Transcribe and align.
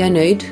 Jag 0.00 0.06
är 0.06 0.12
nöjd. 0.12 0.44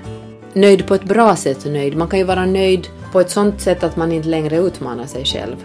Nöjd 0.52 0.86
på 0.86 0.94
ett 0.94 1.04
bra 1.04 1.36
sätt 1.36 1.66
och 1.66 1.72
nöjd. 1.72 1.96
Man 1.96 2.08
kan 2.08 2.18
ju 2.18 2.24
vara 2.24 2.46
nöjd 2.46 2.88
på 3.12 3.20
ett 3.20 3.30
sånt 3.30 3.60
sätt 3.60 3.82
att 3.82 3.96
man 3.96 4.12
inte 4.12 4.28
längre 4.28 4.56
utmanar 4.56 5.06
sig 5.06 5.24
själv. 5.24 5.56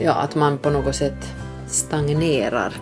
Ja, 0.00 0.12
att 0.12 0.34
man 0.34 0.58
på 0.58 0.70
något 0.70 0.96
sätt 0.96 1.34
stagnerar. 1.66 2.74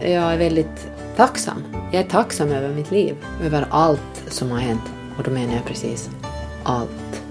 Jag 0.00 0.32
är 0.32 0.38
väldigt 0.38 0.88
tacksam. 1.16 1.64
Jag 1.92 2.02
är 2.02 2.08
tacksam 2.08 2.52
över 2.52 2.74
mitt 2.74 2.90
liv, 2.90 3.16
över 3.44 3.66
allt 3.70 4.24
som 4.28 4.50
har 4.50 4.58
hänt. 4.58 4.82
Och 5.18 5.24
då 5.24 5.30
menar 5.30 5.54
jag 5.54 5.64
precis 5.64 6.10
allt. 6.62 7.22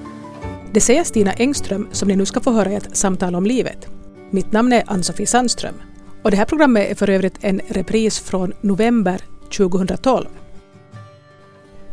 Det 0.72 0.82
säger 0.82 1.04
Stina 1.04 1.32
Engström 1.32 1.88
som 1.92 2.08
ni 2.08 2.16
nu 2.16 2.26
ska 2.26 2.40
få 2.40 2.52
höra 2.52 2.72
i 2.72 2.76
ett 2.76 2.98
samtal 2.98 3.36
om 3.36 3.46
livet. 3.46 3.88
Mitt 4.30 4.52
namn 4.52 4.74
är 4.74 4.84
Ann-Sofie 4.88 5.28
Sandström 5.28 5.76
och 6.24 6.32
det 6.32 6.38
här 6.38 6.46
programmet 6.46 6.92
är 6.92 6.96
för 6.96 7.10
övrigt 7.10 7.38
en 7.42 7.62
repris 7.68 8.20
från 8.20 8.54
november 8.62 9.22
2012. 9.58 10.28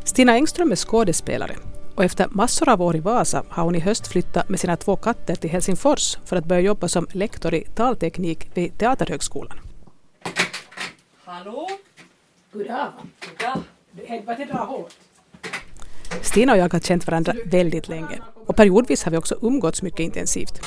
Stina 0.08 0.32
Engström 0.32 0.72
är 0.72 0.76
skådespelare 0.76 1.56
och 1.94 2.04
efter 2.04 2.26
massor 2.30 2.68
av 2.68 2.82
år 2.82 2.96
i 2.96 3.00
Vasa 3.00 3.44
har 3.48 3.64
hon 3.64 3.74
i 3.74 3.80
höst 3.80 4.06
flyttat 4.06 4.48
med 4.48 4.60
sina 4.60 4.76
två 4.76 4.96
katter 4.96 5.34
till 5.34 5.50
Helsingfors 5.50 6.18
för 6.24 6.36
att 6.36 6.44
börja 6.44 6.60
jobba 6.60 6.88
som 6.88 7.06
lektor 7.12 7.54
i 7.54 7.64
talteknik 7.74 8.50
vid 8.54 8.78
Teaterhögskolan. 8.78 9.58
Hallå? 11.24 11.68
Goddag! 12.52 12.92
Ja. 13.42 13.56
Helvete 14.06 14.44
dra 14.44 14.58
hårt! 14.58 14.92
Stina 16.22 16.52
och 16.52 16.58
jag 16.58 16.72
har 16.72 16.80
känt 16.80 17.06
varandra 17.06 17.34
väldigt 17.44 17.88
länge 17.88 18.18
och 18.46 18.56
periodvis 18.56 19.04
har 19.04 19.10
vi 19.10 19.18
också 19.18 19.38
umgåtts 19.42 19.82
mycket 19.82 20.00
intensivt. 20.00 20.60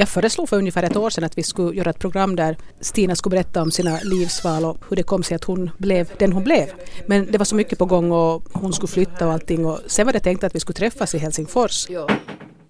Jag 0.00 0.08
föreslog 0.08 0.48
för 0.48 0.56
ungefär 0.56 0.82
ett 0.82 0.96
år 0.96 1.10
sedan 1.10 1.24
att 1.24 1.38
vi 1.38 1.42
skulle 1.42 1.76
göra 1.76 1.90
ett 1.90 1.98
program 1.98 2.36
där 2.36 2.56
Stina 2.80 3.16
skulle 3.16 3.30
berätta 3.30 3.62
om 3.62 3.70
sina 3.70 3.98
livsval 4.02 4.64
och 4.64 4.76
hur 4.88 4.96
det 4.96 5.02
kom 5.02 5.22
sig 5.22 5.34
att 5.34 5.44
hon 5.44 5.70
blev 5.78 6.12
den 6.18 6.32
hon 6.32 6.44
blev. 6.44 6.66
Men 7.06 7.26
det 7.30 7.38
var 7.38 7.44
så 7.44 7.54
mycket 7.54 7.78
på 7.78 7.84
gång 7.84 8.12
och 8.12 8.42
hon 8.52 8.72
skulle 8.72 8.88
flytta 8.88 9.26
och 9.26 9.32
allting 9.32 9.66
och 9.66 9.78
sen 9.86 10.06
var 10.06 10.12
det 10.12 10.20
tänkt 10.20 10.44
att 10.44 10.54
vi 10.54 10.60
skulle 10.60 10.76
träffas 10.76 11.14
i 11.14 11.18
Helsingfors. 11.18 11.86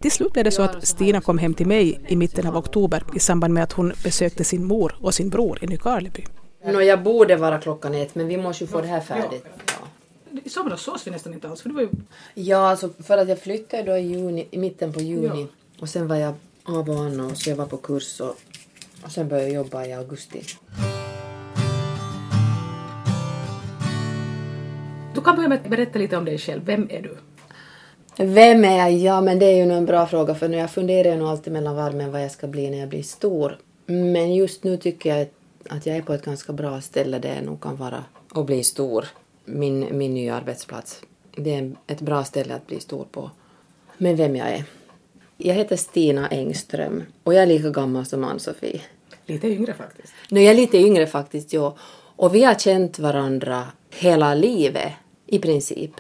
Till 0.01 0.11
slut 0.11 0.33
blev 0.33 0.45
det 0.45 0.51
så 0.51 0.63
att 0.63 0.87
Stina 0.87 1.21
kom 1.21 1.39
hem 1.39 1.55
till 1.55 1.67
mig 1.67 2.01
i 2.09 2.17
mitten 2.17 2.47
av 2.47 2.57
oktober 2.57 3.05
i 3.15 3.19
samband 3.19 3.55
med 3.55 3.63
att 3.63 3.73
hon 3.73 3.93
besökte 4.05 4.45
sin 4.45 4.65
mor 4.65 4.97
och 5.01 5.15
sin 5.15 5.29
bror 5.29 5.59
i 5.63 5.67
Nykarleby. 5.67 6.27
Nå, 6.65 6.81
jag 6.81 7.03
borde 7.03 7.37
vara 7.37 7.59
klockan 7.59 7.95
ett, 7.95 8.15
men 8.15 8.29
vi 8.29 8.37
måste 8.37 8.65
ju 8.65 8.69
få 8.69 8.81
det 8.81 8.89
här 8.89 9.01
färdigt. 9.01 9.45
Ja. 9.67 10.41
I 10.45 10.49
somras 10.49 10.83
sågs 10.83 11.07
vi 11.07 11.11
nästan 11.11 11.35
inte 11.35 11.49
alls 11.49 11.63
för 11.63 11.69
det 11.69 11.75
var 11.75 11.83
ju... 11.83 11.89
Ja, 12.35 12.71
alltså 12.71 12.91
för 13.03 13.19
att 13.19 13.29
jag 13.29 13.39
flyttade 13.39 13.83
då 13.83 13.97
i, 13.97 14.01
juni, 14.01 14.49
i 14.51 14.59
mitten 14.59 14.93
på 14.93 15.01
juni 15.01 15.47
och 15.81 15.89
sen 15.89 16.09
var 16.09 16.17
jag 16.17 16.35
av 16.77 16.91
och 16.91 16.97
an 16.97 17.21
och 17.21 17.37
så 17.37 17.51
jag 17.51 17.57
var 17.57 17.67
på 17.67 17.77
kurs 17.77 18.21
och, 18.21 18.37
och 19.05 19.11
sen 19.11 19.29
började 19.29 19.49
jag 19.49 19.55
jobba 19.55 19.85
i 19.85 19.93
augusti. 19.93 20.43
Du 25.15 25.21
kan 25.21 25.37
börja 25.37 25.49
med 25.49 25.59
att 25.59 25.71
berätta 25.71 25.99
lite 25.99 26.17
om 26.17 26.25
dig 26.25 26.39
själv. 26.39 26.65
Vem 26.65 26.89
är 26.91 27.03
du? 27.03 27.17
Vem 28.17 28.65
är 28.65 28.77
jag? 28.77 28.93
Ja, 28.93 29.21
men 29.21 29.39
det 29.39 29.47
är 29.47 29.57
ju 29.57 29.67
nog 29.67 29.77
en 29.77 29.87
bra 29.87 30.07
fråga 30.07 30.35
för 30.35 30.49
nu 30.49 30.57
jag 30.57 30.71
funderar 30.71 31.17
nog 31.17 31.29
alltid 31.29 31.53
mellan 31.53 31.77
varven 31.77 32.13
vad 32.13 32.25
jag 32.25 32.31
ska 32.31 32.47
bli 32.47 32.71
när 32.71 32.79
jag 32.79 32.89
blir 32.89 33.03
stor. 33.03 33.59
Men 33.87 34.35
just 34.35 34.65
nu 34.65 34.77
tycker 34.77 35.17
jag 35.17 35.29
att 35.69 35.87
jag 35.87 35.97
är 35.97 36.03
på 36.03 36.13
ett 36.13 36.25
ganska 36.25 36.53
bra 36.53 36.81
ställe 36.81 37.19
där 37.19 37.35
jag 37.35 37.45
nog 37.45 37.61
kan 37.61 37.77
vara 37.77 38.05
och 38.33 38.45
bli 38.45 38.65
stor. 38.65 39.05
Min, 39.45 39.99
min 39.99 40.15
nya 40.15 40.35
arbetsplats. 40.35 41.03
Det 41.37 41.55
är 41.55 41.73
ett 41.87 42.01
bra 42.01 42.25
ställe 42.25 42.55
att 42.55 42.67
bli 42.67 42.81
stor 42.81 43.07
på. 43.13 43.31
Men 43.99 44.17
vem 44.17 44.37
jag 44.37 44.49
är? 44.49 44.65
Jag 45.43 45.55
heter 45.55 45.77
Stina 45.77 46.29
Engström 46.29 47.03
och 47.23 47.35
jag 47.35 47.43
är 47.43 47.47
lika 47.47 47.71
gammal 47.71 48.07
som 48.07 48.25
Ann-Sofie. 48.25 48.81
Lite 49.27 49.49
yngre 49.49 49.75
faktiskt. 49.75 50.13
Nu 50.29 50.43
jag 50.43 50.51
är 50.51 50.57
lite 50.57 50.79
yngre 50.79 51.07
faktiskt, 51.07 51.53
ja. 51.53 51.77
Och 52.17 52.35
vi 52.35 52.45
har 52.45 52.55
känt 52.55 52.99
varandra 52.99 53.65
hela 53.91 54.35
livet, 54.35 54.93
i 55.27 55.39
princip. 55.39 55.91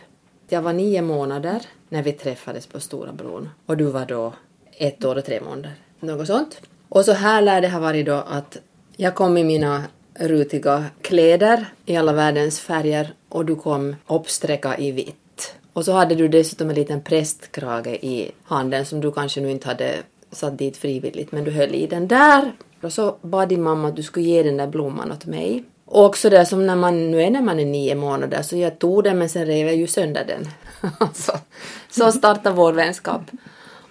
Jag 0.48 0.62
var 0.62 0.72
nio 0.72 1.02
månader 1.02 1.62
när 1.88 2.02
vi 2.02 2.12
träffades 2.12 2.66
på 2.66 2.80
Stora 2.80 3.12
bron 3.12 3.48
och 3.66 3.76
du 3.76 3.84
var 3.84 4.06
då 4.06 4.32
ett 4.72 5.04
år 5.04 5.19
och 5.19 5.25
tre 5.25 5.41
månader. 5.41 5.75
Något 6.00 6.26
sånt. 6.26 6.60
Och 6.88 7.04
så 7.04 7.12
här 7.12 7.43
lär 7.43 7.60
det 7.60 7.69
ha 7.69 7.81
varit 7.81 8.06
då 8.06 8.14
att 8.14 8.56
jag 8.97 9.14
kom 9.14 9.37
i 9.38 9.44
mina 9.44 9.84
rutiga 10.14 10.84
kläder 11.03 11.66
i 11.87 11.97
alla 11.97 12.12
världens 12.12 12.60
färger 12.60 13.14
och 13.28 13.44
du 13.44 13.56
kom 13.56 13.97
uppsträcka 14.06 14.78
i 14.78 14.93
vitt. 14.93 15.16
Och 15.72 15.84
så 15.84 15.92
hade 15.92 16.14
du 16.14 16.28
dessutom 16.28 16.69
en 16.69 16.75
liten 16.75 17.00
prästkrage 17.00 17.86
i 17.86 18.31
handen 18.44 18.86
som 18.86 19.00
du 19.00 19.12
kanske 19.12 19.41
nu 19.41 19.50
inte 19.50 19.69
hade 19.69 19.97
satt 20.32 20.58
dit 20.58 20.76
frivilligt 20.76 21.32
men 21.32 21.44
du 21.44 21.50
höll 21.50 21.75
i 21.75 21.86
den 21.86 22.08
där. 22.08 22.53
Och 22.82 22.92
så 22.92 23.16
bad 23.22 23.48
din 23.48 23.62
mamma 23.62 23.88
att 23.88 23.97
du 23.97 24.03
skulle 24.03 24.26
ge 24.26 24.42
den 24.42 24.56
där 24.56 24.66
blomman 24.66 25.12
åt 25.12 25.26
mig. 25.26 25.64
Och 25.84 26.04
också 26.04 26.31
det 26.31 26.47
som 26.47 26.66
när 26.66 26.76
man 26.76 27.10
nu 27.10 27.22
är 27.22 27.31
när 27.31 27.42
man 27.42 27.60
är 27.60 27.64
nio 27.64 27.94
månader 27.94 28.42
så 28.42 28.56
jag 28.56 28.78
tog 28.78 29.04
den 29.04 29.19
men 29.19 29.28
sen 29.28 29.47
rev 29.47 29.66
jag 29.66 29.76
ju 29.76 29.86
sönder 29.86 30.25
den. 30.25 30.48
så, 31.14 31.32
så 31.91 32.12
startade 32.12 32.56
vår 32.56 32.72
vänskap. 32.72 33.22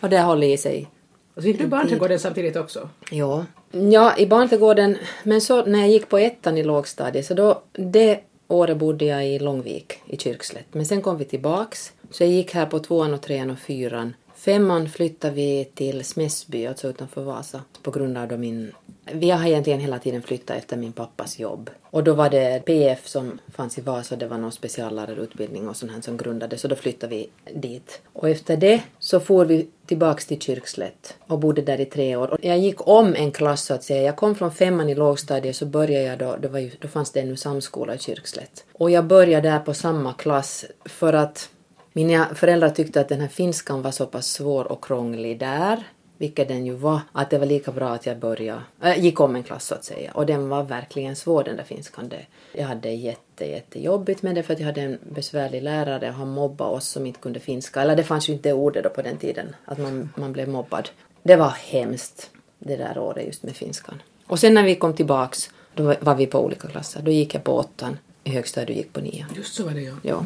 Och 0.01 0.09
det 0.09 0.22
håller 0.22 0.47
i 0.47 0.57
sig. 0.57 0.90
Och 1.35 1.41
så 1.41 1.47
gick 1.47 1.57
du 1.57 1.63
i 1.63 1.67
barnträdgården 1.67 2.19
samtidigt 2.19 2.56
också? 2.56 2.90
Ja. 3.11 3.46
Ja, 3.72 4.17
i 4.17 4.28
barnträdgården. 4.28 4.97
Men 5.23 5.41
så 5.41 5.66
när 5.66 5.79
jag 5.79 5.90
gick 5.90 6.09
på 6.09 6.17
ettan 6.17 6.57
i 6.57 6.63
lågstadiet 6.63 7.25
så 7.25 7.34
då, 7.34 7.61
det 7.72 8.19
året 8.49 8.77
bodde 8.77 9.05
jag 9.05 9.27
i 9.27 9.39
Långvik 9.39 9.93
i 10.05 10.17
Kyrkslätt. 10.17 10.65
Men 10.71 10.85
sen 10.85 11.01
kom 11.01 11.17
vi 11.17 11.25
tillbaks. 11.25 11.93
Så 12.11 12.23
jag 12.23 12.31
gick 12.31 12.53
här 12.53 12.65
på 12.65 12.79
tvåan 12.79 13.13
och 13.13 13.21
trean 13.21 13.49
och 13.49 13.59
fyran. 13.59 14.13
Femman 14.35 14.89
flyttade 14.89 15.33
vi 15.33 15.71
till 15.75 16.03
Smässby, 16.03 16.65
alltså 16.65 16.87
utanför 16.87 17.23
Vasa, 17.23 17.61
på 17.83 17.91
grund 17.91 18.17
av 18.17 18.27
då 18.27 18.37
min... 18.37 18.71
Vi 19.05 19.29
har 19.29 19.47
egentligen 19.47 19.79
hela 19.79 19.99
tiden 19.99 20.21
flyttat 20.21 20.57
efter 20.57 20.77
min 20.77 20.91
pappas 20.91 21.39
jobb. 21.39 21.69
Och 21.83 22.03
då 22.03 22.13
var 22.13 22.29
det 22.29 22.65
PF 22.65 23.07
som 23.07 23.39
fanns 23.53 23.77
i 23.77 23.81
Vasa, 23.81 24.15
det 24.15 24.27
var 24.27 24.37
någon 24.37 24.51
speciallärarutbildning 24.51 25.69
och 25.69 25.75
sånt 25.75 25.91
här 25.91 26.01
som 26.01 26.17
grundades, 26.17 26.61
så 26.61 26.67
då 26.67 26.75
flyttade 26.75 27.15
vi 27.15 27.29
dit. 27.53 28.01
Och 28.13 28.29
efter 28.29 28.57
det 28.57 28.83
så 28.99 29.19
for 29.19 29.45
vi 29.45 29.67
tillbaks 29.85 30.25
till 30.25 30.41
Kyrkslätt 30.41 31.17
och 31.27 31.39
bodde 31.39 31.61
där 31.61 31.79
i 31.79 31.85
tre 31.85 32.15
år. 32.15 32.27
Och 32.27 32.39
jag 32.41 32.59
gick 32.59 32.87
om 32.87 33.15
en 33.15 33.31
klass 33.31 33.65
så 33.65 33.73
att 33.73 33.83
säga. 33.83 34.03
Jag 34.03 34.15
kom 34.15 34.35
från 34.35 34.51
femman 34.51 34.89
i 34.89 34.95
lågstadiet 34.95 35.55
så 35.55 35.66
började 35.66 36.05
jag 36.05 36.19
då, 36.19 36.35
det 36.35 36.47
var 36.47 36.59
ju, 36.59 36.71
då 36.79 36.87
fanns 36.87 37.11
det 37.11 37.19
ännu 37.19 37.35
samskola 37.35 37.95
i 37.95 37.99
Kyrkslätt. 37.99 38.66
Och 38.73 38.91
jag 38.91 39.05
började 39.05 39.49
där 39.49 39.59
på 39.59 39.73
samma 39.73 40.13
klass 40.13 40.66
för 40.85 41.13
att 41.13 41.49
mina 41.93 42.35
föräldrar 42.35 42.69
tyckte 42.69 43.01
att 43.01 43.09
den 43.09 43.21
här 43.21 43.27
finskan 43.27 43.81
var 43.81 43.91
så 43.91 44.05
pass 44.05 44.27
svår 44.27 44.71
och 44.71 44.83
krånglig 44.83 45.39
där, 45.39 45.83
vilket 46.19 46.47
den 46.47 46.66
ju 46.66 46.74
var, 46.74 47.00
att 47.12 47.30
det 47.30 47.38
var 47.38 47.46
lika 47.46 47.72
bra 47.72 47.90
att 47.90 48.06
jag 48.06 48.18
började, 48.18 48.62
äh, 48.84 49.00
gick 49.00 49.19
om 49.19 49.35
en 49.35 49.44
klass 49.44 49.66
så 49.66 49.75
att 49.75 49.84
säga. 49.84 50.12
Och 50.12 50.25
den 50.25 50.50
var 50.50 50.63
verkligen 50.63 51.16
svår 51.16 51.44
den 51.44 51.57
där 51.57 51.63
finskan. 51.63 52.09
Det. 52.09 52.25
Jag 52.53 52.68
hade 52.68 52.90
jätte, 52.90 53.46
jättejobbigt 53.46 54.22
med 54.22 54.35
det 54.35 54.44
för 54.44 54.53
att 54.53 54.59
jag 54.59 54.66
hade 54.66 54.81
en 54.81 55.00
besvärlig 55.09 55.63
lärare 55.63 56.09
och 56.09 56.16
han 56.16 56.29
mobbade 56.29 56.72
oss 56.72 56.88
som 56.88 57.06
inte 57.06 57.19
kunde 57.19 57.40
finska. 57.40 57.81
Eller 57.81 57.96
det 57.96 58.03
fanns 58.03 58.29
ju 58.29 58.34
inte 58.34 58.53
ordet 58.53 58.84
då 58.84 58.90
på 58.90 59.02
den 59.02 59.18
tiden, 59.18 59.56
att 59.66 59.78
man, 59.78 60.09
man 60.16 60.34
blev 60.34 60.50
mobbad. 60.50 60.90
Det 61.24 61.35
var 61.35 61.50
hemskt 61.50 62.29
det 62.59 62.75
där 62.75 62.97
året 62.97 63.25
just 63.25 63.44
med 63.44 63.56
finskan. 63.56 64.02
Och 64.28 64.40
sen 64.40 64.53
när 64.53 64.63
vi 64.63 64.75
kom 64.75 64.94
tillbaks, 64.94 65.50
då 65.75 65.96
var 66.00 66.16
vi 66.16 66.25
på 66.25 66.46
olika 66.46 66.68
klasser. 66.68 67.02
Då 67.02 67.12
gick 67.12 67.35
jag 67.35 67.44
på 67.44 67.53
åttan 67.53 67.97
i 68.24 68.29
högstadiet 68.29 68.69
och 68.69 68.75
gick 68.75 68.94
på 68.94 69.02
nian. 69.02 69.29
Just 69.35 69.53
så 69.53 69.63
var 69.63 69.72
det 69.72 69.81
ja. 69.81 69.94
Ja. 70.02 70.25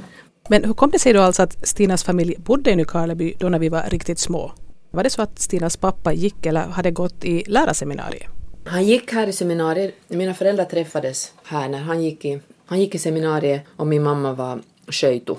Men 0.50 0.64
hur 0.64 0.74
kom 0.74 0.92
det 0.92 1.00
sig 1.00 1.14
då 1.14 1.22
alltså 1.22 1.44
att 1.44 1.68
Stinas 1.68 2.03
familj 2.03 2.36
bodde 2.38 2.72
i 2.72 2.76
Nykarleby 2.76 3.34
då 3.40 3.50
när 3.50 3.59
vi 3.59 3.70
var 3.70 3.84
riktigt 3.90 4.20
små? 4.20 4.52
Var 4.96 5.04
det 5.04 5.09
så 5.09 5.22
att 5.22 5.40
Stinas 5.40 5.78
pappa 5.78 6.14
gick 6.14 6.46
eller 6.46 6.62
hade 6.62 6.92
gått 6.92 7.26
i 7.26 7.44
lärarseminariet? 7.48 8.30
Han 8.66 8.86
gick 8.86 9.12
här 9.14 9.28
i 9.28 9.34
seminariet. 9.34 9.94
Mina 10.08 10.34
föräldrar 10.34 10.66
träffades 10.66 11.34
här 11.44 11.70
när 11.70 11.80
han 11.80 12.04
gick 12.04 12.26
i, 12.26 12.40
han 12.66 12.80
gick 12.80 12.96
i 12.96 12.98
seminariet 12.98 13.62
och 13.76 13.88
min 13.88 14.03
mamma 14.03 14.34
var 14.34 14.59
sköjto. 14.88 15.38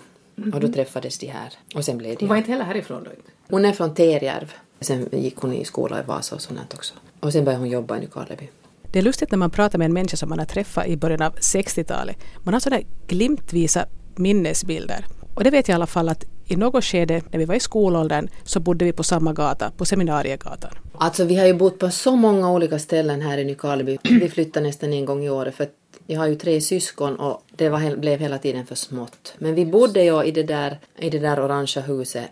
Och 0.52 0.60
då 0.60 0.68
träffades 0.68 1.18
de 1.18 1.26
här. 1.26 1.52
Och 1.74 1.84
sen 1.84 1.98
blev 1.98 2.16
de 2.16 2.24
Hon 2.24 2.28
var 2.28 2.36
inte 2.36 2.50
heller 2.50 2.64
härifrån 2.64 3.04
då? 3.04 3.10
Hon 3.48 3.64
är 3.64 3.72
från 3.72 3.94
Terjärv. 3.94 4.52
Sen 4.80 5.08
gick 5.12 5.36
hon 5.36 5.52
i 5.52 5.64
skola 5.64 6.00
i 6.00 6.02
Vasa 6.06 6.34
och 6.34 6.42
sånt 6.42 6.74
också. 6.74 6.94
Och 7.20 7.32
sen 7.32 7.44
började 7.44 7.62
hon 7.62 7.70
jobba 7.70 7.96
i 7.96 8.00
Nykarleby. 8.00 8.48
Det 8.92 8.98
är 8.98 9.02
lustigt 9.02 9.30
när 9.30 9.38
man 9.38 9.50
pratar 9.50 9.78
med 9.78 9.84
en 9.84 9.92
människa 9.92 10.16
som 10.16 10.28
man 10.28 10.38
har 10.38 10.46
träffat 10.46 10.86
i 10.86 10.96
början 10.96 11.22
av 11.22 11.34
60-talet. 11.34 12.16
Man 12.42 12.54
har 12.54 12.60
sådana 12.60 12.82
glimtvisa 13.06 13.86
minnesbilder. 14.14 15.06
Och 15.34 15.44
det 15.44 15.50
vet 15.50 15.68
jag 15.68 15.74
i 15.74 15.76
alla 15.76 15.86
fall 15.86 16.08
att 16.08 16.24
i 16.46 16.56
något 16.56 16.84
skede 16.84 17.22
när 17.30 17.38
vi 17.38 17.44
var 17.44 17.54
i 17.54 17.60
skolåldern 17.60 18.28
så 18.44 18.60
bodde 18.60 18.84
vi 18.84 18.92
på 18.92 19.02
samma 19.02 19.32
gata, 19.32 19.70
på 19.76 19.84
Seminariegatan. 19.84 20.70
Alltså 20.98 21.24
vi 21.24 21.36
har 21.36 21.46
ju 21.46 21.54
bott 21.54 21.78
på 21.78 21.90
så 21.90 22.16
många 22.16 22.50
olika 22.50 22.78
ställen 22.78 23.20
här 23.20 23.38
i 23.38 23.44
Nykarleby. 23.44 23.98
Vi 24.02 24.28
flyttar 24.28 24.60
nästan 24.60 24.92
en 24.92 25.04
gång 25.04 25.24
i 25.24 25.30
året 25.30 25.54
för 25.54 25.68
jag 26.06 26.20
har 26.20 26.26
ju 26.26 26.34
tre 26.34 26.60
syskon 26.60 27.16
och 27.16 27.42
det 27.56 27.68
var, 27.68 27.96
blev 27.96 28.20
hela 28.20 28.38
tiden 28.38 28.66
för 28.66 28.74
smått. 28.74 29.34
Men 29.38 29.54
vi 29.54 29.66
bodde 29.66 30.02
ju 30.02 30.24
i 30.24 30.30
det 30.30 30.42
där, 30.42 30.78
i 30.98 31.10
det 31.10 31.18
där 31.18 31.44
orangea 31.44 31.82
huset. 31.82 32.24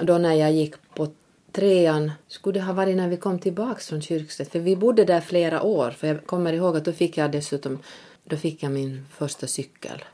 Då 0.00 0.18
när 0.18 0.34
jag 0.34 0.52
gick 0.52 0.74
på 0.94 1.08
trean, 1.52 2.12
skulle 2.28 2.58
det 2.58 2.64
ha 2.64 2.72
varit 2.72 2.96
när 2.96 3.08
vi 3.08 3.16
kom 3.16 3.38
tillbaks 3.38 3.88
från 3.88 4.02
Kyrkslätt? 4.02 4.52
För 4.52 4.58
vi 4.58 4.76
bodde 4.76 5.04
där 5.04 5.20
flera 5.20 5.62
år. 5.62 5.90
För 5.90 6.06
jag 6.06 6.26
kommer 6.26 6.52
ihåg 6.52 6.76
att 6.76 6.84
då 6.84 6.92
fick 6.92 7.16
jag 7.16 7.32
dessutom, 7.32 7.78
då 8.24 8.36
fick 8.36 8.62
jag 8.62 8.72
min 8.72 9.06
första 9.16 9.46
cykel. 9.46 10.04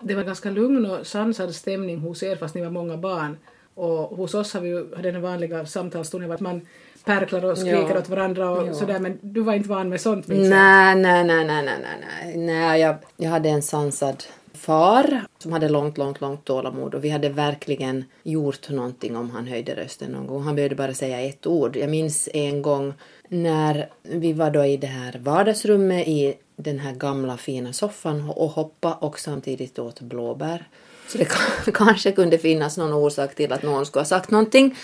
Det 0.00 0.14
var 0.14 0.24
ganska 0.24 0.50
lugn 0.50 0.86
och 0.86 1.06
sansad 1.06 1.54
stämning 1.54 1.98
hos 1.98 2.22
er 2.22 2.36
fast 2.36 2.54
ni 2.54 2.60
var 2.60 2.70
många 2.70 2.96
barn. 2.96 3.36
Och 3.74 4.16
hos 4.16 4.34
oss 4.34 4.54
har 4.54 4.60
vi 4.60 4.68
ju 4.68 4.84
den 4.84 5.22
vanliga 5.22 5.66
samtalstonen 5.66 6.32
att 6.32 6.40
man 6.40 6.60
perklar 7.04 7.44
och 7.44 7.58
skriker 7.58 7.90
Ja. 7.94 7.98
åt 7.98 8.08
varandra 8.08 8.50
och 8.50 8.66
Ja. 8.66 8.74
sådär 8.74 8.98
men 8.98 9.18
du 9.22 9.40
var 9.40 9.54
inte 9.54 9.68
van 9.68 9.88
med 9.88 10.00
sånt 10.00 10.28
minns 10.28 10.50
nej, 10.50 10.96
nej, 10.96 11.24
nej, 11.24 11.44
nej, 11.44 11.62
nej, 11.64 11.78
nej. 11.82 12.36
nej 12.36 12.80
jag, 12.80 12.96
jag 13.16 13.30
hade 13.30 13.48
en 13.48 13.62
sansad 13.62 14.24
far 14.54 15.20
som 15.38 15.52
hade 15.52 15.68
långt, 15.68 15.98
långt, 15.98 16.20
långt 16.20 16.44
tålamod 16.44 16.94
och 16.94 17.04
vi 17.04 17.08
hade 17.10 17.28
verkligen 17.28 18.04
gjort 18.22 18.70
någonting 18.70 19.16
om 19.16 19.30
han 19.30 19.46
höjde 19.46 19.74
rösten 19.74 20.10
någon 20.10 20.26
gång. 20.26 20.42
Han 20.42 20.54
behövde 20.54 20.76
bara 20.76 20.94
säga 20.94 21.20
ett 21.20 21.46
ord. 21.46 21.76
Jag 21.76 21.90
minns 21.90 22.28
en 22.34 22.62
gång 22.62 22.94
när 23.28 23.88
vi 24.02 24.32
var 24.32 24.50
då 24.50 24.64
i 24.64 24.76
det 24.76 24.86
här 24.86 25.18
vardagsrummet 25.22 26.08
i 26.08 26.34
den 26.56 26.78
här 26.78 26.92
gamla 26.92 27.36
fina 27.36 27.72
soffan 27.72 28.30
och 28.30 28.50
hoppa 28.50 28.92
och 28.94 29.18
samtidigt 29.18 29.78
åt 29.78 30.00
blåbär. 30.00 30.68
Så 31.08 31.18
det 31.18 31.28
kanske 31.74 32.12
kunde 32.12 32.38
finnas 32.38 32.76
någon 32.76 32.92
orsak 32.92 33.34
till 33.34 33.52
att 33.52 33.62
någon 33.62 33.86
skulle 33.86 34.00
ha 34.00 34.06
sagt 34.06 34.30
någonting. 34.30 34.76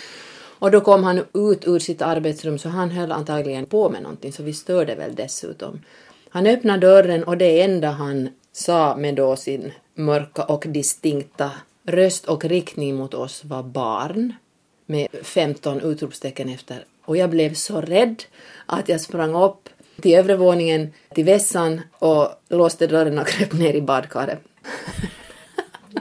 Och 0.59 0.71
då 0.71 0.81
kom 0.81 1.03
han 1.03 1.17
ut 1.33 1.67
ur 1.67 1.79
sitt 1.79 2.01
arbetsrum 2.01 2.57
så 2.57 2.69
han 2.69 2.91
höll 2.91 3.11
antagligen 3.11 3.65
på 3.65 3.89
med 3.89 4.01
någonting 4.01 4.33
så 4.33 4.43
vi 4.43 4.53
störde 4.53 4.95
väl 4.95 5.15
dessutom. 5.15 5.81
Han 6.29 6.47
öppnade 6.47 6.87
dörren 6.87 7.23
och 7.23 7.37
det 7.37 7.61
enda 7.61 7.91
han 7.91 8.29
sa 8.51 8.95
med 8.95 9.15
då 9.15 9.35
sin 9.35 9.71
mörka 9.95 10.43
och 10.43 10.65
distinkta 10.67 11.51
röst 11.83 12.25
och 12.25 12.45
riktning 12.45 12.95
mot 12.95 13.13
oss 13.13 13.43
var 13.43 13.63
barn 13.63 14.33
med 14.85 15.07
15 15.23 15.81
utropstecken 15.81 16.49
efter. 16.49 16.85
Och 17.05 17.17
jag 17.17 17.29
blev 17.29 17.53
så 17.53 17.81
rädd 17.81 18.23
att 18.65 18.89
jag 18.89 19.01
sprang 19.01 19.35
upp 19.35 19.69
till 20.01 20.15
övre 20.15 20.35
våningen 20.35 20.93
till 21.15 21.25
vässan 21.25 21.81
och 21.91 22.27
låste 22.49 22.87
dörren 22.87 23.19
och 23.19 23.27
kröp 23.27 23.53
ner 23.53 23.73
i 23.73 23.81
badkaret. 23.81 24.39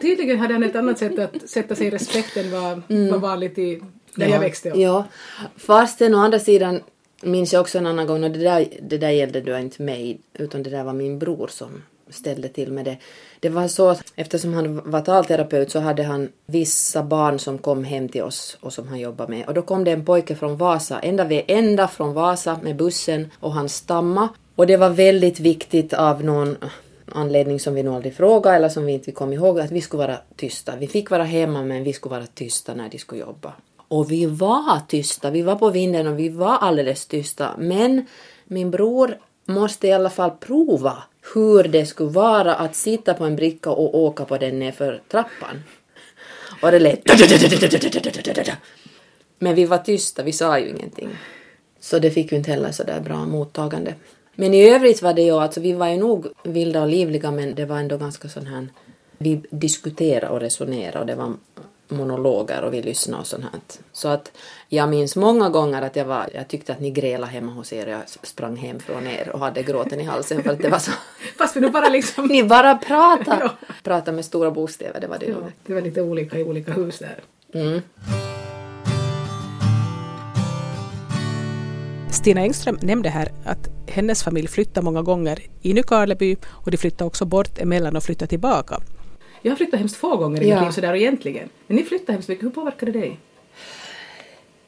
Tydligen 0.01 0.39
hade 0.39 0.55
han 0.55 0.63
ett 0.63 0.77
annat 0.77 0.99
sätt 0.99 1.19
att 1.19 1.51
sätta 1.51 1.75
sig 1.75 1.87
i 1.87 1.91
respekt 1.91 2.37
än 2.37 2.51
vad 2.51 2.83
mm. 2.89 3.21
vanligt 3.21 3.59
i 3.59 3.83
där 4.15 4.27
ja. 4.27 4.33
jag 4.33 4.41
växte 4.41 4.71
upp. 4.71 4.77
Ja, 4.77 5.05
fast 5.57 5.99
sen 5.99 6.15
å 6.15 6.19
andra 6.19 6.39
sidan 6.39 6.81
minns 7.23 7.53
jag 7.53 7.61
också 7.61 7.79
en 7.79 7.87
annan 7.87 8.07
gång, 8.07 8.25
och 8.25 8.31
det 8.31 8.39
där, 8.39 8.69
det 8.83 8.99
där 8.99 9.11
gällde 9.11 9.41
då 9.41 9.59
inte 9.59 9.83
mig, 9.83 10.21
utan 10.35 10.63
det 10.63 10.71
där 10.71 10.85
var 10.85 10.93
min 10.93 11.19
bror 11.19 11.47
som 11.47 11.83
ställde 12.13 12.49
till 12.49 12.73
med 12.73 12.85
det. 12.85 12.97
Det 13.41 13.49
var 13.49 13.69
så, 13.69 13.97
eftersom 14.17 14.55
han 14.55 14.91
var 14.91 15.01
talterapeut 15.01 15.71
så 15.71 15.81
hade 15.81 16.03
han 16.03 16.29
vissa 16.47 17.03
barn 17.03 17.39
som 17.39 17.59
kom 17.59 17.85
hem 17.85 18.09
till 18.09 18.23
oss 18.23 18.59
och 18.61 18.73
som 18.73 18.89
han 18.89 19.01
jobbade 19.01 19.31
med. 19.31 19.47
Och 19.47 19.55
då 19.55 19.63
kom 19.63 19.85
det 19.85 19.91
en 19.91 20.05
pojke 20.05 20.35
från 20.35 20.57
Vasa, 20.57 21.01
ända, 21.01 21.25
vid, 21.25 21.43
ända 21.49 21.89
från 21.89 22.15
Vasa 22.15 22.61
med 22.63 22.77
bussen 22.77 23.31
och 23.41 23.53
han 23.53 23.69
stammade. 23.69 24.29
Och 24.57 24.67
det 24.67 24.77
var 24.77 24.91
väldigt 24.91 25.41
viktigt 25.41 25.93
av 25.93 26.25
någon 26.25 26.57
anledning 27.13 27.61
som 27.61 27.75
vi 27.75 27.83
nog 27.83 27.95
aldrig 27.95 28.15
frågade 28.15 28.57
eller 28.57 28.69
som 28.69 28.87
vi 28.87 28.93
inte 28.93 29.13
kom 29.13 29.33
ihåg 29.33 29.61
att 29.61 29.71
vi 29.71 29.81
skulle 29.81 30.07
vara 30.07 30.19
tysta. 30.37 30.77
Vi 30.77 30.87
fick 30.87 31.11
vara 31.11 31.25
hemma 31.25 31.63
men 31.63 31.85
vi 31.85 31.93
skulle 31.93 32.15
vara 32.15 32.27
tysta 32.27 32.75
när 32.75 32.89
de 32.89 32.99
skulle 32.99 33.21
jobba. 33.21 33.53
Och 33.89 34.11
vi 34.11 34.27
var 34.27 34.81
tysta, 34.89 35.31
vi 35.31 35.43
var 35.43 35.57
på 35.57 35.71
vinden 35.71 36.07
och 36.07 36.19
vi 36.19 36.29
var 36.29 36.59
alldeles 36.59 37.07
tysta. 37.07 37.51
Men 37.59 38.07
min 38.45 38.71
bror 38.71 39.19
måste 39.45 39.89
i 39.89 39.93
alla 39.93 40.11
fall 40.11 40.31
prova 40.31 41.03
hur 41.35 41.63
det 41.63 41.87
skulle 41.87 42.11
vara 42.11 42.55
att 42.55 42.77
sitta 42.77 43.15
på 43.15 43.25
en 43.25 43.37
bricka 43.37 43.71
och 43.71 43.95
åka 43.95 44.25
på 44.25 44.39
den 44.39 44.59
nerför 44.59 45.03
trappan. 45.09 45.63
Och 46.63 46.71
det 46.71 46.79
lät... 46.79 47.01
Men 49.39 49.55
vi 49.55 49.65
var 49.65 49.79
tysta, 49.79 50.23
vi 50.23 50.33
sa 50.33 50.59
ju 50.59 50.69
ingenting. 50.69 51.09
Så 51.81 51.99
det 51.99 52.11
fick 52.11 52.33
ju 52.33 52.39
inte 52.39 52.51
heller 52.51 52.73
så 52.73 52.83
där 52.83 53.01
bra 53.01 53.27
mottagande. 53.27 53.95
Men 54.35 54.55
i 54.55 54.69
övrigt 54.69 55.03
var 55.03 55.15
det 55.15 55.23
ju, 55.23 55.33
alltså 55.33 55.61
vi 55.61 55.73
var 55.73 55.89
ju 55.89 55.97
nog 55.97 56.27
vilda 56.45 56.83
och 56.83 56.89
livliga 56.89 57.31
men 57.31 57.55
det 57.55 57.65
var 57.65 57.79
ändå 57.79 57.97
ganska 57.97 58.29
sån 58.29 58.47
här... 58.47 58.69
Vi 59.19 59.43
diskuterade 59.51 60.29
och 60.29 60.41
resonerade 60.41 60.99
och 60.99 61.07
det 61.07 61.15
var 61.15 61.35
monologer 61.93 62.63
och 62.63 62.75
vi 62.75 62.83
lyssnade 62.83 63.21
och 63.21 63.27
sånt 63.27 63.45
här. 63.45 63.61
Så 63.93 64.09
att 64.09 64.33
jag 64.69 64.89
minns 64.89 65.17
många 65.17 65.49
gånger 65.49 65.83
att 65.83 65.97
jag, 65.97 66.05
var, 66.05 66.29
jag 66.35 66.49
tyckte 66.49 66.73
att 66.73 66.81
ni 66.81 66.91
grälade 66.91 67.33
hemma 67.33 67.53
hos 67.53 67.73
er 67.73 67.87
och 67.87 67.93
jag 67.93 68.03
sprang 68.09 68.57
hem 68.57 68.81
från 68.81 69.07
er 69.07 69.29
och 69.29 69.41
hade 69.41 69.63
gråten 69.63 70.01
i 70.01 70.05
halsen 70.05 70.43
för 70.43 70.51
att 70.51 70.59
det 70.59 70.69
var 70.69 70.79
så... 70.79 70.91
Fast 71.39 71.57
vi 71.57 71.61
nu 71.61 71.71
bara 71.71 71.89
liksom... 71.89 72.27
ni 72.27 72.45
bara 72.45 72.75
pratade! 72.75 73.41
ja. 73.41 73.75
Pratade 73.83 74.17
med 74.17 74.25
stora 74.25 74.51
bokstäver, 74.51 75.01
det 75.01 75.07
var 75.07 75.19
det 75.19 75.27
ju. 75.27 75.33
Ja, 75.33 75.39
det 75.67 75.75
var 75.75 75.81
lite 75.81 76.03
olika 76.03 76.39
i 76.39 76.45
olika 76.45 76.73
hus 76.73 76.99
där. 76.99 77.23
Mm. 77.55 77.83
Stina 82.11 82.41
Engström 82.41 82.79
nämnde 82.81 83.09
här 83.09 83.33
att 83.45 83.69
hennes 83.89 84.23
familj 84.23 84.49
flyttade 84.49 84.85
många 84.85 85.03
gånger 85.03 85.39
i 85.63 85.75
Nykarleby 85.75 86.37
och 86.45 86.71
de 86.71 86.77
flyttade 86.77 87.05
också 87.05 87.25
bort 87.25 87.59
emellan 87.59 87.97
och 87.97 88.03
flyttade 88.03 88.29
tillbaka. 88.29 88.81
Jag 89.43 89.51
har 89.53 89.57
flyttat 89.57 89.79
hemskt 89.79 89.97
få 89.97 90.17
gånger 90.17 90.43
i 90.43 90.49
ja. 90.49 90.55
mitt 90.55 90.65
liv 90.65 90.73
sådär 90.73 90.95
egentligen. 90.95 91.49
Men 91.67 91.77
ni 91.77 91.83
flyttade 91.83 92.13
hemskt 92.13 92.29
mycket. 92.29 92.45
Hur 92.45 92.51
påverkade 92.51 92.93
det 92.93 92.99
dig? 92.99 93.19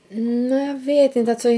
Nej, 0.08 0.66
jag 0.66 0.84
vet 0.84 1.16
inte. 1.16 1.30
Alltså, 1.30 1.48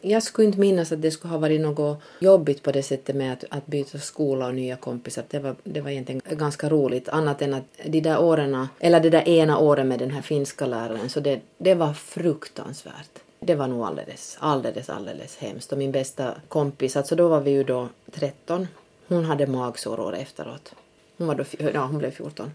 jag 0.00 0.22
skulle 0.22 0.46
inte 0.46 0.60
minnas 0.60 0.92
att 0.92 1.02
det 1.02 1.10
skulle 1.10 1.32
ha 1.32 1.38
varit 1.38 1.60
något 1.60 2.02
jobbigt 2.18 2.62
på 2.62 2.72
det 2.72 2.82
sättet 2.82 3.16
med 3.16 3.32
att, 3.32 3.44
att 3.48 3.66
byta 3.66 3.98
skola 3.98 4.46
och 4.46 4.54
nya 4.54 4.76
kompisar. 4.76 5.24
Det 5.30 5.38
var, 5.38 5.56
det 5.64 5.80
var 5.80 5.90
egentligen 5.90 6.22
ganska 6.30 6.68
roligt. 6.68 7.08
Annat 7.08 7.42
än 7.42 7.54
att 7.54 7.64
de 7.84 8.00
där 8.00 8.22
åren, 8.22 8.66
eller 8.80 9.00
det 9.00 9.10
där 9.10 9.28
ena 9.28 9.58
året 9.58 9.86
med 9.86 9.98
den 9.98 10.10
här 10.10 10.22
finska 10.22 10.66
läraren, 10.66 11.08
så 11.08 11.20
det, 11.20 11.40
det 11.58 11.74
var 11.74 11.92
fruktansvärt. 11.92 13.18
Det 13.40 13.54
var 13.54 13.68
nog 13.68 13.84
alldeles, 13.84 14.36
alldeles, 14.40 14.90
alldeles 14.90 15.36
hemskt. 15.36 15.72
Och 15.72 15.78
min 15.78 15.92
bästa 15.92 16.34
kompis, 16.48 16.96
alltså 16.96 17.16
då 17.16 17.28
var 17.28 17.40
vi 17.40 17.50
ju 17.50 17.64
då 17.64 17.88
13, 18.12 18.68
hon 19.08 19.24
hade 19.24 19.46
magsår 19.46 20.00
år 20.00 20.14
efteråt. 20.14 20.74
Hon, 21.18 21.26
var 21.26 21.34
då, 21.34 21.44
ja, 21.74 21.84
hon 21.86 21.98
blev 21.98 22.10
14. 22.10 22.52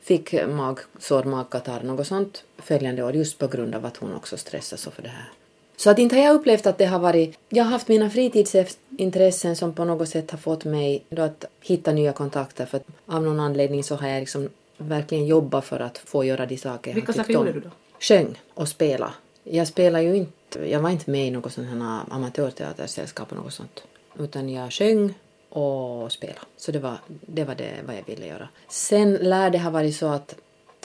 Fick 0.00 0.32
magsår, 0.48 1.24
magkatarr, 1.24 1.82
något 1.82 2.06
sånt 2.06 2.44
följande 2.58 3.02
år 3.02 3.14
just 3.14 3.38
på 3.38 3.46
grund 3.46 3.74
av 3.74 3.86
att 3.86 3.96
hon 3.96 4.14
också 4.14 4.36
stressade 4.36 4.82
så 4.82 4.90
för 4.90 5.02
det 5.02 5.08
här. 5.08 5.28
Så 5.76 5.90
att 5.90 5.98
inte 5.98 6.16
har 6.16 6.22
jag 6.22 6.34
upplevt 6.34 6.66
att 6.66 6.78
det 6.78 6.84
har 6.84 6.98
varit... 6.98 7.38
Jag 7.48 7.64
har 7.64 7.70
haft 7.70 7.88
mina 7.88 8.10
fritidsintressen 8.10 9.56
som 9.56 9.74
på 9.74 9.84
något 9.84 10.08
sätt 10.08 10.30
har 10.30 10.38
fått 10.38 10.64
mig 10.64 11.04
då 11.08 11.22
att 11.22 11.44
hitta 11.60 11.92
nya 11.92 12.12
kontakter 12.12 12.66
för 12.66 12.80
av 13.06 13.22
någon 13.22 13.40
anledning 13.40 13.84
så 13.84 13.94
har 13.94 14.08
jag 14.08 14.20
liksom 14.20 14.48
verkligen 14.76 15.26
jobbat 15.26 15.64
för 15.64 15.80
att 15.80 15.98
få 15.98 16.24
göra 16.24 16.46
de 16.46 16.56
saker 16.56 16.94
Vilka 16.94 17.12
saker 17.12 17.34
gjorde 17.34 17.52
du 17.52 17.60
då? 17.60 17.70
Sjöng 18.00 18.40
och 18.54 18.68
spela. 18.68 19.14
Jag 19.44 19.66
spelade 19.68 20.04
ju 20.04 20.16
inte... 20.16 20.70
Jag 20.70 20.80
var 20.80 20.90
inte 20.90 21.10
med 21.10 21.26
i 21.26 21.30
något 21.30 21.52
sånt 21.52 21.68
här 21.68 22.00
amatörteatersällskap 22.10 23.32
och 23.32 23.38
något 23.38 23.52
sånt. 23.52 23.82
Utan 24.18 24.48
jag 24.48 24.72
sjöng 24.72 25.14
och 25.50 26.12
spela. 26.12 26.40
Så 26.56 26.72
det 26.72 26.78
var, 26.78 26.98
det 27.08 27.44
var 27.44 27.54
det 27.54 27.74
vad 27.86 27.96
jag 27.96 28.06
ville 28.06 28.26
göra. 28.26 28.48
Sen 28.68 29.14
lär 29.14 29.50
det 29.50 29.58
ha 29.58 29.70
varit 29.70 29.96
så 29.96 30.06
att, 30.06 30.34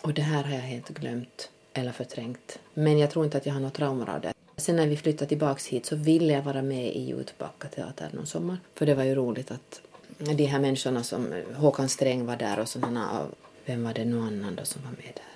och 0.02 0.14
det 0.14 0.22
här 0.22 0.44
har 0.44 0.54
jag 0.54 0.62
helt 0.62 0.90
glömt 0.90 1.50
eller 1.74 1.92
förträngt, 1.92 2.60
men 2.74 2.98
jag 3.00 3.12
tror 3.12 3.26
inte 3.26 3.38
att 3.38 3.46
jag 3.46 3.54
har 3.54 3.62
något 3.62 3.74
trauma 3.74 4.14
av 4.14 4.22
det. 4.22 4.34
Sen 4.58 4.76
när 4.76 4.88
vi 4.88 4.98
flyttade 4.98 5.30
tillbaks 5.30 5.68
hit 5.68 5.86
så 5.86 5.96
ville 5.96 6.34
jag 6.34 6.42
vara 6.42 6.62
med 6.62 6.96
i 6.96 7.02
Jutbacka 7.02 7.68
teater 7.68 8.10
någon 8.14 8.26
sommar. 8.26 8.58
För 8.74 8.86
det 8.86 8.96
var 8.96 9.04
ju 9.04 9.16
roligt 9.16 9.52
att 9.52 9.82
de 10.18 10.46
här 10.46 10.60
människorna 10.60 11.04
som 11.04 11.44
Håkan 11.56 11.90
Sträng 11.90 12.26
var 12.26 12.36
där 12.36 12.60
och 12.60 12.70
sådana, 12.70 13.28
vem 13.66 13.84
var 13.84 13.94
det 13.94 14.06
nu 14.06 14.20
annan 14.20 14.56
då 14.56 14.66
som 14.66 14.82
var 14.82 14.92
med 14.92 15.12
där? 15.16 15.35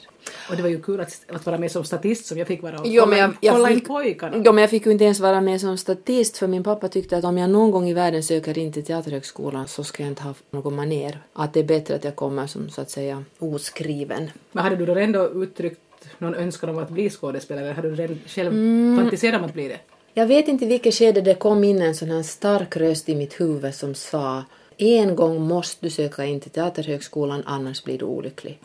Och 0.50 0.56
det 0.56 0.62
var 0.62 0.70
ju 0.70 0.82
kul 0.82 1.00
att, 1.00 1.26
att 1.28 1.46
vara 1.46 1.58
med 1.58 1.72
som 1.72 1.84
statist 1.84 2.26
som 2.26 2.38
jag 2.38 2.48
fick 2.48 2.64
vara 2.64 2.80
och 2.80 2.88
jo, 2.88 3.04
kolla, 3.04 3.18
jag, 3.18 3.34
jag 3.42 3.54
kolla 3.54 3.68
fick, 3.68 3.78
in 3.78 3.86
pojkarna. 3.86 4.42
Jo, 4.46 4.52
men 4.52 4.62
jag 4.62 4.70
fick 4.70 4.86
ju 4.86 4.92
inte 4.92 5.04
ens 5.04 5.20
vara 5.20 5.42
med 5.42 5.62
som 5.62 5.78
statist 5.78 6.38
för 6.38 6.48
min 6.48 6.64
pappa 6.64 6.88
tyckte 6.88 7.18
att 7.18 7.24
om 7.24 7.38
jag 7.38 7.50
någon 7.50 7.72
gång 7.72 7.90
i 7.90 7.94
världen 7.94 8.24
söker 8.24 8.58
in 8.58 8.74
till 8.74 8.86
Teaterhögskolan 8.86 9.68
så 9.68 9.84
ska 9.84 10.04
jag 10.04 10.12
inte 10.12 10.24
ha 10.24 10.34
någon 10.52 10.76
maner. 10.76 11.20
Att 11.34 11.54
det 11.54 11.60
är 11.60 11.64
bättre 11.64 11.96
att 11.96 12.04
jag 12.04 12.16
kommer 12.16 12.48
som 12.48 12.70
så 12.70 12.82
att 12.82 12.90
säga 12.90 13.24
oskriven. 13.40 14.32
Men 14.52 14.64
hade 14.64 14.76
du 14.76 14.86
då 14.86 14.96
ändå 14.96 15.30
uttryckt 15.30 15.80
någon 16.18 16.36
önskan 16.36 16.70
om 16.70 16.78
att 16.78 16.90
bli 16.90 17.10
skådespelare 17.10 17.66
eller 17.66 17.74
hade 17.74 17.90
du 17.96 18.18
själv 18.28 18.52
mm. 18.52 18.98
fantiserat 18.98 19.40
om 19.40 19.46
att 19.46 19.54
bli 19.54 19.68
det? 19.68 19.80
Jag 20.14 20.28
vet 20.28 20.48
inte 20.48 20.66
i 20.66 20.68
vilket 20.68 20.94
skede 20.94 21.22
det 21.22 21.36
kom 21.36 21.64
in 21.64 21.82
en 21.82 21.96
sån 21.96 22.10
här 22.10 22.24
stark 22.24 22.78
röst 22.78 23.10
i 23.10 23.16
mitt 23.16 23.42
huvud 23.42 23.76
som 23.76 23.96
sa 23.96 24.44
en 24.78 25.16
gång 25.16 25.42
måste 25.42 25.86
du 25.86 25.90
söka 25.90 26.26
in 26.26 26.40
till 26.40 26.52
Teaterhögskolan 26.52 27.44
annars 27.46 27.84
blir 27.84 27.98
du 27.98 28.06
olycklig. 28.06 28.60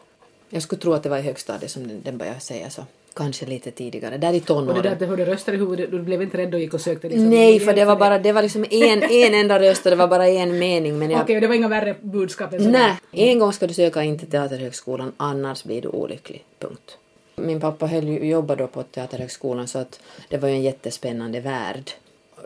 Jag 0.55 0.63
skulle 0.63 0.83
tro 0.83 0.93
att 0.93 1.03
det 1.03 1.09
var 1.09 1.19
i 1.19 1.23
högstadiet 1.23 1.71
som 1.71 2.01
den, 2.05 2.19
började 2.19 2.41
säga 2.41 2.71
så. 2.71 2.83
Kanske 3.15 3.47
lite 3.47 3.71
tidigare, 3.71 4.19
där 4.19 4.33
i 4.33 4.41
tonåren. 4.41 4.69
Och 4.69 4.75
det 4.75 4.83
där 4.83 4.93
att 4.93 4.99
du 4.99 5.07
hörde 5.07 5.25
röster 5.25 5.53
i 5.53 5.57
huvudet, 5.57 5.91
du 5.91 6.03
blev 6.03 6.23
inte 6.23 6.39
rädd 6.39 6.55
och 6.55 6.61
gick 6.61 6.75
och 6.75 6.81
sökte? 6.81 7.09
Liksom 7.09 7.31
Nej, 7.31 7.61
för 7.61 7.73
det 7.73 7.85
var 7.85 7.97
bara, 7.97 8.19
det 8.19 8.33
var 8.33 8.43
liksom 8.43 8.65
en, 8.71 9.03
en 9.03 9.35
enda 9.35 9.61
röst 9.61 9.87
och 9.87 9.91
det 9.91 9.97
var 9.97 10.09
bara 10.09 10.29
en 10.29 10.59
mening. 10.59 10.99
Men 10.99 11.11
jag... 11.11 11.23
Okej, 11.23 11.33
okay, 11.33 11.41
det 11.41 11.47
var 11.47 11.55
inga 11.55 11.69
värre 11.69 11.97
budskap 12.01 12.53
än? 12.53 12.73
Nej, 12.73 12.97
en 13.13 13.39
gång 13.39 13.53
ska 13.53 13.67
du 13.67 13.75
söka 13.75 14.03
in 14.03 14.19
till 14.19 14.31
Teaterhögskolan, 14.31 15.13
annars 15.17 15.65
blir 15.65 15.83
du 15.83 15.89
olycklig. 15.89 16.45
Punkt. 16.59 16.99
Min 17.37 17.61
pappa 17.61 17.87
höll 17.87 18.09
jobbade 18.25 18.63
då 18.63 18.67
på 18.67 18.83
Teaterhögskolan 18.83 19.69
så 19.69 19.79
att 19.79 20.01
det 20.29 20.37
var 20.37 20.49
ju 20.49 20.55
en 20.55 20.63
jättespännande 20.63 21.41
värld 21.41 21.91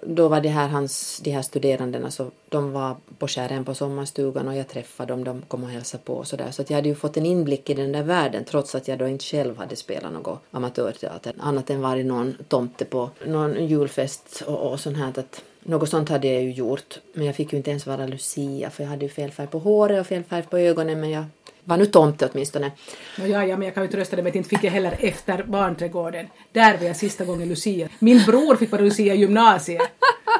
då 0.02 0.28
var 0.28 0.40
det 0.40 0.48
här 0.48 0.68
hans, 0.68 1.20
de 1.24 1.30
här 1.30 1.42
studerandena 1.42 2.10
så 2.10 2.30
de 2.48 2.72
var 2.72 2.96
på 3.18 3.28
skären 3.28 3.64
på 3.64 3.74
sommarstugan 3.74 4.48
och 4.48 4.56
jag 4.56 4.68
träffade 4.68 5.12
dem, 5.12 5.24
de 5.24 5.42
kom 5.48 5.64
och 5.64 5.70
hälsade 5.70 6.02
på 6.04 6.14
och 6.14 6.26
sådär. 6.26 6.50
Så 6.50 6.62
att 6.62 6.70
jag 6.70 6.76
hade 6.76 6.88
ju 6.88 6.94
fått 6.94 7.16
en 7.16 7.26
inblick 7.26 7.70
i 7.70 7.74
den 7.74 7.92
där 7.92 8.02
världen 8.02 8.44
trots 8.44 8.74
att 8.74 8.88
jag 8.88 8.98
då 8.98 9.08
inte 9.08 9.24
själv 9.24 9.58
hade 9.58 9.76
spelat 9.76 10.12
något 10.12 10.40
amatörteater. 10.50 11.32
Annat 11.38 11.70
än 11.70 11.80
varit 11.80 12.06
någon 12.06 12.34
tomte 12.48 12.84
på 12.84 13.10
någon 13.26 13.66
julfest 13.66 14.42
och, 14.46 14.72
och 14.72 14.80
sånt 14.80 14.96
här. 14.96 15.08
Att, 15.08 15.42
något 15.60 15.88
sånt 15.88 16.08
hade 16.08 16.28
jag 16.28 16.42
ju 16.42 16.52
gjort. 16.52 16.98
Men 17.12 17.26
jag 17.26 17.36
fick 17.36 17.52
ju 17.52 17.56
inte 17.56 17.70
ens 17.70 17.86
vara 17.86 18.06
Lucia 18.06 18.70
för 18.70 18.82
jag 18.82 18.90
hade 18.90 19.04
ju 19.04 19.10
fel 19.10 19.30
färg 19.30 19.46
på 19.46 19.58
håret 19.58 20.00
och 20.00 20.06
fel 20.06 20.24
färg 20.24 20.42
på 20.42 20.58
ögonen 20.58 21.00
men 21.00 21.10
jag 21.10 21.24
var 21.68 21.76
nu 21.76 21.86
tomte 21.86 22.28
åtminstone. 22.32 22.70
No, 23.18 23.26
ja, 23.26 23.44
ja, 23.44 23.56
men 23.56 23.62
jag 23.66 23.74
kan 23.74 23.82
ju 23.84 23.88
trösta 23.90 24.16
dig 24.16 24.22
med 24.22 24.30
att 24.30 24.36
inte 24.36 24.48
fick 24.48 24.64
jag 24.64 24.70
heller 24.70 24.96
efter 25.00 25.42
barnträdgården. 25.42 26.26
Där 26.52 26.76
var 26.78 26.86
jag 26.86 26.96
sista 26.96 27.24
gången 27.24 27.48
Lucia. 27.48 27.88
Min 27.98 28.24
bror 28.26 28.56
fick 28.56 28.72
vara 28.72 28.82
Lucia 28.82 29.14
i 29.14 29.18
gymnasiet. 29.18 29.82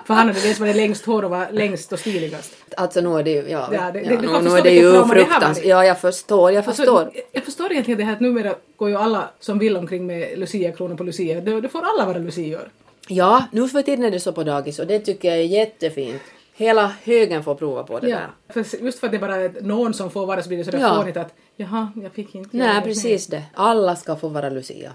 För 0.07 0.15
han 0.15 0.27
hade 0.29 0.41
dels 0.41 0.61
varit 0.61 0.77
längst 0.77 1.07
hår 1.07 1.25
och 1.25 1.31
var 1.31 1.47
längst 1.53 1.93
och 1.93 1.99
stiligast. 1.99 2.57
Alltså 2.77 3.01
nu 3.01 3.19
är 3.19 3.23
det 3.23 3.31
ju, 3.31 3.37
ja, 3.49 3.49
Ja, 3.51 3.69
det- 3.69 3.77
ja, 3.79 3.91
det- 3.91 4.17
du 4.17 4.27
nu, 4.33 4.41
nu 4.43 4.51
är 4.59 4.63
det 4.63 4.71
ju 4.71 4.93
det 4.93 5.09
fruktansvärt. 5.09 5.67
Ja, 5.67 5.85
jag 5.85 6.01
förstår, 6.01 6.53
jag 6.53 6.65
förstår. 6.65 7.01
Alltså, 7.01 7.21
jag 7.33 7.45
förstår 7.45 7.73
egentligen 7.73 7.99
det 7.99 8.05
här 8.05 8.13
att 8.13 8.21
numera 8.21 8.55
går 8.77 8.89
ju 8.89 8.97
alla 8.97 9.31
som 9.41 9.59
vill 9.59 9.77
omkring 9.77 10.07
med 10.07 10.39
Lucia-kronor 10.39 10.95
på 10.97 11.03
Lucia. 11.05 11.41
Då, 11.41 11.61
då 11.61 11.69
får 11.69 11.83
alla 11.83 12.07
vara 12.07 12.19
Lucior. 12.19 12.69
Ja, 13.09 13.45
nu 13.53 13.69
för 13.69 13.83
tiden 13.83 14.05
är 14.05 14.11
det 14.11 14.21
så 14.21 14.33
på 14.33 14.45
dagis 14.45 14.79
och 14.79 14.87
det 14.87 14.99
tycker 14.99 15.29
jag 15.29 15.39
är 15.39 15.43
jättefint. 15.43 16.23
Hela 16.59 16.93
högen 17.03 17.45
får 17.45 17.55
prova 17.55 17.83
på 17.83 18.01
det 18.01 18.09
Ja. 18.09 18.17
där. 18.47 18.63
För, 18.65 18.85
just 18.85 18.99
för 18.99 19.07
att 19.07 19.13
det 19.13 19.19
bara 19.19 19.37
är 19.37 19.53
någon 19.61 19.95
som 19.95 20.11
får 20.11 20.27
vara 20.27 20.43
så 20.43 20.49
blir 20.49 20.59
det 20.59 20.65
sådär 20.65 20.79
Ja. 20.79 20.97
fånigt 20.97 21.17
att 21.17 21.35
jaha, 21.57 21.93
jag 22.03 22.13
fick 22.13 22.35
inte 22.35 22.57
Nej, 22.57 22.83
precis 22.83 23.27
det. 23.27 23.43
Alla 23.55 23.97
ska 23.97 24.17
få 24.17 24.29
vara 24.29 24.49
Lucia. 24.51 24.93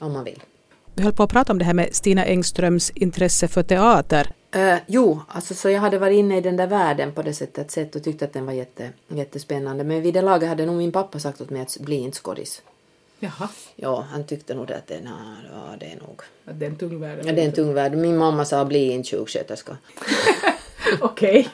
Om 0.00 0.12
man 0.12 0.24
vill. 0.24 0.42
Vi 0.94 1.02
höll 1.02 1.12
på 1.12 1.22
att 1.22 1.30
prata 1.30 1.52
om 1.52 1.58
det 1.58 1.64
här 1.64 1.74
med 1.74 1.94
Stina 1.94 2.24
Engströms 2.24 2.90
intresse 2.90 3.48
för 3.48 3.62
teater. 3.62 4.30
Eh, 4.54 4.76
jo, 4.86 5.20
alltså 5.28 5.54
så 5.54 5.70
jag 5.70 5.80
hade 5.80 5.98
varit 5.98 6.16
inne 6.18 6.36
i 6.36 6.40
den 6.40 6.56
där 6.56 6.66
världen 6.66 7.12
på 7.12 7.22
det 7.22 7.34
sättet 7.34 7.70
sett 7.70 7.96
och 7.96 8.04
tyckt 8.04 8.22
att 8.22 8.32
den 8.32 8.46
var 8.46 8.52
jätte, 8.52 8.90
jättespännande. 9.08 9.84
Men 9.84 10.02
vid 10.02 10.14
det 10.14 10.22
laget 10.22 10.48
hade 10.48 10.66
nog 10.66 10.76
min 10.76 10.92
pappa 10.92 11.18
sagt 11.18 11.40
åt 11.40 11.50
mig 11.50 11.62
att 11.62 11.76
bli 11.80 11.96
inte 11.96 12.18
skådis. 12.18 12.62
Jaha, 13.18 13.48
Ja, 13.76 14.04
han 14.10 14.24
tyckte 14.26 14.54
nog 14.54 14.66
det 14.66 14.76
att 14.76 14.86
det, 14.86 15.00
nej, 15.04 15.12
ja, 15.52 15.76
det 15.80 15.86
är 15.86 15.96
nog... 15.96 16.20
att 16.44 16.60
det 16.60 16.66
är 16.66 16.70
en 16.70 16.76
tung 16.76 17.00
värld. 17.00 17.18
Ja, 17.24 17.32
det 17.32 17.40
är 17.42 17.46
en 17.46 17.52
tung 17.52 17.74
värld. 17.74 17.92
Min 17.96 18.16
mamma 18.16 18.44
sa 18.44 18.64
bli 18.64 18.90
inte 18.92 19.10
sjuksköterska. 19.10 19.76
Okej. 21.00 21.48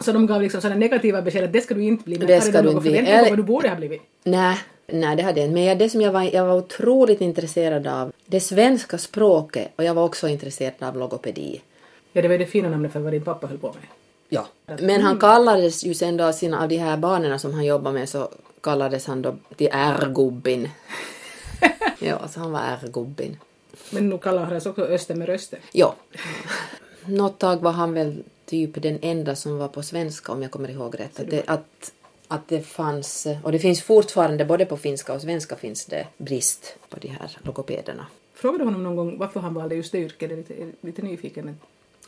Så 0.00 0.12
de 0.12 0.26
gav 0.26 0.42
liksom 0.42 0.60
sådana 0.60 0.80
negativa 0.80 1.22
besked 1.22 1.44
att 1.44 1.52
det 1.52 1.60
ska 1.60 1.74
du 1.74 1.82
inte 1.82 2.04
bli. 2.04 2.18
Men 2.18 2.26
Det 2.26 2.40
ska 2.40 2.62
du 2.62 2.68
inte 2.68 2.80
bli. 2.80 2.90
förväntning 2.90 3.14
på 3.14 3.18
Eller- 3.18 3.28
vad 3.30 3.38
du 3.38 3.42
borde 3.42 3.68
ha 3.68 3.76
blivit? 3.76 4.02
Nej, 4.24 4.58
nej 4.86 5.16
det 5.16 5.22
hade 5.22 5.40
jag 5.40 5.46
inte. 5.46 5.54
Men 5.54 5.64
jag, 5.64 5.78
det 5.78 5.88
som 5.90 6.00
jag 6.00 6.12
var, 6.12 6.22
jag 6.22 6.46
var 6.46 6.54
otroligt 6.56 7.20
intresserad 7.20 7.86
av, 7.86 8.12
det 8.26 8.40
svenska 8.40 8.98
språket 8.98 9.68
och 9.76 9.84
jag 9.84 9.94
var 9.94 10.04
också 10.04 10.28
intresserad 10.28 10.74
av 10.78 10.96
logopedi. 10.96 11.60
Ja, 12.12 12.22
det 12.22 12.28
var 12.28 12.32
ju 12.32 12.38
det 12.38 12.46
fina 12.46 12.68
namnet 12.68 12.92
för 12.92 13.00
vad 13.00 13.12
din 13.12 13.24
pappa 13.24 13.46
höll 13.46 13.58
på 13.58 13.66
med. 13.66 13.82
Ja. 14.28 14.46
Men 14.80 15.00
han 15.00 15.18
kallades 15.18 15.84
ju 15.84 15.94
sen 15.94 16.16
då 16.16 16.24
av 16.24 16.32
sina, 16.32 16.62
av 16.62 16.68
de 16.68 16.76
här 16.76 16.96
barnen 16.96 17.38
som 17.38 17.54
han 17.54 17.64
jobbade 17.64 17.98
med 17.98 18.08
så 18.08 18.28
kallades 18.60 19.06
han 19.06 19.22
då 19.22 19.34
till 19.56 19.68
R-gubbin. 19.72 20.68
ja, 21.98 22.28
så 22.28 22.40
han 22.40 22.52
var 22.52 22.60
R-gubbin. 22.60 23.36
Men 23.90 24.08
nu 24.08 24.18
kallar 24.18 24.44
han 24.44 24.56
också 24.56 24.82
Östen 24.82 25.18
med 25.18 25.28
rösten. 25.28 25.58
Ja. 25.72 25.94
Något 27.08 27.38
tag 27.38 27.62
var 27.62 27.72
han 27.72 27.94
väl 27.94 28.22
typ 28.44 28.82
den 28.82 28.98
enda 29.02 29.36
som 29.36 29.58
var 29.58 29.68
på 29.68 29.82
svenska 29.82 30.32
om 30.32 30.42
jag 30.42 30.50
kommer 30.50 30.70
ihåg 30.70 31.00
rätt. 31.00 31.20
Att 31.20 31.30
det, 31.30 31.42
att, 31.46 31.92
att 32.28 32.48
det 32.48 32.62
fanns, 32.62 33.26
och 33.42 33.52
det 33.52 33.58
finns 33.58 33.82
fortfarande 33.82 34.44
både 34.44 34.66
på 34.66 34.76
finska 34.76 35.12
och 35.12 35.20
svenska 35.20 35.56
finns 35.56 35.86
det 35.86 36.06
brist 36.16 36.76
på 36.88 36.96
de 37.00 37.08
här 37.08 37.38
logopederna. 37.42 38.06
Frågade 38.34 38.64
honom 38.64 38.82
någon 38.82 38.96
gång 38.96 39.18
varför 39.18 39.40
han 39.40 39.54
valde 39.54 39.74
just 39.74 39.92
det 39.92 39.98
yrket? 39.98 40.30
Är 40.32 40.36
lite, 40.36 40.54
lite 40.80 41.02
nyfiken. 41.02 41.56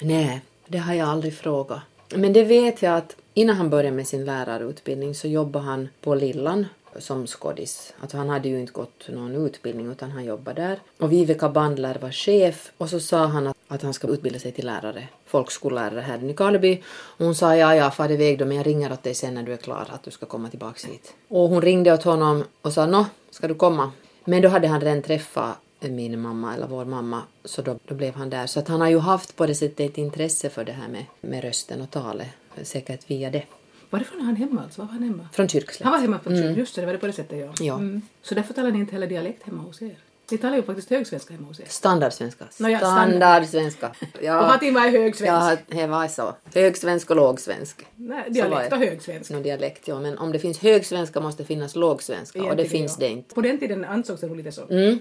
Nej, 0.00 0.40
det 0.66 0.78
har 0.78 0.94
jag 0.94 1.08
aldrig 1.08 1.34
frågat. 1.34 1.80
Men 2.14 2.32
det 2.32 2.44
vet 2.44 2.82
jag 2.82 2.96
att 2.96 3.16
innan 3.34 3.56
han 3.56 3.70
började 3.70 3.96
med 3.96 4.06
sin 4.08 4.24
lärarutbildning 4.24 5.14
så 5.14 5.28
jobbade 5.28 5.64
han 5.64 5.88
på 6.00 6.14
Lillan 6.14 6.66
som 6.98 7.26
skådis. 7.26 7.92
Alltså 8.00 8.16
han 8.16 8.28
hade 8.28 8.48
ju 8.48 8.60
inte 8.60 8.72
gått 8.72 9.08
någon 9.08 9.46
utbildning 9.46 9.90
utan 9.90 10.10
han 10.10 10.24
jobbade 10.24 10.62
där. 10.62 10.80
Och 10.98 11.12
Viveka 11.12 11.48
Bandler 11.48 11.98
var 12.00 12.10
chef 12.10 12.72
och 12.78 12.90
så 12.90 13.00
sa 13.00 13.26
han 13.26 13.46
att, 13.46 13.56
att 13.68 13.82
han 13.82 13.94
ska 13.94 14.08
utbilda 14.08 14.38
sig 14.38 14.52
till 14.52 14.66
lärare, 14.66 15.08
folkskollärare 15.26 16.00
här 16.00 16.18
i 16.18 16.22
Nykarleby. 16.22 16.82
Och 16.92 17.24
hon 17.24 17.34
sa 17.34 17.56
ja, 17.56 17.74
ja, 17.74 17.90
far 17.90 18.10
iväg 18.10 18.38
då 18.38 18.44
men 18.44 18.56
jag 18.56 18.66
ringer 18.66 18.92
åt 18.92 19.02
dig 19.02 19.14
sen 19.14 19.34
när 19.34 19.42
du 19.42 19.52
är 19.52 19.56
klar 19.56 19.86
att 19.90 20.02
du 20.02 20.10
ska 20.10 20.26
komma 20.26 20.48
tillbaks 20.48 20.84
hit. 20.84 21.14
Och 21.28 21.48
hon 21.48 21.62
ringde 21.62 21.92
åt 21.94 22.02
honom 22.02 22.44
och 22.62 22.72
sa 22.72 22.86
nå, 22.86 23.06
ska 23.30 23.48
du 23.48 23.54
komma? 23.54 23.92
Men 24.24 24.42
då 24.42 24.48
hade 24.48 24.68
han 24.68 24.80
redan 24.80 25.02
träffat 25.02 25.56
min 25.80 26.20
mamma 26.20 26.54
eller 26.54 26.66
vår 26.66 26.84
mamma 26.84 27.22
så 27.44 27.62
då, 27.62 27.78
då 27.84 27.94
blev 27.94 28.14
han 28.14 28.30
där. 28.30 28.46
Så 28.46 28.60
att 28.60 28.68
han 28.68 28.80
har 28.80 28.88
ju 28.88 28.98
haft 28.98 29.36
på 29.36 29.46
det 29.46 29.54
sättet 29.54 29.90
ett 29.90 29.98
intresse 29.98 30.50
för 30.50 30.64
det 30.64 30.72
här 30.72 30.88
med, 30.88 31.04
med 31.20 31.44
rösten 31.44 31.80
och 31.80 31.90
talet. 31.90 32.28
Säkert 32.62 33.10
via 33.10 33.30
det. 33.30 33.42
Varifrån 33.90 34.20
är 34.20 34.24
han 34.24 34.36
hemma 34.36 34.62
alltså? 34.62 34.80
Var 34.80 34.86
var 34.86 34.92
han 34.92 35.02
hemma? 35.02 35.28
Från 35.32 35.48
Kyrkslätt. 35.48 35.84
Han 35.84 35.92
var 35.92 36.00
hemma 36.00 36.18
på 36.18 36.30
mm. 36.30 36.58
Just 36.58 36.74
det, 36.74 36.80
det 36.80 36.86
var 36.86 36.92
det 36.92 36.98
på 36.98 37.06
det 37.06 37.12
sättet 37.12 37.38
ja. 37.38 37.52
Ja. 37.60 37.74
Mm. 37.74 38.02
Så 38.22 38.34
därför 38.34 38.54
talar 38.54 38.70
ni 38.70 38.78
inte 38.78 38.92
heller 38.92 39.06
dialekt 39.06 39.42
hemma 39.42 39.62
hos 39.62 39.82
er? 39.82 39.96
Ni 40.30 40.38
talar 40.38 40.56
ju 40.56 40.62
faktiskt 40.62 40.90
högsvenska 40.90 41.34
hemma 41.34 41.48
hos 41.48 41.60
er. 41.60 41.64
Standardsvenska. 41.68 42.44
Nå 42.58 42.68
ja, 42.68 42.78
standard. 42.78 43.08
Standardsvenska. 43.08 43.92
Ja. 44.22 44.40
Och 44.40 44.46
Hatim 44.46 44.74
var 44.74 44.80
högsvensk. 44.80 45.22
Ja, 45.22 45.56
det 45.66 45.86
var 45.86 46.08
så. 46.08 46.34
Högsvensk 46.54 47.10
och 47.10 47.16
lågsvensk. 47.16 47.86
Nej, 47.96 48.30
dialekt 48.30 48.72
och 48.72 48.78
högsvensk. 48.78 49.30
Nå, 49.30 49.40
dialekt, 49.40 49.88
ja. 49.88 50.00
Men 50.00 50.18
om 50.18 50.32
det 50.32 50.38
finns 50.38 50.58
högsvenska 50.58 51.20
måste 51.20 51.42
det 51.42 51.46
finnas 51.46 51.76
lågsvenska 51.76 52.38
och 52.38 52.44
det 52.44 52.52
Egentligen, 52.52 52.70
finns 52.70 52.96
ja. 53.00 53.06
det 53.06 53.12
inte. 53.12 53.34
På 53.34 53.40
den 53.40 53.58
tiden 53.58 53.84
ansågs 53.84 54.20
det 54.20 54.26
nog 54.26 54.36
lite 54.36 54.52
så. 54.52 54.68
Mm. 54.70 54.98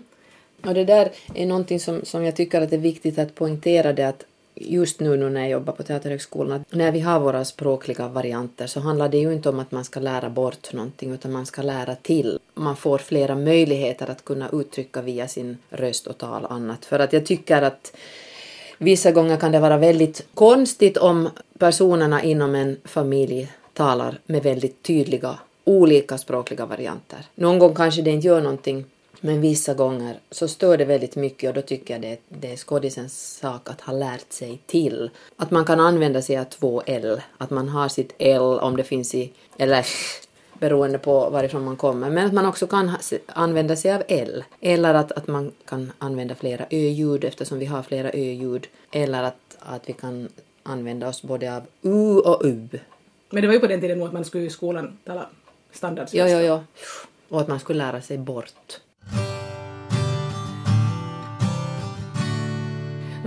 Och 0.65 0.73
det 0.73 0.85
där 0.85 1.11
är 1.35 1.45
någonting 1.45 1.79
som, 1.79 2.05
som 2.05 2.25
jag 2.25 2.35
tycker 2.35 2.61
att 2.61 2.69
det 2.69 2.75
är 2.75 2.79
viktigt 2.79 3.19
att 3.19 3.35
poängtera 3.35 3.93
det 3.93 4.07
att 4.07 4.23
just 4.55 4.99
nu, 4.99 5.17
nu 5.17 5.29
när 5.29 5.41
jag 5.41 5.49
jobbar 5.49 5.73
på 5.73 5.83
Teaterhögskolan, 5.83 6.61
att 6.61 6.73
när 6.73 6.91
vi 6.91 6.99
har 6.99 7.19
våra 7.19 7.45
språkliga 7.45 8.07
varianter 8.07 8.67
så 8.67 8.79
handlar 8.79 9.09
det 9.09 9.17
ju 9.17 9.33
inte 9.33 9.49
om 9.49 9.59
att 9.59 9.71
man 9.71 9.83
ska 9.83 9.99
lära 9.99 10.29
bort 10.29 10.73
någonting 10.73 11.13
utan 11.13 11.31
man 11.31 11.45
ska 11.45 11.61
lära 11.61 11.95
till. 11.95 12.39
Man 12.53 12.75
får 12.75 12.97
flera 12.97 13.35
möjligheter 13.35 14.09
att 14.09 14.25
kunna 14.25 14.49
uttrycka 14.53 15.01
via 15.01 15.27
sin 15.27 15.57
röst 15.69 16.07
och 16.07 16.17
tal 16.17 16.45
annat. 16.45 16.85
För 16.85 16.99
att 16.99 17.13
jag 17.13 17.25
tycker 17.25 17.61
att 17.61 17.95
vissa 18.77 19.11
gånger 19.11 19.37
kan 19.37 19.51
det 19.51 19.59
vara 19.59 19.77
väldigt 19.77 20.27
konstigt 20.33 20.97
om 20.97 21.29
personerna 21.57 22.23
inom 22.23 22.55
en 22.55 22.77
familj 22.83 23.51
talar 23.73 24.19
med 24.25 24.43
väldigt 24.43 24.83
tydliga 24.83 25.39
olika 25.63 26.17
språkliga 26.17 26.65
varianter. 26.65 27.19
Någon 27.35 27.59
gång 27.59 27.75
kanske 27.75 28.01
det 28.01 28.11
inte 28.11 28.27
gör 28.27 28.41
någonting 28.41 28.85
men 29.21 29.41
vissa 29.41 29.73
gånger 29.73 30.19
så 30.31 30.47
stör 30.47 30.77
det 30.77 30.85
väldigt 30.85 31.15
mycket 31.15 31.47
och 31.47 31.53
då 31.53 31.61
tycker 31.61 31.93
jag 31.93 32.01
det, 32.01 32.17
det 32.29 32.51
är 32.53 32.57
skådisens 32.57 33.37
sak 33.37 33.69
att 33.69 33.81
ha 33.81 33.93
lärt 33.93 34.31
sig 34.33 34.59
till. 34.65 35.09
Att 35.37 35.51
man 35.51 35.65
kan 35.65 35.79
använda 35.79 36.21
sig 36.21 36.37
av 36.37 36.43
två 36.43 36.81
L, 36.85 37.21
att 37.37 37.49
man 37.49 37.69
har 37.69 37.87
sitt 37.89 38.13
L 38.17 38.41
om 38.41 38.77
det 38.77 38.83
finns 38.83 39.15
i, 39.15 39.31
eller 39.57 39.85
beroende 40.59 40.97
på 40.97 41.29
varifrån 41.29 41.63
man 41.65 41.75
kommer, 41.77 42.09
men 42.09 42.25
att 42.25 42.33
man 42.33 42.45
också 42.45 42.67
kan 42.67 42.91
använda 43.27 43.75
sig 43.75 43.93
av 43.93 44.03
L. 44.07 44.43
Eller 44.61 44.93
att, 44.93 45.11
att 45.11 45.27
man 45.27 45.51
kan 45.65 45.91
använda 45.97 46.35
flera 46.35 46.65
ö-ljud 46.69 47.23
eftersom 47.23 47.59
vi 47.59 47.65
har 47.65 47.83
flera 47.83 48.09
ö-ljud. 48.09 48.67
Eller 48.91 49.23
att, 49.23 49.57
att 49.59 49.89
vi 49.89 49.93
kan 49.93 50.29
använda 50.63 51.07
oss 51.07 51.21
både 51.21 51.55
av 51.55 51.63
U 51.81 52.17
och 52.17 52.41
U. 52.45 52.67
Men 53.29 53.41
det 53.41 53.47
var 53.47 53.53
ju 53.53 53.59
på 53.59 53.67
den 53.67 53.81
tiden 53.81 53.97
nog 53.97 54.07
att 54.07 54.13
man 54.13 54.25
skulle 54.25 54.43
i 54.43 54.49
skolan 54.49 54.97
tala 55.05 55.21
Ja, 55.21 55.29
standardsvenska. 55.71 56.29
ja, 56.29 56.41
ja. 56.41 56.63
Och 57.29 57.41
att 57.41 57.47
man 57.47 57.59
skulle 57.59 57.77
lära 57.85 58.01
sig 58.01 58.17
bort. 58.17 58.79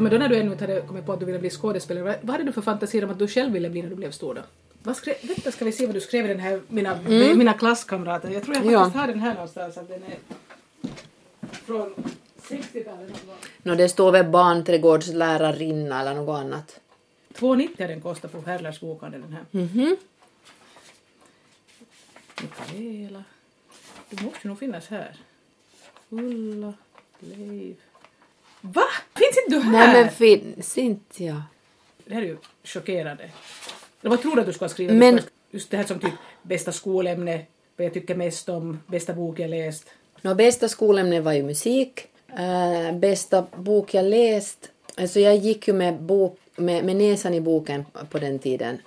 Men 0.02 0.12
då 0.12 0.18
när 0.18 0.28
du 0.28 0.36
ännu 0.36 0.52
inte 0.52 0.64
hade 0.66 0.80
kommit 0.80 1.06
på 1.06 1.12
att 1.12 1.20
du 1.20 1.26
ville 1.26 1.38
bli 1.38 1.50
skådespelare, 1.50 2.04
vad, 2.04 2.16
vad 2.20 2.30
hade 2.30 2.44
du 2.44 2.52
för 2.52 2.62
fantasier 2.62 3.04
om 3.04 3.10
att 3.10 3.18
du 3.18 3.28
själv 3.28 3.52
ville 3.52 3.70
bli 3.70 3.82
när 3.82 3.88
du 3.88 3.94
blev 3.96 4.10
stor 4.10 4.34
då? 4.34 4.40
Vad 4.82 4.96
skrev, 4.96 5.14
vänta 5.22 5.52
ska 5.52 5.64
vi 5.64 5.72
se 5.72 5.86
vad 5.86 5.94
du 5.94 6.00
skrev 6.00 6.24
i 6.24 6.28
den 6.28 6.40
här, 6.40 6.60
mina, 6.68 6.98
mina 7.34 7.52
klasskamrater. 7.54 8.30
Jag 8.30 8.42
tror 8.42 8.56
jag 8.56 8.62
faktiskt 8.64 8.78
Mm. 8.82 8.90
Ja. 8.94 9.00
har 9.00 9.06
den 9.06 9.20
här 9.20 9.34
någonstans, 9.34 9.76
att 9.76 9.88
den 9.88 10.02
är 10.02 10.18
från 11.52 11.94
60-talet. 12.48 12.84
någon 12.84 13.26
gång. 13.26 13.36
Nå, 13.62 13.74
det 13.74 13.88
står 13.88 14.12
väl 14.12 14.26
barnträdgårdslärarinna 14.26 16.00
eller 16.00 16.14
något 16.14 16.38
annat. 16.38 16.80
2,90 17.34 17.80
har 17.80 17.88
den 17.88 18.00
kostat 18.00 18.32
på 18.32 18.40
Herlers 18.40 18.80
bokhandel 18.80 19.20
den 19.22 19.32
här. 19.32 19.44
Mhm. 19.50 19.96
Mikaela. 22.42 23.24
Du 24.10 24.24
måste 24.24 24.48
nog 24.48 24.58
finnas 24.58 24.86
här. 24.88 25.16
Ulla, 26.08 26.72
Leif. 27.20 27.76
Va? 28.64 28.82
Finns 29.16 29.38
inte 29.46 29.56
du 29.56 29.60
här? 29.60 29.72
Nej 29.72 30.02
men 30.02 30.10
finns 30.12 30.78
inte 30.78 31.24
jag. 31.24 31.42
Det 32.06 32.14
här 32.14 32.22
är 32.22 32.26
ju 32.26 32.36
chockerande. 32.64 33.22
Eller 34.00 34.10
vad 34.10 34.22
tror 34.22 34.34
du 34.34 34.40
att 34.40 34.46
du 34.46 34.52
ska 34.52 34.68
skriva? 34.68 34.92
Men- 34.92 35.18
ska- 35.18 35.28
Just 35.54 35.70
det 35.70 35.76
här 35.76 35.84
som 35.84 35.98
typ 35.98 36.12
bästa 36.42 36.72
skolämne, 36.72 37.44
vad 37.76 37.86
jag 37.86 37.94
tycker 37.94 38.14
mest 38.14 38.48
om, 38.48 38.80
bästa 38.86 39.12
bok 39.14 39.38
jag 39.38 39.50
läst. 39.50 39.84
Nå, 40.22 40.34
bästa 40.34 40.68
skolämne 40.68 41.20
var 41.20 41.32
ju 41.32 41.42
musik. 41.42 42.06
Eh, 42.38 42.92
bästa 42.98 43.46
bok 43.56 43.94
jag 43.94 44.04
läst. 44.04 44.70
Alltså 44.96 45.20
jag 45.20 45.36
gick 45.36 45.68
ju 45.68 45.74
med, 45.74 46.02
bok, 46.02 46.38
med, 46.56 46.84
med 46.84 46.96
näsan 46.96 47.34
i 47.34 47.40
boken 47.40 47.84
på 48.10 48.18
den 48.18 48.38
tiden. 48.38 48.78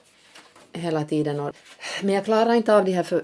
Hela 0.73 1.03
tiden. 1.03 1.39
Och, 1.39 1.55
men 2.01 2.15
jag 2.15 2.25
klarade 2.25 2.55
inte 2.57 2.75
av 2.75 2.85
de 2.85 2.91
här 2.91 3.03
för, 3.03 3.23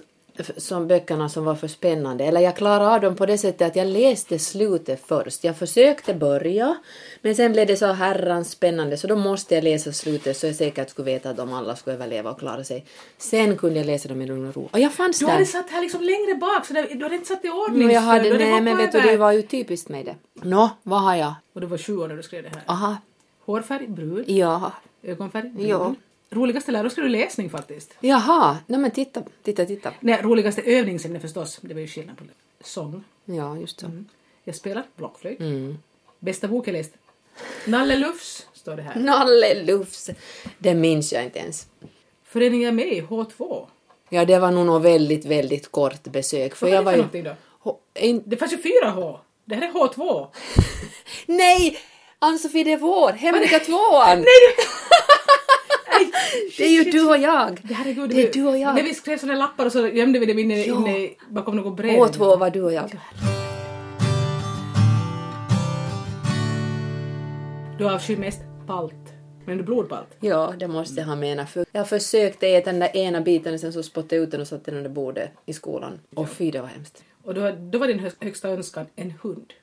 som 0.58 0.88
böckerna 0.88 1.30
som 1.30 1.46
var 1.46 1.56
för 1.56 1.68
spännande. 1.68 2.24
Eller 2.26 2.42
jag 2.42 2.56
klarade 2.56 2.90
av 2.96 3.02
dem 3.02 3.16
på 3.16 3.26
det 3.26 3.38
sättet 3.38 3.68
att 3.68 3.76
jag 3.76 3.88
läste 3.88 4.40
slutet 4.40 5.04
först. 5.08 5.44
Jag 5.44 5.58
försökte 5.58 6.14
börja. 6.14 6.76
Men 7.22 7.36
sen 7.36 7.52
blev 7.52 7.68
det 7.68 7.78
så 7.78 7.86
herrans 7.86 8.52
spännande 8.52 8.98
så 8.98 9.08
då 9.08 9.16
måste 9.16 9.56
jag 9.56 9.64
läsa 9.64 9.92
slutet 9.92 10.38
så 10.38 10.46
jag 10.48 10.56
säkert 10.56 10.90
skulle 10.90 11.06
veta 11.06 11.30
att 11.30 11.38
de 11.38 11.54
alla 11.54 11.76
skulle 11.76 11.96
överleva 11.96 12.32
och 12.32 12.40
klara 12.40 12.64
sig. 12.64 12.86
Sen 13.18 13.58
kunde 13.58 13.80
jag 13.80 13.86
läsa 13.86 14.10
dem 14.10 14.22
i 14.22 14.26
lugn 14.26 14.48
och 14.48 14.56
ro. 14.56 14.70
Och 14.72 14.80
jag 14.80 14.94
fanns 14.94 15.20
Du 15.20 15.26
där. 15.26 15.34
hade 15.34 15.46
satt 15.46 15.70
här 15.70 15.82
liksom 15.82 16.02
längre 16.02 16.36
bak, 16.36 16.66
så 16.66 16.74
där, 16.74 16.88
du 16.96 17.04
hade 17.04 17.16
inte 17.16 17.28
satt 17.28 17.46
i 17.46 17.50
ordning. 17.50 17.88
No, 17.88 17.94
jag 17.94 18.02
hade, 18.02 18.24
Du 18.30 18.38
nej, 18.38 18.62
men 18.62 18.78
vet 18.78 18.92
du, 18.92 19.00
det 19.02 19.18
var 19.18 19.32
ju 19.32 19.42
typiskt 19.42 19.90
mig 19.90 20.04
det. 20.04 20.16
Nå, 20.34 20.70
vad 20.84 21.02
har 21.02 21.16
jag? 21.16 21.34
Och 21.54 21.62
du 21.62 21.68
var 21.68 21.78
20 21.78 22.04
år 22.04 22.08
när 22.08 22.16
du 22.16 22.24
skrev 22.24 22.44
det 22.44 22.50
här. 22.50 22.62
Aha, 22.66 22.98
Hårfärg, 23.46 23.88
brun. 23.88 24.24
ja. 24.28 24.72
Ögonfärg, 25.04 25.50
brun. 25.50 25.68
Ja. 25.68 25.96
Roligaste 26.34 26.72
lära, 26.72 26.84
då 26.84 26.90
skrev 26.90 27.06
du 27.06 27.10
läsning 27.12 27.50
faktiskt. 27.50 27.94
Jaha, 28.00 28.58
nej 28.68 28.80
men 28.80 28.92
titta, 28.92 29.24
titta, 29.44 29.66
titta. 29.66 29.94
Nej, 30.00 30.22
roligaste 30.22 30.62
övningsämne 30.62 31.20
förstås, 31.20 31.60
det 31.62 31.74
var 31.74 31.82
ju 31.82 31.88
skillnad 31.88 32.18
på 32.18 32.24
sång. 32.64 33.04
Ja, 33.26 33.58
just 33.58 33.80
så. 33.80 33.88
Jag 34.44 34.56
spelar 34.56 34.84
blockflöjt. 34.96 35.40
Mm. 35.40 35.78
Bästa 36.20 36.48
bok 36.48 36.68
jag 36.68 36.74
läst? 36.74 36.92
Nalle 37.66 37.96
Lufs 37.96 38.48
står 38.54 38.76
det 38.76 38.82
här. 38.82 38.96
Nalle 38.96 39.64
Lufs. 39.64 40.10
Det 40.58 40.74
minns 40.74 41.14
jag 41.14 41.24
inte 41.24 41.40
ens. 41.40 41.68
Föreningen 42.24 42.68
är 42.68 42.72
med 42.72 42.94
i 42.94 43.02
H2. 43.02 43.66
Ja, 44.10 44.26
det 44.26 44.40
var 44.40 44.52
nog 44.52 44.66
något 44.66 44.82
väldigt, 44.84 45.26
väldigt 45.26 45.72
kort 45.72 46.04
besök. 46.04 46.56
För 46.56 46.66
Vad 46.66 46.72
är 46.72 46.76
jag 46.98 47.04
det 47.06 47.10
för 47.10 47.18
ju... 47.18 47.24
då? 47.24 47.36
Ho- 47.64 47.78
in- 47.96 48.24
Det 48.26 48.38
fanns 48.38 48.54
ju 48.54 48.58
fyra 48.58 48.90
H. 48.90 49.20
Det 49.46 49.56
här 49.56 49.62
är 49.68 49.72
H2. 49.72 50.28
Nej! 51.26 51.78
Ann-Sofie, 52.20 52.64
det 52.64 52.74
är 52.74 52.78
vår! 52.78 53.12
Hemliga 53.12 53.60
tvåan! 53.60 54.08
Nej, 54.18 54.26
Det 54.58 54.64
är 56.60 56.68
ju 56.68 56.92
du 56.92 57.08
och 57.10 57.18
jag! 57.18 57.60
Det, 57.64 57.74
herregud, 57.74 58.10
Det 58.10 58.28
är 58.28 58.34
du 58.34 58.48
och 58.48 58.58
jag. 58.58 58.76
När 58.76 58.84
vi 58.84 58.94
skrev 58.94 59.18
såna 59.18 59.36
lappar 59.36 59.66
och 59.66 59.72
så 59.72 59.88
gömde 59.88 60.20
vi 60.20 60.26
dem 60.26 60.40
inne, 60.40 60.66
Ja. 60.66 60.76
inne 60.76 61.10
bakom 61.30 61.56
något 61.56 61.78
brev. 61.78 62.00
H2 62.00 62.38
var 62.40 62.50
du 62.50 62.62
och 62.62 62.74
jag. 62.74 62.92
Du 67.78 67.90
avskyr 67.90 68.18
mest 68.18 68.42
palt. 68.68 68.94
Men 69.46 69.58
du 69.58 69.64
blodpalt? 69.64 70.08
Ja, 70.20 70.54
det 70.60 70.68
måste 70.68 71.02
jag 71.02 71.08
ha 71.08 71.16
menat. 71.16 71.50
För 71.50 71.66
jag 71.72 71.90
försökte 71.90 72.48
äta 72.48 72.72
den 72.72 72.80
där 72.80 72.98
ena 72.98 73.22
biten 73.22 73.54
och 73.54 73.60
sen 73.60 73.74
så 73.74 73.84
spottade 73.84 74.16
jag 74.16 74.24
ut 74.24 74.32
den 74.32 74.42
och 74.42 74.48
satte 74.48 74.72
den 74.72 74.78
under 74.78 74.90
bordet 74.90 75.30
i 75.46 75.54
skolan. 75.54 76.00
Och 76.16 76.30
fy, 76.30 76.52
det 76.52 76.62
var 76.62 76.68
hemskt. 76.68 77.04
Och 77.24 77.34
då, 77.34 77.52
då 77.72 77.80
var 77.80 77.88
din 77.88 78.00
hö- 78.00 78.12
högsta 78.20 78.50
önskan 78.50 78.86
en 78.96 79.14
hund. 79.24 79.54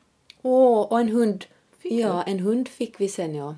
Åh, 0.43 0.81
och 0.81 1.01
en 1.01 1.09
hund. 1.09 1.45
Fick 1.83 1.93
ja, 1.93 2.23
en 2.23 2.39
hund 2.39 2.69
fick 2.69 3.01
vi 3.01 3.09
sen, 3.09 3.35
ja. 3.35 3.57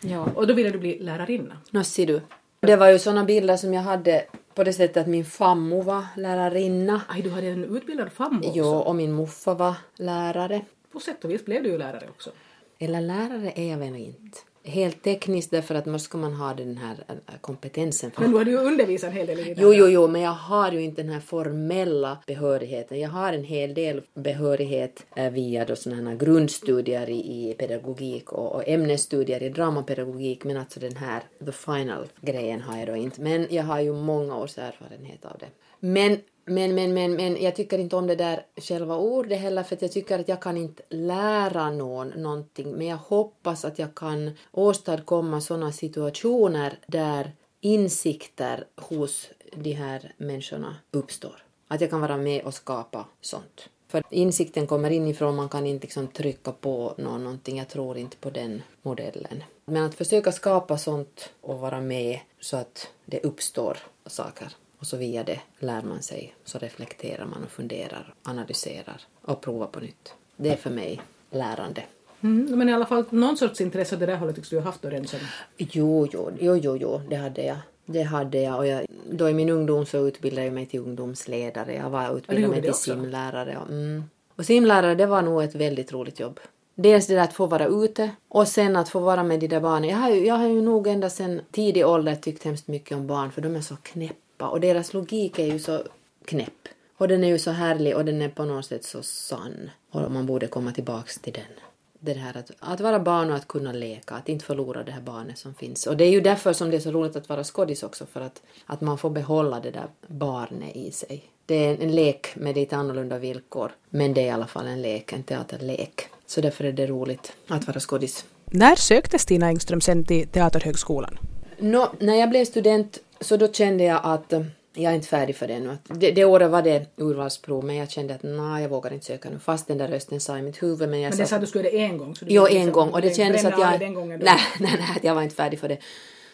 Ja. 0.00 0.26
Och 0.34 0.46
då 0.46 0.54
ville 0.54 0.70
du 0.70 0.78
bli 0.78 0.98
lärarinna. 0.98 1.56
Nå, 1.70 1.84
ser 1.84 2.06
du. 2.06 2.20
Det 2.60 2.76
var 2.76 2.90
ju 2.90 2.98
såna 2.98 3.24
bilder 3.24 3.56
som 3.56 3.74
jag 3.74 3.82
hade 3.82 4.24
på 4.54 4.64
det 4.64 4.72
sättet 4.72 4.96
att 4.96 5.06
min 5.06 5.24
fammo 5.24 5.82
var 5.82 6.04
lärarinna. 6.16 7.02
Aj, 7.08 7.22
du 7.22 7.30
hade 7.30 7.46
en 7.46 7.76
utbildad 7.76 8.12
farmor 8.12 8.38
också. 8.38 8.52
Jo, 8.54 8.66
och 8.66 8.94
min 8.94 9.12
morfar 9.12 9.54
var 9.54 9.74
lärare. 9.96 10.64
På 10.92 11.00
sätt 11.00 11.24
och 11.24 11.30
vis 11.30 11.44
blev 11.44 11.62
du 11.62 11.68
ju 11.68 11.78
lärare 11.78 12.08
också. 12.10 12.30
Eller 12.78 13.00
lärare 13.00 13.52
är 13.54 13.70
jag 13.70 13.78
väl 13.78 13.96
inte. 13.96 14.38
Helt 14.64 15.02
tekniskt 15.02 15.50
därför 15.50 15.74
att 15.74 15.86
ska 16.00 16.18
man 16.18 16.32
ha 16.32 16.54
den 16.54 16.76
här 16.76 17.04
äh, 17.08 17.34
kompetensen. 17.40 18.10
Men 18.18 18.30
du 18.30 18.38
hade 18.38 18.50
ju 18.50 18.56
undervisat 18.56 19.10
en 19.10 19.16
hel 19.16 19.26
del 19.26 19.38
i 19.38 19.54
det 19.54 19.62
Jo, 19.62 19.74
jo, 19.74 19.88
jo, 19.88 20.08
men 20.08 20.20
jag 20.20 20.30
har 20.30 20.72
ju 20.72 20.82
inte 20.82 21.02
den 21.02 21.12
här 21.12 21.20
formella 21.20 22.18
behörigheten. 22.26 23.00
Jag 23.00 23.08
har 23.08 23.32
en 23.32 23.44
hel 23.44 23.74
del 23.74 24.02
behörighet 24.14 25.06
eh, 25.16 25.30
via 25.30 25.64
då 25.64 25.76
såna 25.76 26.10
här 26.10 26.16
grundstudier 26.16 27.10
i, 27.10 27.50
i 27.50 27.54
pedagogik 27.58 28.32
och, 28.32 28.54
och 28.54 28.68
ämnesstudier 28.68 29.42
i 29.42 29.48
dramapedagogik, 29.48 30.44
men 30.44 30.56
alltså 30.56 30.80
den 30.80 30.96
här 30.96 31.22
the 31.46 31.52
final 31.52 32.06
grejen 32.20 32.60
har 32.60 32.78
jag 32.78 32.86
då 32.86 32.96
inte. 32.96 33.20
Men 33.20 33.46
jag 33.50 33.64
har 33.64 33.80
ju 33.80 33.92
många 33.92 34.36
års 34.36 34.58
erfarenhet 34.58 35.24
av 35.24 35.36
det. 35.38 35.48
Men 35.80 36.18
men, 36.44 36.74
men, 36.74 36.94
men, 36.94 37.12
men 37.12 37.42
jag 37.42 37.56
tycker 37.56 37.78
inte 37.78 37.96
om 37.96 38.06
det 38.06 38.14
där 38.14 38.46
själva 38.56 38.96
ordet 38.96 39.40
heller 39.40 39.62
för 39.62 39.76
att 39.76 39.82
jag 39.82 39.92
tycker 39.92 40.18
att 40.18 40.28
jag 40.28 40.42
kan 40.42 40.56
inte 40.56 40.82
lära 40.88 41.70
någon 41.70 42.08
någonting 42.08 42.72
men 42.72 42.86
jag 42.86 42.96
hoppas 42.96 43.64
att 43.64 43.78
jag 43.78 43.94
kan 43.94 44.30
åstadkomma 44.50 45.40
sådana 45.40 45.72
situationer 45.72 46.78
där 46.86 47.32
insikter 47.60 48.64
hos 48.76 49.28
de 49.56 49.72
här 49.72 50.12
människorna 50.16 50.76
uppstår. 50.90 51.42
Att 51.68 51.80
jag 51.80 51.90
kan 51.90 52.00
vara 52.00 52.16
med 52.16 52.44
och 52.44 52.54
skapa 52.54 53.04
sånt. 53.20 53.68
För 53.88 54.02
insikten 54.10 54.66
kommer 54.66 54.90
inifrån, 54.90 55.36
man 55.36 55.48
kan 55.48 55.66
inte 55.66 55.84
liksom 55.84 56.06
trycka 56.08 56.52
på 56.52 56.94
någon, 56.98 57.24
någonting. 57.24 57.58
Jag 57.58 57.68
tror 57.68 57.98
inte 57.98 58.16
på 58.16 58.30
den 58.30 58.62
modellen. 58.82 59.44
Men 59.64 59.82
att 59.82 59.94
försöka 59.94 60.32
skapa 60.32 60.78
sånt 60.78 61.30
och 61.40 61.58
vara 61.58 61.80
med 61.80 62.20
så 62.40 62.56
att 62.56 62.88
det 63.04 63.20
uppstår 63.20 63.78
saker. 64.06 64.56
Och 64.80 64.86
så 64.86 64.96
via 64.96 65.24
det 65.24 65.40
lär 65.58 65.82
man 65.82 66.02
sig, 66.02 66.34
så 66.44 66.58
reflekterar 66.58 67.24
man 67.24 67.44
och 67.44 67.50
funderar, 67.50 68.14
analyserar 68.22 69.02
och 69.22 69.40
provar 69.40 69.66
på 69.66 69.80
nytt. 69.80 70.14
Det 70.36 70.48
är 70.48 70.56
för 70.56 70.70
mig 70.70 71.00
lärande. 71.30 71.82
Mm, 72.20 72.58
men 72.58 72.68
i 72.68 72.72
alla 72.72 72.86
fall 72.86 73.04
någon 73.10 73.36
sorts 73.36 73.60
intresse 73.60 73.96
det 73.96 74.06
där 74.06 74.16
hållet 74.16 74.36
tycks 74.36 74.48
du 74.48 74.56
ha 74.56 74.64
haft 74.64 74.82
då 74.82 74.88
redan 74.88 75.06
som... 75.06 75.18
Jo, 75.56 76.08
jo, 76.12 76.30
jo, 76.40 76.56
jo, 76.56 76.76
jo, 76.76 77.00
det 77.10 77.16
hade 77.16 77.42
jag. 77.44 77.56
Det 77.86 78.02
hade 78.02 78.40
jag 78.40 78.58
och 78.58 78.66
jag, 78.66 78.86
då 79.10 79.28
i 79.28 79.34
min 79.34 79.48
ungdom 79.48 79.86
så 79.86 79.98
utbildade 80.08 80.44
jag 80.44 80.54
mig 80.54 80.66
till 80.66 80.80
ungdomsledare. 80.80 81.74
Jag 81.74 81.90
var 81.90 82.16
utbildad 82.16 82.50
mig 82.50 82.60
till 82.60 82.70
också? 82.70 82.90
simlärare. 82.90 83.58
Och, 83.58 83.68
mm. 83.68 84.04
och 84.36 84.44
simlärare 84.44 84.94
det 84.94 85.06
var 85.06 85.22
nog 85.22 85.42
ett 85.42 85.54
väldigt 85.54 85.92
roligt 85.92 86.20
jobb. 86.20 86.40
Dels 86.74 87.06
det 87.06 87.14
där 87.14 87.22
att 87.22 87.32
få 87.32 87.46
vara 87.46 87.66
ute 87.66 88.10
och 88.28 88.48
sen 88.48 88.76
att 88.76 88.88
få 88.88 88.98
vara 88.98 89.22
med 89.22 89.40
de 89.40 89.46
där 89.46 89.60
barnen. 89.60 89.90
Jag 89.90 89.96
har 89.96 90.10
ju, 90.10 90.26
jag 90.26 90.34
har 90.34 90.48
ju 90.48 90.62
nog 90.62 90.86
ända 90.86 91.10
sedan 91.10 91.40
tidig 91.50 91.86
ålder 91.86 92.14
tyckt 92.14 92.44
hemskt 92.44 92.68
mycket 92.68 92.96
om 92.96 93.06
barn 93.06 93.32
för 93.32 93.42
de 93.42 93.56
är 93.56 93.60
så 93.60 93.76
knäppa 93.76 94.14
och 94.48 94.60
deras 94.60 94.94
logik 94.94 95.38
är 95.38 95.46
ju 95.46 95.58
så 95.58 95.82
knäpp. 96.24 96.68
Och 96.96 97.08
den 97.08 97.24
är 97.24 97.28
ju 97.28 97.38
så 97.38 97.50
härlig 97.50 97.96
och 97.96 98.04
den 98.04 98.22
är 98.22 98.28
på 98.28 98.44
något 98.44 98.66
sätt 98.66 98.84
så 98.84 99.02
sann. 99.02 99.70
Och 99.90 100.10
man 100.10 100.26
borde 100.26 100.46
komma 100.46 100.72
tillbaks 100.72 101.18
till 101.18 101.32
den 101.32 101.60
det 102.00 102.12
här 102.12 102.36
att, 102.36 102.50
att 102.58 102.80
vara 102.80 103.00
barn 103.00 103.30
och 103.30 103.36
att 103.36 103.48
kunna 103.48 103.72
leka, 103.72 104.14
att 104.14 104.28
inte 104.28 104.44
förlora 104.44 104.82
det 104.82 104.92
här 104.92 105.00
barnet 105.00 105.38
som 105.38 105.54
finns. 105.54 105.86
Och 105.86 105.96
det 105.96 106.04
är 106.04 106.10
ju 106.10 106.20
därför 106.20 106.52
som 106.52 106.70
det 106.70 106.76
är 106.76 106.80
så 106.80 106.90
roligt 106.90 107.16
att 107.16 107.28
vara 107.28 107.44
skådis 107.44 107.82
också, 107.82 108.06
för 108.06 108.20
att, 108.20 108.42
att 108.66 108.80
man 108.80 108.98
får 108.98 109.10
behålla 109.10 109.60
det 109.60 109.70
där 109.70 109.86
barnet 110.06 110.76
i 110.76 110.90
sig. 110.90 111.24
Det 111.46 111.54
är 111.54 111.74
en, 111.74 111.82
en 111.82 111.94
lek 111.94 112.36
med 112.36 112.54
lite 112.54 112.76
annorlunda 112.76 113.18
villkor, 113.18 113.72
men 113.90 114.14
det 114.14 114.20
är 114.20 114.26
i 114.26 114.30
alla 114.30 114.46
fall 114.46 114.66
en 114.66 114.82
lek, 114.82 115.12
en 115.12 115.22
teaterlek. 115.22 116.08
Så 116.26 116.40
därför 116.40 116.64
är 116.64 116.72
det 116.72 116.86
roligt 116.86 117.32
att 117.48 117.66
vara 117.66 117.80
skådis. 117.80 118.24
När 118.44 118.76
sökte 118.76 119.18
Stina 119.18 119.46
Engström 119.46 119.80
sen 119.80 120.04
till 120.04 120.28
Teaterhögskolan? 120.28 121.18
Nå, 121.58 121.92
när 121.98 122.14
jag 122.14 122.30
blev 122.30 122.44
student 122.44 122.98
så 123.20 123.36
då 123.36 123.52
kände 123.52 123.84
jag 123.84 124.00
att 124.02 124.32
eh, 124.32 124.42
jag 124.74 124.90
är 124.92 124.96
inte 124.96 125.08
färdig 125.08 125.36
för 125.36 125.46
det 125.48 125.54
ännu. 125.54 125.76
Det, 125.88 126.10
det 126.10 126.24
året 126.24 126.50
var 126.50 126.62
det 126.62 126.86
urvalsprov, 126.96 127.64
men 127.64 127.76
jag 127.76 127.90
kände 127.90 128.14
att 128.14 128.22
nej, 128.22 128.62
jag 128.62 128.68
vågar 128.68 128.92
inte 128.92 129.06
söka 129.06 129.30
nu. 129.30 129.38
Fast 129.38 129.66
den 129.66 129.78
där 129.78 129.88
rösten 129.88 130.20
sa 130.20 130.38
i 130.38 130.42
mitt 130.42 130.62
huvud. 130.62 130.88
Men 130.88 131.00
jag 131.00 131.10
Men 131.10 131.18
det 131.18 131.26
sa 131.26 131.36
att 131.36 131.40
du 131.42 131.46
skulle 131.46 131.70
göra 131.70 131.78
det 131.78 131.84
en 131.84 131.98
gång. 131.98 132.16
Så 132.16 132.24
Jo, 132.28 132.42
liksom 132.44 132.62
en 132.62 132.72
gång. 132.72 132.90
Och 132.90 133.00
det 133.00 133.16
kändes 133.16 133.44
att 133.44 133.58
jag... 133.58 133.72
det 133.72 133.78
Den 133.78 133.94
gången 133.94 134.20
då. 134.20 134.24
nej, 134.24 134.40
nej, 134.60 134.76
nej, 134.78 134.98
jag 135.02 135.14
var 135.14 135.22
inte 135.22 135.34
färdig 135.34 135.60
för 135.60 135.68
det. 135.68 135.78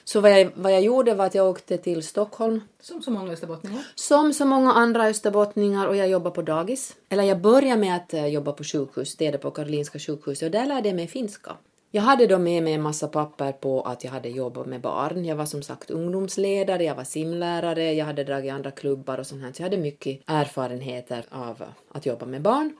Så 0.05 0.21
vad 0.21 0.41
jag, 0.41 0.51
vad 0.55 0.73
jag 0.73 0.83
gjorde 0.83 1.15
var 1.15 1.27
att 1.27 1.35
jag 1.35 1.51
åkte 1.51 1.79
till 1.79 2.03
Stockholm 2.03 2.61
Som 2.81 3.03
så 3.03 3.11
många 3.11 3.33
österbottningar. 3.33 3.85
som 3.95 4.33
så 4.33 4.45
många 4.45 4.73
andra 4.73 5.07
österbottningar 5.07 5.87
och 5.87 5.97
jag 5.97 6.09
jobbade 6.09 6.35
på 6.35 6.43
dagis. 6.43 6.97
Eller 7.09 7.23
jag 7.23 7.41
började 7.41 7.81
med 7.81 7.97
att 7.97 8.15
eh, 8.15 8.27
jobba 8.27 8.53
på 8.53 8.65
sjukhus, 8.65 9.09
städa 9.09 9.39
på 9.39 9.51
Karolinska 9.51 9.99
sjukhuset 9.99 10.47
och 10.47 10.51
där 10.51 10.67
lärde 10.67 10.89
jag 10.89 10.97
mig 10.97 11.07
finska. 11.07 11.57
Jag 11.97 12.03
hade 12.03 12.27
då 12.27 12.39
med 12.39 12.63
mig 12.63 12.73
en 12.73 12.83
massa 12.83 13.09
papper 13.09 13.53
på 13.53 13.83
att 13.83 14.05
jag 14.05 14.11
hade 14.11 14.29
jobbat 14.29 14.67
med 14.67 14.81
barn. 14.81 15.25
Jag 15.25 15.37
var 15.37 15.47
som 15.47 15.63
sagt 15.63 15.91
ungdomsledare, 15.91 16.85
jag 16.85 16.95
var 16.95 17.05
simlärare, 17.05 17.93
jag 17.93 18.07
hade 18.07 18.25
dragit 18.25 18.53
andra 18.53 18.71
klubbar 18.71 19.19
och 19.19 19.27
sånt 19.27 19.43
här. 19.43 19.53
Så 19.53 19.63
jag 19.63 19.65
hade 19.65 19.77
mycket 19.77 20.21
erfarenheter 20.27 21.25
av 21.31 21.63
att 21.93 22.07
jobba 22.07 22.27
med 22.27 22.43
barn. 22.43 22.77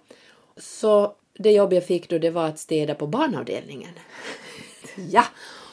Så 0.57 1.15
det 1.39 1.53
jobb 1.53 1.73
jag 1.73 1.87
fick 1.87 2.11
då 2.11 2.19
det 2.19 2.31
var 2.31 2.47
att 2.47 2.59
städa 2.59 2.95
på 2.95 3.07
barnavdelningen. 3.07 3.91
ja! 5.11 5.25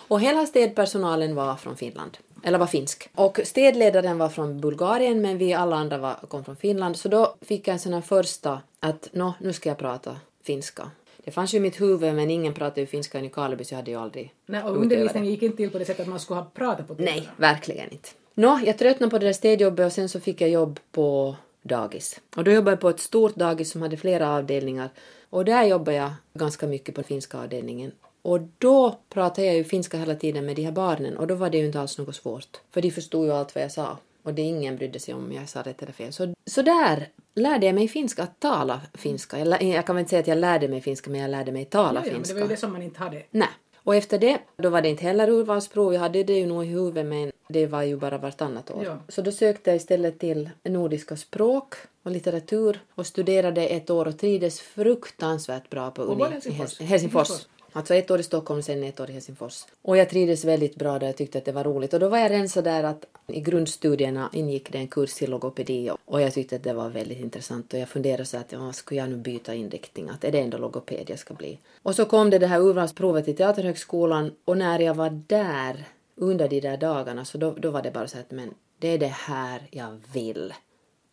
Och 0.08 0.22
hela 0.22 0.46
städpersonalen 0.46 1.36
var 1.36 1.56
från 1.56 1.78
Finland. 1.78 2.18
Eller 2.44 2.58
var 2.58 2.68
finsk. 2.68 3.10
Och 3.16 3.40
städledaren 3.44 4.18
var 4.18 4.30
från 4.30 4.60
Bulgarien 4.60 5.22
men 5.22 5.38
vi 5.38 5.54
alla 5.54 5.76
andra 5.76 5.98
var, 5.98 6.16
kom 6.28 6.46
från 6.46 6.56
Finland. 6.56 6.98
Så 6.98 7.10
då 7.10 7.36
fick 7.42 7.68
jag 7.68 7.74
en 7.74 7.80
sån 7.80 7.94
här 7.94 8.02
första 8.02 8.62
att 8.80 9.10
nå, 9.12 9.34
nu 9.40 9.54
ska 9.54 9.70
jag 9.70 9.78
prata 9.78 10.16
finska. 10.44 10.92
Det 11.24 11.32
fanns 11.32 11.54
ju 11.54 11.58
i 11.58 11.62
mitt 11.62 11.82
huvud 11.82 12.16
men 12.16 12.30
ingen 12.30 12.54
pratade 12.54 12.82
ju 12.82 12.88
finska 12.88 13.20
i 13.20 13.22
Nykarleby 13.22 13.64
så 13.64 13.74
jag 13.74 13.78
hade 13.78 13.92
ju 13.92 13.98
aldrig 13.98 14.34
Nej, 14.46 14.64
och 14.64 14.78
undervisningen 14.78 15.32
gick 15.32 15.44
inte 15.44 15.58
till 15.58 15.70
på 15.70 15.80
det 15.80 15.86
sättet 15.86 16.02
att 16.02 16.10
man 16.10 16.20
skulle 16.20 16.40
ha 16.40 16.52
pratat 16.54 16.88
på 16.88 16.96
Nej, 17.00 17.30
verkligen 17.38 17.92
inte. 17.92 18.10
Nå, 18.34 18.60
jag 18.66 18.78
tröttnade 18.78 19.12
på 19.12 19.18
det 19.18 19.26
där 19.26 19.34
städjobbet 19.34 19.86
och 19.86 19.92
sen 19.92 20.10
så 20.10 20.20
fick 20.20 20.42
jag 20.42 20.50
jobb 20.50 20.80
på 20.92 21.36
dagis. 21.62 22.20
Och 22.36 22.44
då 22.44 22.52
jobbade 22.52 22.72
jag 22.72 22.80
på 22.80 22.90
ett 22.90 23.00
stort 23.00 23.36
dagis 23.36 23.72
som 23.72 23.82
hade 23.82 23.98
flera 23.98 24.30
avdelningar. 24.30 24.90
Och 25.30 25.46
där 25.46 25.64
jobbade 25.64 25.98
jag 25.98 26.12
ganska 26.34 26.68
mycket 26.68 26.96
på 26.96 27.04
finska 27.04 27.38
avdelningen. 27.38 27.92
Och 28.22 28.40
då 28.58 28.98
pratade 29.10 29.48
jag 29.48 29.56
ju 29.56 29.64
finska 29.64 29.98
hela 29.98 30.16
tiden 30.16 30.46
med 30.46 30.56
de 30.56 30.64
här 30.64 30.72
barnen 30.72 31.18
och 31.18 31.28
då 31.28 31.36
var 31.36 31.50
det 31.50 31.58
ju 31.58 31.66
inte 31.66 31.80
alls 31.80 31.98
något 31.98 32.16
svårt. 32.16 32.62
För 32.72 32.82
de 32.82 32.92
förstod 32.92 33.26
ju 33.26 33.32
allt 33.32 33.56
vad 33.56 33.64
jag 33.64 33.72
sa. 33.72 33.98
Och 34.24 34.34
det 34.34 34.42
ingen 34.42 34.78
brydde 34.78 35.00
sig 35.00 35.14
om 35.14 35.32
jag 35.34 35.50
sa 35.50 35.62
rätt 35.62 35.82
eller 35.82 35.92
fel. 35.92 36.14
Så, 36.14 36.34
så 36.46 36.62
där 36.62 37.10
lärde 37.36 37.65
jag 37.65 37.76
mig 37.76 37.88
finska, 37.88 38.24
att 38.24 38.39
tala 38.39 38.82
finska. 38.93 39.39
Jag, 39.39 39.63
jag 39.63 39.86
kan 39.86 39.96
väl 39.96 40.00
inte 40.02 40.10
säga 40.10 40.19
att 40.19 40.28
jag 40.28 40.38
lärde 40.38 40.67
mig 40.67 40.82
finska, 40.82 41.10
men 41.10 41.22
jag 41.22 41.30
lärde 41.32 41.52
mig 41.52 41.65
tala 41.65 41.88
Ja, 41.88 41.89
ja, 41.93 42.00
men 42.02 42.10
det 42.12 42.15
finska. 42.15 42.34
var 42.34 42.41
ju 42.41 42.48
det 42.48 42.58
som 42.58 42.72
man 42.74 42.82
inte 42.82 43.00
hade. 43.00 43.24
Nej. 43.32 43.48
Och 43.86 43.96
efter 43.96 44.19
det, 44.19 44.38
då 44.58 44.69
var 44.69 44.82
det 44.82 44.89
inte 44.89 45.04
heller 45.04 45.30
urvalsprov, 45.30 45.93
jag 45.93 46.02
hade 46.02 46.24
det 46.24 46.34
ju 46.34 46.46
nog 46.46 46.63
i 46.65 46.67
huvudet 46.67 47.06
men 47.06 47.32
det 47.50 47.67
var 47.67 47.82
ju 47.84 47.98
bara 47.98 48.17
vartannat 48.17 48.72
år. 48.72 48.84
Ja. 48.86 48.98
Så 49.08 49.22
då 49.22 49.32
sökte 49.32 49.69
jag 49.69 49.78
istället 49.78 50.19
till 50.19 50.50
nordiska 50.63 51.17
språk 51.17 51.76
och 52.04 52.12
litteratur 52.12 52.80
och 52.96 53.08
studerade 53.08 53.67
ett 53.67 53.89
år 53.89 54.08
och 54.08 54.17
trivdes 54.19 54.62
fruktansvärt 54.62 55.69
bra 55.69 55.91
på 55.91 56.02
Och 56.02 56.13
Uni 56.13 56.24
i 56.24 56.32
Helsingfors? 56.32 56.80
Hels- 56.80 56.84
Helsingfors. 56.86 57.30
Alltså 57.74 57.96
ett 57.96 58.12
år 58.12 58.20
i 58.20 58.24
Stockholm 58.24 58.58
och 58.58 58.66
sen 58.66 58.84
ett 58.84 59.00
år 59.00 59.10
i 59.10 59.14
Helsingfors. 59.14 59.66
Och 59.82 59.98
jag 59.98 60.10
trivdes 60.10 60.46
väldigt 60.46 60.76
bra 60.76 61.00
där, 61.00 61.08
jag 61.08 61.18
tyckte 61.18 61.38
att 61.38 61.46
det 61.46 61.52
var 61.52 61.64
roligt. 61.64 61.94
Och 61.94 62.00
då 62.00 62.10
var 62.10 62.18
jag 62.18 62.32
redan 62.32 62.50
så 62.50 62.62
där 62.62 62.84
att 62.84 63.06
i 63.28 63.40
grundstudierna 63.40 64.30
ingick 64.34 64.72
det 64.72 64.78
en 64.78 64.88
kurs 64.88 65.22
i 65.22 65.28
logopedi 65.28 65.92
och 66.06 66.22
jag 66.22 66.34
tyckte 66.34 66.56
att 66.56 66.64
det 66.64 66.74
var 66.74 66.90
väldigt 66.90 67.20
intressant 67.20 67.74
och 67.74 67.80
jag 67.80 67.90
funderade 67.90 68.26
så 68.26 68.38
att 68.38 68.52
ja, 68.52 68.74
skulle 68.74 69.00
jag 69.00 69.10
nu 69.10 69.16
byta 69.16 69.54
inriktning, 69.54 70.10
att 70.10 70.24
är 70.24 70.32
det 70.32 70.40
ändå 70.40 70.58
logoped 70.58 71.10
jag 71.10 71.20
ska 71.20 71.34
bli? 71.34 71.60
Och 71.84 71.96
så 71.96 72.06
kom 72.06 72.30
det 72.30 72.40
det 72.40 72.48
här 72.48 72.60
urvalsprovet 72.60 73.26
till 73.26 73.36
Teaterhögskolan 73.36 74.32
och 74.46 74.58
när 74.58 74.80
jag 74.80 74.94
var 74.94 75.24
där 75.28 75.86
under 76.16 76.48
de 76.48 76.60
där 76.60 76.78
dagarna 76.78 77.26
så 77.26 77.38
då, 77.38 77.52
då 77.52 77.72
var 77.72 77.82
det 77.82 77.92
bara 77.92 78.08
så 78.08 78.18
att 78.18 78.32
men 78.32 78.54
det 78.80 78.88
är 78.88 78.98
det 78.98 79.14
här 79.14 79.68
jag 79.72 80.00
vill. 80.14 80.54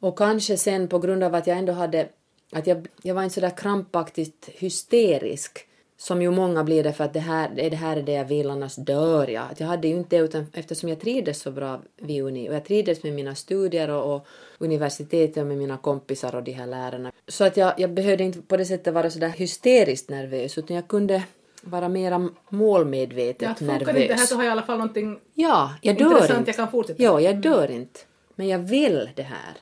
Och 0.01 0.19
kanske 0.19 0.57
sen 0.57 0.89
på 0.89 0.99
grund 0.99 1.23
av 1.23 1.35
att 1.35 1.47
jag 1.47 1.59
ändå 1.59 1.73
hade, 1.73 2.09
att 2.53 2.67
jag, 2.67 2.89
jag 3.03 3.15
var 3.15 3.23
inte 3.23 3.35
sådär 3.35 3.57
krampaktigt 3.57 4.49
hysterisk 4.53 5.67
som 6.01 6.23
ju 6.23 6.31
många 6.31 6.65
blir 6.65 6.85
det 6.85 6.93
för 6.93 7.05
att 7.05 7.13
det 7.13 7.21
här, 7.21 7.51
det 7.71 7.77
här 7.77 7.97
är 7.97 8.03
det 8.03 8.13
jag 8.13 8.25
vill, 8.25 8.51
annars 8.51 8.77
dör 8.77 9.29
jag. 9.29 9.45
Att 9.51 9.61
jag 9.61 9.67
hade 9.67 9.89
ju 9.89 9.97
inte 9.97 10.17
utan 10.17 10.47
eftersom 10.53 10.89
jag 10.89 11.01
trivdes 11.01 11.41
så 11.41 11.51
bra 11.51 11.81
vid 11.97 12.23
uni 12.23 12.49
och 12.51 12.55
jag 12.55 12.65
trivdes 12.65 13.03
med 13.03 13.13
mina 13.13 13.35
studier 13.35 13.91
och, 13.91 14.15
och 14.15 14.27
universitetet 14.59 15.37
och 15.37 15.47
med 15.47 15.59
mina 15.59 15.77
kompisar 15.77 16.35
och 16.35 16.43
de 16.43 16.53
här 16.53 16.67
lärarna. 16.67 17.13
Så 17.29 17.45
att 17.45 17.57
jag, 17.57 17.73
jag 17.77 17.91
behövde 17.93 18.25
inte 18.25 18.43
på 18.43 18.57
det 18.57 18.65
sättet 18.65 18.95
vara 18.95 19.11
sådär 19.11 19.29
hysteriskt 19.29 20.11
nervös 20.11 20.59
utan 20.59 20.77
jag 20.77 20.89
kunde 20.89 21.23
vara 21.63 21.89
mera 21.89 22.29
målmedvetet 22.49 23.43
Ja, 23.43 23.51
att 23.51 23.59
funkar 23.59 23.75
nervös. 23.79 23.95
det 23.95 24.03
inte 24.03 24.15
här 24.15 24.27
så 24.27 24.37
har 24.37 24.43
jag 24.43 24.51
i 24.51 24.53
alla 24.53 24.63
fall 24.63 24.79
någonting 24.79 25.19
Ja, 25.35 25.75
jag 25.83 25.99
dör 25.99 26.07
intressant 26.07 26.39
inte. 26.39 26.49
jag 26.49 26.57
kan 26.57 26.71
fortsätta. 26.71 27.03
Ja, 27.03 27.21
jag 27.21 27.37
dör 27.37 27.71
inte. 27.71 28.01
Men 28.35 28.49
jag 28.49 28.59
vill 28.59 29.11
det 29.17 29.23
här. 29.23 29.57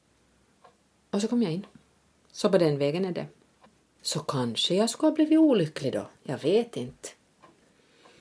Och 1.11 1.21
så 1.23 1.29
kom 1.29 1.43
jag 1.43 1.53
in. 1.53 1.67
Så 2.33 2.49
på 2.51 2.59
den 2.59 2.79
vägen 2.79 3.05
är 3.05 3.13
det. 3.13 3.27
Så 4.03 4.21
kanske 4.21 4.75
jag 4.75 4.91
skulle 4.91 5.11
ha 5.11 5.15
blivit 5.15 5.39
olycklig 5.39 5.93
då. 5.93 6.07
Jag 6.23 6.39
vet 6.39 6.77
inte. 6.77 7.09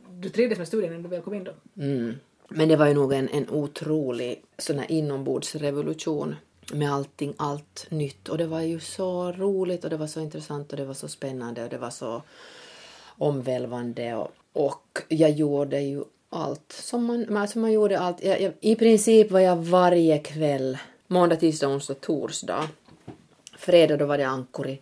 Du 0.10 0.30
trivdes 0.30 0.58
med 0.58 0.68
studien 0.68 0.94
när 0.94 1.00
du 1.00 1.08
väl 1.10 1.22
kom 1.22 1.34
in 1.34 1.44
då? 1.44 1.54
Mm. 1.78 2.16
Men 2.50 2.70
det 2.70 2.76
var 2.76 2.88
ju 2.88 2.94
nog 2.94 3.13
en, 3.13 3.30
en 3.30 3.50
otrolig 3.50 4.44
sån 4.58 4.80
här 4.80 4.92
inombordsrevolution 4.92 6.36
med 6.74 6.94
allting, 6.94 7.34
allt 7.38 7.88
nytt. 7.90 8.30
Och 8.30 8.38
det 8.38 8.48
var 8.48 8.62
ju 8.62 8.80
så 8.80 9.32
roligt 9.32 9.84
och 9.84 9.90
det 9.90 9.98
var 9.98 10.08
så 10.08 10.20
intressant 10.20 10.72
och 10.72 10.78
det 10.78 10.86
var 10.86 10.94
så 10.94 11.08
spännande 11.08 11.63
och 11.63 11.70
det 11.70 11.78
var 11.78 11.90
så 11.90 12.22
omvälvande. 13.08 14.16
Och, 14.16 14.32
och 14.54 15.02
jag 15.08 15.32
gjorde 15.32 15.82
ju 15.82 16.04
allt 16.30 16.72
som 16.72 17.06
man, 17.06 17.38
alltså 17.38 17.60
man 17.60 17.72
gjorde 17.72 18.00
allt. 18.00 18.24
Jag, 18.24 18.42
jag, 18.42 18.54
I 18.60 18.76
princip 18.76 19.32
var 19.32 19.40
jag 19.40 19.56
varje 19.56 20.18
kväll, 20.20 20.78
måndag, 21.08 21.36
tisdag, 21.36 21.68
onsdag, 21.68 21.94
torsdag. 21.94 22.70
Fredag 23.58 23.98
då 23.98 24.06
var 24.06 24.18
det 24.18 24.28
ankuri. 24.28 24.82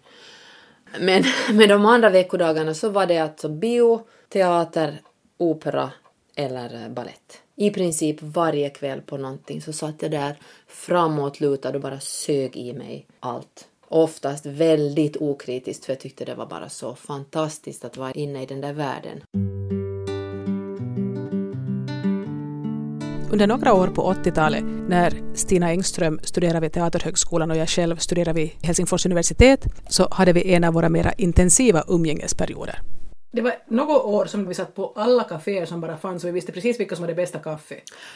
Men 1.00 1.24
med 1.58 1.70
de 1.70 1.86
andra 1.86 2.10
veckodagarna 2.10 2.74
så 2.74 2.90
var 2.90 3.06
det 3.06 3.18
alltså 3.18 3.50
bio, 3.50 4.02
teater, 4.30 5.02
opera 5.38 5.92
eller 6.36 6.84
eh, 6.84 6.90
ballett. 6.90 7.42
I 7.56 7.70
princip 7.70 8.22
varje 8.22 8.70
kväll 8.70 9.02
på 9.02 9.18
någonting 9.18 9.62
så 9.62 9.74
satt 9.74 10.02
jag 10.02 10.12
där 10.12 10.36
framåtlutad 10.68 11.70
och 11.70 11.82
bara 11.82 12.00
sög 12.00 12.58
i 12.58 12.74
mig 12.74 13.08
allt. 13.20 13.68
Oftast 13.88 14.46
väldigt 14.46 15.18
okritiskt 15.18 15.86
för 15.86 15.94
jag 15.94 16.00
tyckte 16.00 16.26
det 16.26 16.36
var 16.36 16.46
bara 16.46 16.70
så 16.70 16.96
fantastiskt 16.96 17.86
att 17.86 17.98
vara 17.98 18.12
inne 18.12 18.44
i 18.44 18.46
den 18.46 18.62
där 18.62 18.74
världen. 18.74 19.22
Under 23.36 23.48
några 23.48 23.74
år 23.74 23.88
på 23.88 24.14
80-talet 24.14 24.64
när 24.88 25.14
Stina 25.34 25.70
Engström 25.70 26.20
studerade 26.24 26.60
vid 26.60 26.74
Teaterhögskolan 26.74 27.52
och 27.52 27.58
jag 27.58 27.70
själv 27.70 27.96
studerade 27.96 28.34
vid 28.34 28.52
Helsingfors 28.62 29.06
universitet 29.06 29.66
så 29.90 30.08
hade 30.12 30.34
vi 30.34 30.54
en 30.54 30.64
av 30.64 30.74
våra 30.74 30.90
mera 30.90 31.12
intensiva 31.14 31.84
umgängesperioder. 31.88 32.80
Det 33.32 33.42
var 33.42 33.54
något 33.68 34.06
år 34.06 34.26
som 34.26 34.48
vi 34.48 34.54
satt 34.54 34.76
på 34.76 34.94
alla 34.96 35.24
kaféer 35.24 35.66
som 35.66 35.82
bara 35.82 35.98
fanns 35.98 36.24
och 36.24 36.28
vi 36.28 36.32
visste 36.32 36.52
precis 36.52 36.80
vilka 36.80 36.96
som 36.96 37.04
var 37.04 37.08
det 37.08 37.16
bästa 37.16 37.40
kaffe. 37.40 37.76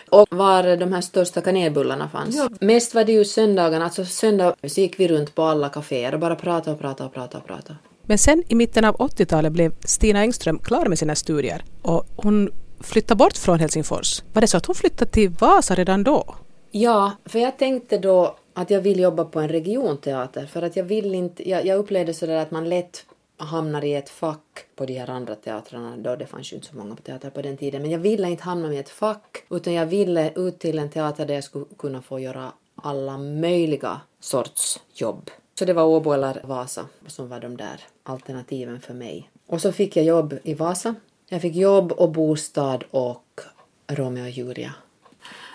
Och 0.09 0.27
var 0.29 0.77
de 0.77 0.93
här 0.93 1.01
största 1.01 1.41
kanelbullarna 1.41 2.09
fanns. 2.09 2.35
Ja. 2.35 2.49
Mest 2.61 2.95
var 2.95 3.03
det 3.03 3.11
ju 3.11 3.25
söndagarna, 3.25 3.85
alltså 3.85 4.05
söndag 4.05 4.55
så 4.67 4.81
gick 4.81 4.99
vi 4.99 5.07
runt 5.07 5.35
på 5.35 5.43
alla 5.43 5.69
kaféer 5.69 6.13
och 6.13 6.19
bara 6.19 6.35
pratade 6.35 6.71
och 6.71 6.79
pratade 6.79 7.07
och 7.07 7.13
pratade 7.13 7.41
och 7.41 7.47
pratade. 7.47 7.77
Men 8.03 8.17
sen 8.17 8.43
i 8.47 8.55
mitten 8.55 8.85
av 8.85 8.95
80-talet 8.95 9.53
blev 9.53 9.73
Stina 9.83 10.19
Engström 10.19 10.59
klar 10.59 10.85
med 10.85 10.99
sina 10.99 11.15
studier 11.15 11.63
och 11.81 12.05
hon 12.15 12.49
flytta 12.79 13.15
bort 13.15 13.37
från 13.37 13.59
Helsingfors. 13.59 14.23
Var 14.33 14.41
det 14.41 14.47
så 14.47 14.57
att 14.57 14.65
hon 14.65 14.75
flyttade 14.75 15.11
till 15.11 15.29
Vasa 15.29 15.75
redan 15.75 16.03
då? 16.03 16.35
Ja, 16.71 17.11
för 17.25 17.39
jag 17.39 17.57
tänkte 17.57 17.97
då 17.97 18.35
att 18.53 18.69
jag 18.69 18.81
vill 18.81 18.99
jobba 18.99 19.25
på 19.25 19.39
en 19.39 19.49
regionteater 19.49 20.45
för 20.45 20.61
att 20.61 20.75
jag 20.75 20.83
vill 20.83 21.15
inte, 21.15 21.49
jag, 21.49 21.65
jag 21.65 21.77
upplevde 21.77 22.13
sådär 22.13 22.35
att 22.35 22.51
man 22.51 22.69
lätt 22.69 23.05
hamnar 23.37 23.85
i 23.85 23.95
ett 23.95 24.09
fack 24.09 24.65
på 24.75 24.85
de 24.85 24.93
här 24.93 25.09
andra 25.09 25.35
teatrarna 25.35 25.97
då 25.97 26.15
det 26.15 26.25
fanns 26.25 26.51
ju 26.51 26.55
inte 26.55 26.67
så 26.67 26.75
många 26.75 26.95
på 26.95 27.01
teater 27.01 27.29
på 27.29 27.41
den 27.41 27.57
tiden 27.57 27.81
men 27.81 27.91
jag 27.91 27.99
ville 27.99 28.29
inte 28.29 28.43
hamna 28.43 28.73
i 28.73 28.77
ett 28.77 28.89
fack 28.89 29.43
utan 29.49 29.73
jag 29.73 29.85
ville 29.85 30.31
ut 30.35 30.59
till 30.59 30.79
en 30.79 30.89
teater 30.89 31.25
där 31.25 31.33
jag 31.33 31.43
skulle 31.43 31.65
kunna 31.77 32.01
få 32.01 32.19
göra 32.19 32.51
alla 32.75 33.17
möjliga 33.17 34.01
sorts 34.19 34.79
jobb. 34.93 35.29
Så 35.59 35.65
det 35.65 35.73
var 35.73 35.83
Åbo 35.83 36.11
eller 36.11 36.41
Vasa 36.43 36.85
som 37.07 37.29
var 37.29 37.39
de 37.39 37.57
där 37.57 37.81
alternativen 38.03 38.81
för 38.81 38.93
mig. 38.93 39.29
Och 39.47 39.61
så 39.61 39.71
fick 39.71 39.95
jag 39.95 40.05
jobb 40.05 40.33
i 40.43 40.53
Vasa. 40.53 40.95
Jag 41.31 41.41
fick 41.41 41.55
jobb 41.55 41.91
och 41.91 42.09
bostad 42.09 42.83
och 42.91 43.41
Romeo 43.87 44.23
och 44.23 44.29
Julia. 44.29 44.73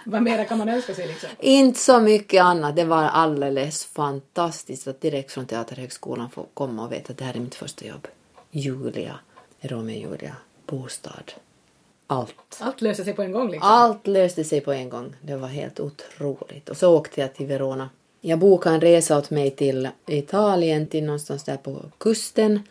Vad 0.06 0.22
mer 0.22 0.44
kan 0.44 0.58
man 0.58 0.68
önska 0.68 0.94
sig 0.94 1.06
liksom? 1.06 1.28
Inte 1.40 1.80
så 1.80 2.00
mycket 2.00 2.42
annat. 2.42 2.76
Det 2.76 2.84
var 2.84 3.02
alldeles 3.02 3.84
fantastiskt 3.84 4.88
att 4.88 5.00
direkt 5.00 5.32
från 5.32 5.46
Teaterhögskolan 5.46 6.30
få 6.30 6.46
komma 6.54 6.84
och 6.84 6.92
veta 6.92 7.12
att 7.12 7.18
det 7.18 7.24
här 7.24 7.34
är 7.36 7.40
mitt 7.40 7.54
första 7.54 7.86
jobb. 7.86 8.06
Julia, 8.50 9.18
Romeo 9.60 10.06
och 10.06 10.12
Julia, 10.12 10.36
bostad. 10.66 11.32
Allt. 12.06 12.34
Allt 12.58 12.80
löser 12.80 13.04
sig 13.04 13.12
på 13.12 13.22
en 13.22 13.32
gång 13.32 13.50
liksom. 13.50 13.70
Allt 13.70 14.06
löste 14.06 14.44
sig 14.44 14.60
på 14.60 14.72
en 14.72 14.88
gång. 14.88 15.16
Det 15.22 15.36
var 15.36 15.48
helt 15.48 15.80
otroligt. 15.80 16.68
Och 16.68 16.76
så 16.76 16.96
åkte 16.96 17.20
jag 17.20 17.34
till 17.34 17.46
Verona. 17.46 17.90
Jag 18.20 18.38
bokade 18.38 18.74
en 18.74 18.80
resa 18.80 19.18
åt 19.18 19.30
mig 19.30 19.50
till 19.50 19.88
Italien, 20.06 20.86
till 20.86 21.04
någonstans 21.04 21.44
där 21.44 21.56
på 21.56 21.82
kusten, 21.98 22.62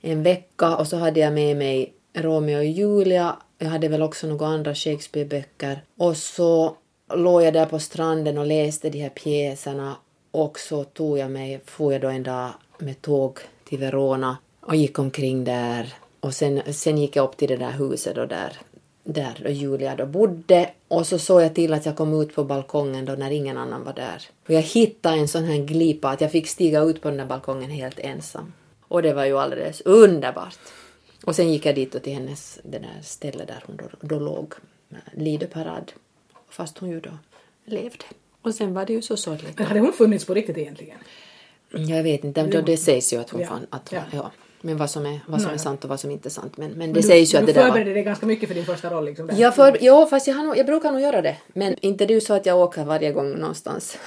en 0.00 0.22
vecka 0.22 0.76
och 0.76 0.86
så 0.86 0.96
hade 0.96 1.20
jag 1.20 1.32
med 1.32 1.56
mig 1.56 1.92
Romeo 2.12 2.58
och 2.58 2.64
Julia. 2.64 3.36
Jag 3.58 3.68
hade 3.68 3.88
väl 3.88 4.02
också 4.02 4.26
några 4.26 4.46
andra 4.46 4.74
Shakespeare-böcker. 4.74 5.82
Och 5.96 6.16
så 6.16 6.76
låg 7.14 7.42
jag 7.42 7.54
där 7.54 7.66
på 7.66 7.78
stranden 7.78 8.38
och 8.38 8.46
läste 8.46 8.90
de 8.90 8.98
här 8.98 9.08
pjäserna 9.08 9.96
och 10.30 10.58
så 10.58 10.84
tog 10.84 11.18
jag 11.18 11.30
mig, 11.30 11.60
får 11.64 11.92
jag 11.92 12.02
då 12.02 12.08
en 12.08 12.22
dag 12.22 12.50
med 12.78 13.02
tåg 13.02 13.38
till 13.64 13.78
Verona 13.78 14.36
och 14.60 14.76
gick 14.76 14.98
omkring 14.98 15.44
där. 15.44 15.94
Och 16.20 16.34
sen, 16.34 16.62
sen 16.72 16.98
gick 16.98 17.16
jag 17.16 17.24
upp 17.24 17.36
till 17.36 17.48
det 17.48 17.56
där 17.56 17.70
huset 17.70 18.14
då 18.16 18.26
där, 18.26 18.52
där 19.04 19.40
då 19.44 19.50
Julia 19.50 19.96
då 19.96 20.06
bodde 20.06 20.70
och 20.88 21.06
så 21.06 21.18
såg 21.18 21.42
jag 21.42 21.54
till 21.54 21.72
att 21.72 21.86
jag 21.86 21.96
kom 21.96 22.20
ut 22.20 22.34
på 22.34 22.44
balkongen 22.44 23.04
då 23.04 23.12
när 23.12 23.30
ingen 23.30 23.58
annan 23.58 23.84
var 23.84 23.92
där. 23.92 24.22
Och 24.46 24.50
jag 24.50 24.62
hittade 24.62 25.16
en 25.16 25.28
sån 25.28 25.44
här 25.44 25.58
glipa 25.58 26.08
att 26.08 26.20
jag 26.20 26.30
fick 26.30 26.48
stiga 26.48 26.80
ut 26.80 27.02
på 27.02 27.08
den 27.08 27.18
där 27.18 27.26
balkongen 27.26 27.70
helt 27.70 27.98
ensam. 27.98 28.52
Och 28.88 29.02
det 29.02 29.12
var 29.12 29.24
ju 29.24 29.38
alldeles 29.38 29.80
underbart. 29.80 30.58
Och 31.24 31.36
sen 31.36 31.52
gick 31.52 31.66
jag 31.66 31.74
dit 31.74 31.94
och 31.94 32.02
till 32.02 32.14
hennes, 32.14 32.60
det 32.64 32.78
där 32.78 32.98
stället 33.02 33.48
där 33.48 33.64
hon 33.66 33.76
då, 33.76 33.84
då 34.00 34.18
låg, 34.18 34.54
Lidö 35.12 35.46
parad. 35.46 35.92
Fast 36.48 36.78
hon 36.78 36.90
ju 36.90 37.00
då 37.00 37.10
levde. 37.64 38.04
Och 38.42 38.54
sen 38.54 38.74
var 38.74 38.86
det 38.86 38.92
ju 38.92 39.02
så 39.02 39.16
sorgligt. 39.16 39.60
Hade 39.60 39.80
hon 39.80 39.92
funnits 39.92 40.24
på 40.24 40.34
riktigt 40.34 40.58
egentligen? 40.58 40.98
Jag 41.70 42.02
vet 42.02 42.24
inte, 42.24 42.42
det, 42.42 42.62
det 42.62 42.76
sägs 42.76 43.12
ju 43.12 43.16
att 43.16 43.30
hon 43.30 43.40
Ja, 43.40 43.46
fann 43.46 43.66
att, 43.70 43.92
ja. 43.92 44.02
ja. 44.12 44.30
Men 44.60 44.76
vad 44.76 44.90
som 44.90 45.06
är, 45.06 45.20
vad 45.26 45.42
som 45.42 45.50
är 45.50 45.56
sant 45.56 45.84
och 45.84 45.90
vad 45.90 46.00
som 46.00 46.10
inte 46.10 46.28
är 46.28 46.30
sant. 46.30 46.56
Men, 46.56 46.70
men 46.70 46.92
det 46.92 47.00
du, 47.00 47.06
sägs 47.06 47.34
ju 47.34 47.38
att 47.38 47.46
du 47.46 47.52
det 47.52 47.52
där 47.52 47.60
var... 47.60 47.68
förberedde 47.68 47.94
dig 47.94 48.02
ganska 48.02 48.26
mycket 48.26 48.48
för 48.48 48.54
din 48.54 48.64
första 48.64 48.90
roll 48.90 49.04
liksom. 49.04 49.26
Där. 49.26 49.36
Jag 49.36 49.54
för, 49.54 49.78
jo, 49.80 50.06
fast 50.06 50.26
jag, 50.26 50.34
har 50.34 50.56
jag 50.56 50.66
brukar 50.66 50.92
nog 50.92 51.00
göra 51.00 51.22
det. 51.22 51.36
Men 51.46 51.76
inte 51.80 52.06
det 52.06 52.12
är 52.12 52.14
ju 52.14 52.20
så 52.20 52.34
att 52.34 52.46
jag 52.46 52.58
åker 52.58 52.84
varje 52.84 53.12
gång 53.12 53.32
någonstans. 53.32 53.98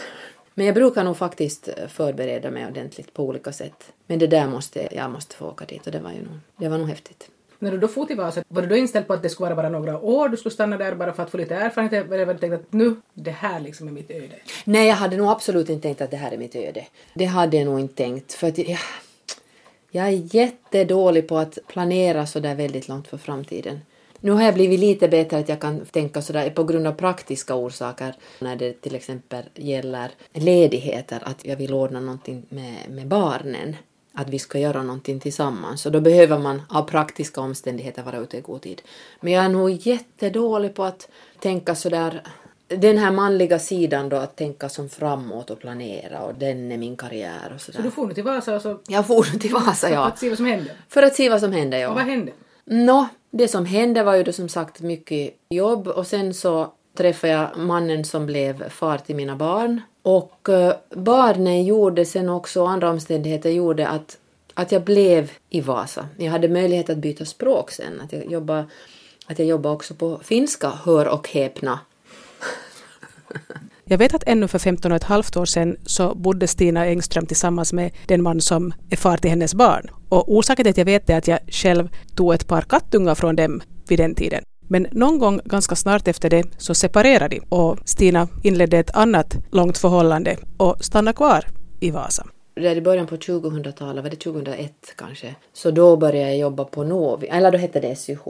Men 0.57 0.65
jag 0.65 0.75
brukar 0.75 1.03
nog 1.03 1.17
faktiskt 1.17 1.69
förbereda 1.87 2.51
mig 2.51 2.67
ordentligt 2.67 3.13
på 3.13 3.23
olika 3.23 3.51
sätt. 3.51 3.93
Men 4.07 4.19
det 4.19 4.27
där 4.27 4.47
måste 4.47 4.87
jag 4.91 5.11
måste 5.11 5.35
få 5.35 5.45
åka 5.45 5.65
dit 5.65 5.85
och 5.85 5.91
det 5.91 5.99
var 5.99 6.11
ju 6.11 6.17
nog, 6.17 6.37
det 6.57 6.69
var 6.69 6.77
nog 6.77 6.87
häftigt. 6.87 7.29
När 7.59 7.71
du 7.71 7.77
då 7.77 7.87
for 7.87 8.05
till 8.05 8.17
Vasa, 8.17 8.43
var 8.47 8.61
du 8.61 8.67
då 8.67 8.75
inställd 8.75 9.07
på 9.07 9.13
att 9.13 9.23
det 9.23 9.29
skulle 9.29 9.45
vara 9.45 9.55
bara 9.55 9.69
några 9.69 9.99
år, 9.99 10.29
du 10.29 10.37
skulle 10.37 10.53
stanna 10.53 10.77
där 10.77 10.95
bara 10.95 11.13
för 11.13 11.23
att 11.23 11.29
få 11.29 11.37
lite 11.37 11.55
erfarenhet, 11.55 12.11
eller 12.11 12.25
var 12.25 12.33
du 12.33 12.39
tänkt 12.39 12.53
att 12.53 12.73
nu, 12.73 12.95
det 13.13 13.31
här 13.31 13.59
liksom 13.59 13.87
är 13.87 13.91
mitt 13.91 14.11
öde? 14.11 14.35
Nej, 14.65 14.87
jag 14.87 14.95
hade 14.95 15.17
nog 15.17 15.27
absolut 15.27 15.69
inte 15.69 15.81
tänkt 15.81 16.01
att 16.01 16.11
det 16.11 16.17
här 16.17 16.31
är 16.31 16.37
mitt 16.37 16.55
öde. 16.55 16.85
Det 17.13 17.25
hade 17.25 17.57
jag 17.57 17.65
nog 17.65 17.79
inte 17.79 17.95
tänkt. 17.95 18.33
För 18.33 18.47
att 18.47 18.57
jag, 18.57 18.79
jag 19.91 20.07
är 20.07 20.35
jättedålig 20.35 21.27
på 21.27 21.37
att 21.37 21.57
planera 21.67 22.25
så 22.25 22.39
där 22.39 22.55
väldigt 22.55 22.87
långt 22.87 23.07
för 23.07 23.17
framtiden. 23.17 23.79
Nu 24.25 24.31
har 24.31 24.43
jag 24.43 24.53
blivit 24.53 24.79
lite 24.79 25.07
bättre 25.07 25.37
att 25.37 25.49
jag 25.49 25.59
kan 25.59 25.85
tänka 25.85 26.21
sådär 26.21 26.49
på 26.49 26.63
grund 26.63 26.87
av 26.87 26.91
praktiska 26.91 27.55
orsaker 27.55 28.15
när 28.39 28.55
det 28.55 28.73
till 28.81 28.95
exempel 28.95 29.43
gäller 29.55 30.11
ledigheter, 30.33 31.19
att 31.25 31.45
jag 31.45 31.55
vill 31.55 31.73
ordna 31.73 31.99
någonting 31.99 32.45
med, 32.49 32.89
med 32.89 33.07
barnen. 33.07 33.75
Att 34.13 34.29
vi 34.29 34.39
ska 34.39 34.59
göra 34.59 34.83
någonting 34.83 35.19
tillsammans 35.19 35.85
och 35.85 35.91
då 35.91 36.01
behöver 36.01 36.39
man 36.39 36.61
av 36.69 36.83
praktiska 36.83 37.41
omständigheter 37.41 38.03
vara 38.03 38.17
ute 38.17 38.37
i 38.37 38.41
god 38.41 38.61
tid. 38.61 38.81
Men 39.21 39.33
jag 39.33 39.45
är 39.45 39.49
nog 39.49 39.69
jättedålig 39.71 40.75
på 40.75 40.83
att 40.83 41.09
tänka 41.39 41.75
sådär 41.75 42.21
den 42.67 42.97
här 42.97 43.11
manliga 43.11 43.59
sidan 43.59 44.09
då 44.09 44.17
att 44.17 44.35
tänka 44.35 44.69
som 44.69 44.89
framåt 44.89 45.49
och 45.49 45.59
planera 45.59 46.21
och 46.21 46.33
den 46.35 46.71
är 46.71 46.77
min 46.77 46.97
karriär 46.97 47.51
och 47.55 47.61
sådär. 47.61 47.77
Så 47.77 47.83
du 47.83 47.91
for 47.91 48.07
nu 48.07 48.13
till 48.13 48.23
Vasa 48.23 48.55
och 48.55 48.61
så... 48.61 48.79
Jag 48.87 49.07
for 49.07 49.39
till 49.39 49.53
Vasa 49.53 49.87
För 49.87 49.93
ja. 49.93 50.05
att 50.05 50.19
se 50.19 50.29
vad 50.29 50.37
som 50.37 50.45
hände. 50.45 50.71
För 50.89 51.03
att 51.03 51.15
se 51.15 51.29
vad 51.29 51.39
som 51.39 51.51
hände 51.51 51.79
ja. 51.79 51.89
Och 51.89 51.95
vad 51.95 52.03
hände? 52.03 52.31
Nå, 52.65 53.07
det 53.31 53.47
som 53.47 53.65
hände 53.65 54.03
var 54.03 54.15
ju 54.15 54.23
då 54.23 54.31
som 54.31 54.49
sagt 54.49 54.81
mycket 54.81 55.35
jobb 55.49 55.87
och 55.87 56.07
sen 56.07 56.33
så 56.33 56.73
träffade 56.97 57.33
jag 57.33 57.57
mannen 57.57 58.05
som 58.05 58.25
blev 58.25 58.69
far 58.69 58.97
till 58.97 59.15
mina 59.15 59.35
barn. 59.35 59.81
Och 60.01 60.49
eh, 60.49 60.75
barnen 60.89 61.65
gjorde 61.65 62.05
sen 62.05 62.29
också, 62.29 62.65
andra 62.65 62.89
omständigheter 62.89 63.49
gjorde 63.49 63.87
att, 63.87 64.17
att 64.53 64.71
jag 64.71 64.83
blev 64.83 65.31
i 65.49 65.61
Vasa. 65.61 66.07
Jag 66.17 66.31
hade 66.31 66.47
möjlighet 66.47 66.89
att 66.89 66.97
byta 66.97 67.25
språk 67.25 67.71
sen, 67.71 68.01
att 68.01 68.13
jag 68.13 68.31
jobbade, 68.31 68.65
att 69.25 69.39
jag 69.39 69.47
jobbade 69.47 69.75
också 69.75 69.93
på 69.93 70.19
finska, 70.23 70.69
hör 70.69 71.07
och 71.07 71.29
häpna. 71.29 71.79
Jag 73.87 73.97
vet 73.97 74.15
att 74.15 74.23
ännu 74.27 74.47
för 74.47 74.59
15 74.59 74.91
och 74.91 74.95
ett 74.95 75.03
halvt 75.03 75.37
år 75.37 75.45
sedan 75.45 75.77
så 75.85 76.15
bodde 76.15 76.47
Stina 76.47 76.85
Engström 76.85 77.25
tillsammans 77.25 77.73
med 77.73 77.91
den 78.07 78.23
man 78.23 78.41
som 78.41 78.73
är 78.89 78.95
far 78.95 79.17
till 79.17 79.29
hennes 79.29 79.55
barn. 79.55 79.89
Och 80.09 80.33
orsaken 80.33 80.63
till 80.63 80.69
att 80.69 80.77
jag 80.77 80.85
vet 80.85 81.07
det 81.07 81.13
är 81.13 81.17
att 81.17 81.27
jag 81.27 81.39
själv 81.47 81.89
tog 82.15 82.33
ett 82.33 82.47
par 82.47 82.61
kattungar 82.61 83.15
från 83.15 83.35
dem 83.35 83.61
vid 83.87 83.99
den 83.99 84.15
tiden. 84.15 84.43
Men 84.67 84.87
någon 84.91 85.19
gång 85.19 85.39
ganska 85.45 85.75
snart 85.75 86.07
efter 86.07 86.29
det 86.29 86.43
så 86.57 86.73
separerade 86.75 87.35
de 87.35 87.41
och 87.49 87.77
Stina 87.85 88.27
inledde 88.43 88.77
ett 88.77 88.95
annat 88.95 89.35
långt 89.51 89.77
förhållande 89.77 90.37
och 90.57 90.85
stannade 90.85 91.15
kvar 91.15 91.45
i 91.79 91.91
Vasa. 91.91 92.25
Där 92.55 92.75
i 92.75 92.81
början 92.81 93.07
på 93.07 93.15
2000-talet, 93.15 94.03
var 94.03 94.09
det 94.09 94.15
2001 94.15 94.71
kanske, 94.95 95.35
så 95.53 95.71
då 95.71 95.97
började 95.97 96.29
jag 96.29 96.37
jobba 96.37 96.63
på 96.63 96.83
Novi, 96.83 97.27
eller 97.27 97.51
då 97.51 97.57
hette 97.57 97.79
det 97.79 97.95
SYH. 97.95 98.23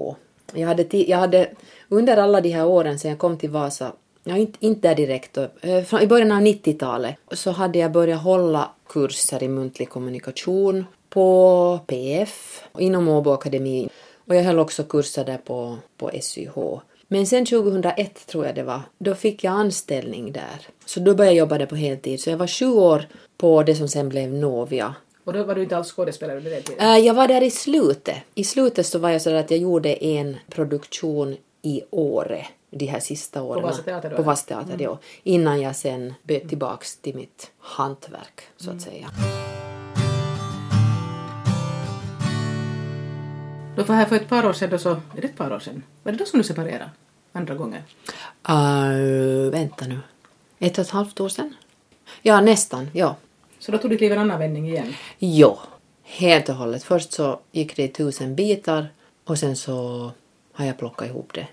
Jag 0.54 0.68
hade, 0.68 0.98
jag 0.98 1.18
hade 1.18 1.50
under 1.90 2.18
alla 2.18 2.42
de 2.42 2.50
här 2.50 2.66
åren 2.66 3.00
sedan 3.00 3.12
jag 3.12 3.20
kom 3.20 3.38
till 3.38 3.50
Vasa 3.50 3.92
Ja, 4.28 4.38
inte, 4.38 4.66
inte 4.66 4.88
där 4.88 4.96
direkt. 4.96 5.38
Eh, 5.38 6.04
I 6.04 6.08
början 6.08 6.32
av 6.32 6.42
90-talet 6.42 7.16
så 7.32 7.52
hade 7.52 7.80
jag 7.80 7.92
börjat 7.92 8.22
hålla 8.22 8.70
kurser 8.90 9.44
i 9.44 9.48
muntlig 9.48 9.90
kommunikation 9.90 10.86
på 11.10 11.80
PF 11.88 12.64
inom 12.80 13.08
Åbo 13.08 13.32
Akademi. 13.32 13.90
Och 14.28 14.36
jag 14.36 14.44
höll 14.44 14.60
också 14.60 14.84
kurser 14.84 15.26
där 15.26 15.38
på, 15.38 15.78
på 15.98 16.12
SYH. 16.22 16.80
Men 17.08 17.28
sen 17.28 17.46
2001 17.46 18.28
tror 18.28 18.46
jag 18.46 18.56
det 18.56 18.64
var, 18.64 18.82
då 18.98 19.16
fick 19.16 19.44
jag 19.44 19.52
anställning 19.52 20.32
där. 20.32 20.68
Så 20.86 21.00
då 21.00 21.16
började 21.16 21.36
jag 21.36 21.40
jobba 21.40 21.58
där 21.58 21.66
på 21.66 21.76
heltid. 21.76 22.20
Så 22.20 22.30
jag 22.30 22.38
var 22.38 22.48
sju 22.48 22.66
år 22.66 23.08
på 23.38 23.64
det 23.64 23.76
som 23.76 23.88
sen 23.88 24.10
blev 24.10 24.34
Novia. 24.34 24.96
Och 25.24 25.34
då 25.34 25.44
var 25.44 25.56
du 25.56 25.64
inte 25.64 25.78
alls 25.78 25.92
skådespelare 25.92 26.38
under 26.38 26.52
den 26.52 26.64
tiden? 26.64 26.88
Uh, 26.88 27.06
jag 27.06 27.14
var 27.14 27.28
där 27.28 27.44
i 27.44 27.52
slutet. 27.52 28.18
I 28.36 28.44
slutet 28.44 28.86
så 28.86 29.00
var 29.00 29.10
jag 29.10 29.22
så 29.22 29.36
att 29.36 29.52
jag 29.52 29.60
gjorde 29.60 29.94
en 29.94 30.38
produktion 30.50 31.36
i 31.62 31.82
Åre 31.92 32.46
de 32.78 32.86
här 32.86 33.00
sista 33.00 33.42
åren. 33.42 33.62
På 33.62 33.68
Vasateater? 33.68 34.10
På 34.10 34.22
Vasateater, 34.22 34.74
mm. 34.74 34.84
ja. 34.84 35.00
Innan 35.24 35.62
jag 35.62 35.76
sen 35.76 36.14
bytte 36.24 36.48
tillbaks 36.48 36.98
till 36.98 37.16
mitt 37.16 37.52
hantverk, 37.60 38.42
så 38.58 38.64
att 38.64 38.72
mm. 38.72 38.80
säga. 38.80 39.08
Då 43.76 43.84
för 43.84 43.94
här 43.94 44.06
för 44.06 44.16
ett 44.16 44.30
par 44.30 44.46
år 44.46 44.54
sedan, 44.54 44.70
då 44.70 44.78
så, 44.78 44.90
är 44.92 45.22
det 45.22 45.28
ett 45.28 45.38
par 45.38 45.54
år 45.54 45.60
sedan? 45.60 45.84
Var 46.04 46.12
det 46.12 46.18
då 46.18 46.26
som 46.26 46.38
du 46.38 46.44
separerade 46.44 46.90
andra 47.32 47.56
gången? 47.56 47.82
Uh, 48.50 49.52
vänta 49.52 49.86
nu. 49.86 50.00
Ett 50.60 50.78
och 50.78 50.86
ett 50.86 50.90
halvt 50.90 51.20
år 51.20 51.30
sedan? 51.30 51.56
Ja, 52.22 52.42
nästan, 52.42 52.90
ja. 52.94 53.16
Så 53.60 53.72
då 53.72 53.78
tog 53.78 53.92
ditt 53.92 54.02
liv 54.02 54.12
en 54.12 54.20
annan 54.20 54.40
vändning 54.40 54.70
igen? 54.70 54.94
Ja, 55.18 55.60
helt 56.04 56.50
och 56.50 56.56
hållet. 56.56 56.84
Först 56.84 57.14
så 57.14 57.40
gick 57.52 57.76
det 57.76 57.84
i 57.84 57.88
tusen 57.88 58.36
bitar 58.36 58.88
och 59.26 59.38
sen 59.38 59.56
så 59.56 60.12
har 60.54 60.66
jag 60.66 60.78
plockat 60.78 61.08
ihop 61.08 61.34
det. 61.34 61.48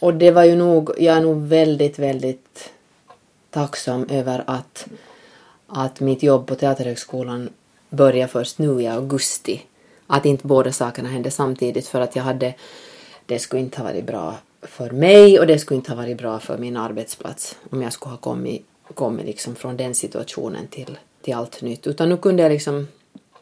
Och 0.00 0.14
det 0.14 0.30
var 0.30 0.44
ju 0.44 0.56
nog, 0.56 0.90
jag 0.98 1.16
är 1.16 1.20
nog 1.20 1.42
väldigt, 1.42 1.98
väldigt 1.98 2.70
tacksam 3.50 4.06
över 4.10 4.44
att, 4.46 4.86
att 5.66 6.00
mitt 6.00 6.22
jobb 6.22 6.46
på 6.46 6.54
Teaterhögskolan 6.54 7.48
började 7.90 8.32
först 8.32 8.58
nu 8.58 8.82
i 8.82 8.86
augusti 8.86 9.62
att 10.06 10.26
inte 10.26 10.46
båda 10.46 10.72
sakerna 10.72 11.08
hände 11.08 11.30
samtidigt 11.30 11.88
för 11.88 12.00
att 12.00 12.16
jag 12.16 12.22
hade, 12.22 12.54
det 13.26 13.38
skulle 13.38 13.62
inte 13.62 13.78
ha 13.78 13.84
varit 13.84 14.04
bra 14.04 14.34
för 14.62 14.90
mig 14.90 15.38
och 15.38 15.46
det 15.46 15.58
skulle 15.58 15.76
inte 15.76 15.90
ha 15.90 15.96
varit 15.96 16.18
bra 16.18 16.40
för 16.40 16.58
min 16.58 16.76
arbetsplats 16.76 17.56
om 17.70 17.82
jag 17.82 17.92
skulle 17.92 18.10
ha 18.10 18.18
kommit, 18.18 18.66
kommit 18.94 19.26
liksom 19.26 19.54
från 19.54 19.76
den 19.76 19.94
situationen 19.94 20.66
till, 20.66 20.98
till 21.22 21.34
allt 21.34 21.62
nytt. 21.62 21.86
Utan 21.86 22.08
nu 22.08 22.16
kunde 22.16 22.42
jag 22.42 22.52
liksom 22.52 22.88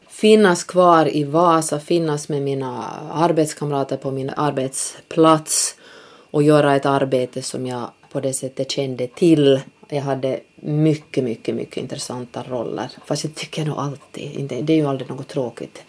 finnas 0.08 0.64
kvar 0.64 1.16
i 1.16 1.24
Vasa, 1.24 1.80
finnas 1.80 2.28
med 2.28 2.42
mina 2.42 2.84
arbetskamrater 3.12 3.96
på 3.96 4.10
min 4.10 4.30
arbetsplats 4.30 5.76
och 6.32 6.42
göra 6.42 6.76
ett 6.76 6.86
arbete 6.86 7.42
som 7.42 7.66
jag 7.66 7.90
på 8.12 8.20
det 8.20 8.32
sättet 8.32 8.70
kände 8.70 9.06
till. 9.06 9.60
Jag 9.88 10.02
hade 10.02 10.40
mycket, 10.60 11.24
mycket, 11.24 11.54
mycket 11.54 11.76
intressanta 11.76 12.42
roller. 12.42 12.90
Fast 13.06 13.24
jag 13.24 13.34
tycker 13.34 13.64
nog 13.64 13.78
alltid, 13.78 14.44
det 14.62 14.72
är 14.72 14.76
ju 14.76 14.86
aldrig 14.86 15.10
något 15.10 15.28
tråkigt. 15.28 15.82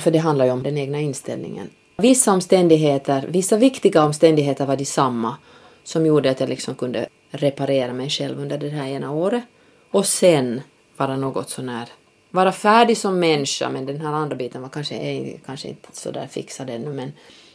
För 0.00 0.10
det 0.10 0.18
handlar 0.18 0.44
ju 0.44 0.50
om 0.50 0.62
den 0.62 0.78
egna 0.78 1.00
inställningen. 1.00 1.70
Vissa 1.96 2.32
omständigheter, 2.32 3.26
vissa 3.28 3.56
viktiga 3.56 4.04
omständigheter 4.04 4.66
var 4.66 4.76
de 4.76 4.84
samma 4.84 5.36
som 5.84 6.06
gjorde 6.06 6.30
att 6.30 6.40
jag 6.40 6.48
liksom 6.48 6.74
kunde 6.74 7.08
reparera 7.30 7.92
mig 7.92 8.10
själv 8.10 8.40
under 8.40 8.58
det 8.58 8.68
här 8.68 8.86
ena 8.86 9.12
året. 9.12 9.44
Och 9.90 10.06
sen 10.06 10.60
vara 10.96 11.16
något 11.16 11.50
sånär, 11.50 11.88
vara 12.30 12.52
färdig 12.52 12.96
som 12.96 13.20
människa, 13.20 13.68
men 13.68 13.86
den 13.86 14.00
här 14.00 14.12
andra 14.12 14.36
biten 14.36 14.62
var 14.62 14.68
kanske, 14.68 14.94
är, 14.94 15.38
kanske 15.46 15.68
inte 15.68 15.88
sådär 15.92 16.28
fixad 16.30 16.70
ännu, 16.70 16.92
men, 16.92 17.12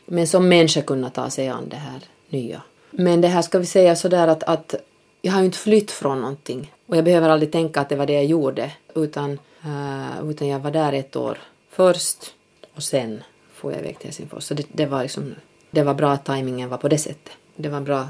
men 0.09 0.27
som 0.27 0.49
människa 0.49 0.81
kunna 0.81 1.09
ta 1.09 1.29
sig 1.29 1.47
an 1.47 1.69
det 1.69 1.75
här 1.75 2.03
nya. 2.29 2.61
Men 2.91 3.21
det 3.21 3.27
här 3.27 3.41
ska 3.41 3.59
vi 3.59 3.65
säga 3.65 3.95
sådär 3.95 4.27
att, 4.27 4.43
att 4.43 4.75
jag 5.21 5.31
har 5.31 5.39
ju 5.39 5.45
inte 5.45 5.57
flytt 5.57 5.91
från 5.91 6.21
någonting 6.21 6.73
och 6.85 6.97
jag 6.97 7.03
behöver 7.03 7.29
aldrig 7.29 7.51
tänka 7.51 7.81
att 7.81 7.89
det 7.89 7.95
var 7.95 8.05
det 8.05 8.13
jag 8.13 8.25
gjorde 8.25 8.71
utan, 8.95 9.39
uh, 9.65 10.29
utan 10.29 10.47
jag 10.47 10.59
var 10.59 10.71
där 10.71 10.93
ett 10.93 11.15
år 11.15 11.37
först 11.69 12.33
och 12.75 12.83
sen 12.83 13.23
får 13.53 13.71
jag 13.71 13.81
iväg 13.81 13.99
till 13.99 14.07
Helsingfors. 14.07 14.43
Så 14.43 14.53
det, 14.53 14.65
det, 14.71 14.85
var 14.85 15.01
liksom, 15.01 15.35
det 15.71 15.83
var 15.83 15.93
bra 15.93 16.11
att 16.11 16.25
tajmingen 16.25 16.69
var 16.69 16.77
på 16.77 16.87
det 16.87 16.97
sättet. 16.97 17.33
Det 17.55 17.69
var 17.69 17.81
bra 17.81 18.07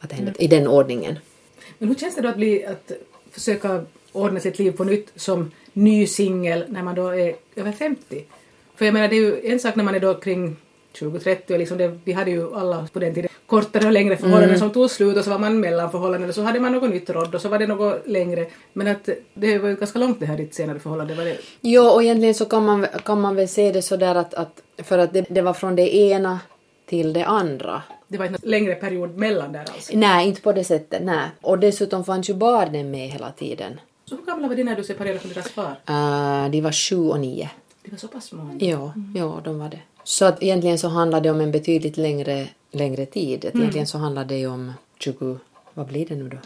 att 0.00 0.10
det 0.10 0.14
hände 0.14 0.30
mm. 0.30 0.44
i 0.44 0.46
den 0.46 0.68
ordningen. 0.68 1.18
Men 1.78 1.88
hur 1.88 1.94
känns 1.94 2.14
det 2.14 2.20
då 2.22 2.28
att, 2.28 2.36
bli, 2.36 2.66
att 2.66 2.92
försöka 3.30 3.84
ordna 4.12 4.40
sitt 4.40 4.58
liv 4.58 4.72
på 4.72 4.84
nytt 4.84 5.12
som 5.16 5.50
ny 5.72 6.06
singel 6.06 6.64
när 6.68 6.82
man 6.82 6.94
då 6.94 7.08
är 7.08 7.34
över 7.54 7.72
50? 7.72 8.24
För 8.74 8.84
jag 8.84 8.92
menar 8.92 9.08
det 9.08 9.16
är 9.16 9.20
ju 9.20 9.52
en 9.52 9.60
sak 9.60 9.76
när 9.76 9.84
man 9.84 9.94
är 9.94 10.00
då 10.00 10.14
kring 10.14 10.56
2030 10.92 11.52
och 11.52 11.58
liksom 11.58 11.78
det, 11.78 11.98
vi 12.04 12.12
hade 12.12 12.30
ju 12.30 12.54
alla 12.54 12.88
på 12.92 12.98
den 12.98 13.14
tiden 13.14 13.30
kortare 13.46 13.86
och 13.86 13.92
längre 13.92 14.16
förhållanden 14.16 14.48
mm. 14.48 14.58
som 14.58 14.70
tog 14.70 14.90
slut 14.90 15.16
och 15.16 15.24
så 15.24 15.30
var 15.30 15.38
man 15.38 15.60
mellanförhållanden 15.60 16.28
och 16.28 16.34
så 16.34 16.42
hade 16.42 16.60
man 16.60 16.72
något 16.72 16.90
nytt 16.90 17.10
råd 17.10 17.34
och 17.34 17.40
så 17.40 17.48
var 17.48 17.58
det 17.58 17.66
något 17.66 18.02
längre. 18.06 18.46
Men 18.72 18.86
att 18.86 19.08
det 19.34 19.58
var 19.58 19.68
ju 19.68 19.76
ganska 19.76 19.98
långt 19.98 20.20
det 20.20 20.26
här 20.26 20.36
ditt 20.36 20.54
senare 20.54 20.78
förhållande. 20.78 21.14
Var 21.14 21.24
det... 21.24 21.36
Jo, 21.60 21.82
och 21.82 22.02
egentligen 22.02 22.34
så 22.34 22.44
kan 22.44 22.64
man, 22.64 22.86
kan 23.04 23.20
man 23.20 23.36
väl 23.36 23.48
se 23.48 23.72
det 23.72 23.82
så 23.82 23.96
där 23.96 24.14
att, 24.14 24.34
att 24.34 24.62
för 24.78 24.98
att 24.98 25.12
det, 25.12 25.26
det 25.28 25.42
var 25.42 25.54
från 25.54 25.76
det 25.76 25.96
ena 25.96 26.40
till 26.86 27.12
det 27.12 27.24
andra. 27.24 27.82
Det 28.08 28.18
var 28.18 28.26
inte 28.26 28.38
en 28.42 28.50
längre 28.50 28.74
period 28.74 29.16
mellan 29.16 29.52
där 29.52 29.60
alltså? 29.60 29.92
Nej, 29.96 30.28
inte 30.28 30.40
på 30.40 30.52
det 30.52 30.64
sättet, 30.64 31.02
nej. 31.02 31.28
Och 31.40 31.58
dessutom 31.58 32.04
fanns 32.04 32.30
ju 32.30 32.34
barnen 32.34 32.90
med 32.90 33.08
hela 33.08 33.30
tiden. 33.32 33.80
Så 34.04 34.16
hur 34.16 34.24
gamla 34.24 34.48
var 34.48 34.54
de 34.54 34.64
när 34.64 34.76
du 34.76 34.84
separerade 34.84 35.18
från 35.18 35.32
deras 35.32 35.48
far? 35.50 35.70
Uh, 35.90 36.50
de 36.50 36.60
var 36.60 36.72
sju 36.72 36.96
och 36.96 37.20
nio. 37.20 37.50
De 37.84 37.90
var 37.90 37.98
så 37.98 38.08
pass 38.08 38.24
små? 38.24 38.56
Ja, 38.58 38.92
mm. 38.96 39.14
ja, 39.16 39.40
de 39.44 39.58
var 39.58 39.68
det. 39.68 39.80
Så 40.04 40.24
att 40.24 40.42
egentligen 40.42 40.78
så 40.78 40.88
handlar 40.88 41.20
det 41.20 41.30
om 41.30 41.40
en 41.40 41.50
betydligt 41.52 41.96
längre, 41.96 42.48
längre 42.70 43.06
tid. 43.06 43.44
Mm. 43.44 43.60
Egentligen 43.60 43.86
så 43.86 43.98
handlar 43.98 44.24
det 44.24 44.46
om 44.46 44.72
20, 44.98 45.38
vad 45.74 45.86
blir 45.86 46.06
det 46.06 46.14
nu 46.14 46.28
då? 46.28 46.36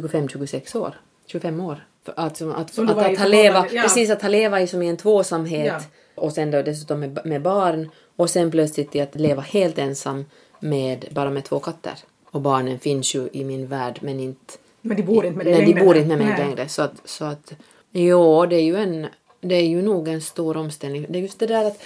25-26 0.00 0.76
år. 0.76 0.94
25 1.26 1.60
år. 1.60 1.86
Alltså 2.16 2.50
att, 2.50 2.78
att, 2.78 2.90
att, 2.90 2.98
att 2.98 3.18
ha 3.18 3.26
leva, 3.26 3.66
ja. 3.72 3.82
precis 3.82 4.10
att 4.10 4.22
ha 4.22 4.28
leva 4.28 4.60
i 4.60 4.66
som 4.66 4.82
i 4.82 4.88
en 4.88 4.96
tvåsamhet 4.96 5.66
ja. 5.66 6.22
och 6.22 6.32
sen 6.32 6.50
då 6.50 6.62
dessutom 6.62 7.00
med, 7.00 7.18
med 7.24 7.42
barn 7.42 7.90
och 8.16 8.30
sen 8.30 8.50
plötsligt 8.50 8.96
att 8.96 9.14
leva 9.14 9.42
helt 9.42 9.78
ensam 9.78 10.24
med 10.60 11.04
bara 11.10 11.30
med 11.30 11.44
två 11.44 11.58
katter. 11.58 11.94
Och 12.30 12.40
barnen 12.40 12.78
finns 12.78 13.14
ju 13.14 13.28
i 13.32 13.44
min 13.44 13.66
värld 13.66 13.98
men 14.02 14.20
inte 14.20 14.54
men 14.82 14.96
de 14.96 15.02
bor 15.02 15.24
inte 15.24 15.36
med 15.36 15.46
dig 15.46 15.54
längre? 15.54 15.66
Nej, 15.66 15.74
de 15.74 15.84
bor 15.84 15.96
inte 15.96 16.08
med 16.08 16.18
mig 16.18 16.38
längre. 16.38 16.68
Så 16.68 16.82
att, 16.82 16.92
så 17.04 17.24
att, 17.24 17.52
jo, 17.90 18.46
det 18.46 18.56
är 18.56 18.62
ju 18.62 18.76
en, 18.76 19.06
det 19.40 19.54
är 19.54 19.66
ju 19.66 19.82
nog 19.82 20.08
en 20.08 20.20
stor 20.20 20.56
omställning. 20.56 21.06
Det 21.08 21.18
är 21.18 21.22
just 21.22 21.38
det 21.38 21.46
där 21.46 21.64
att 21.64 21.82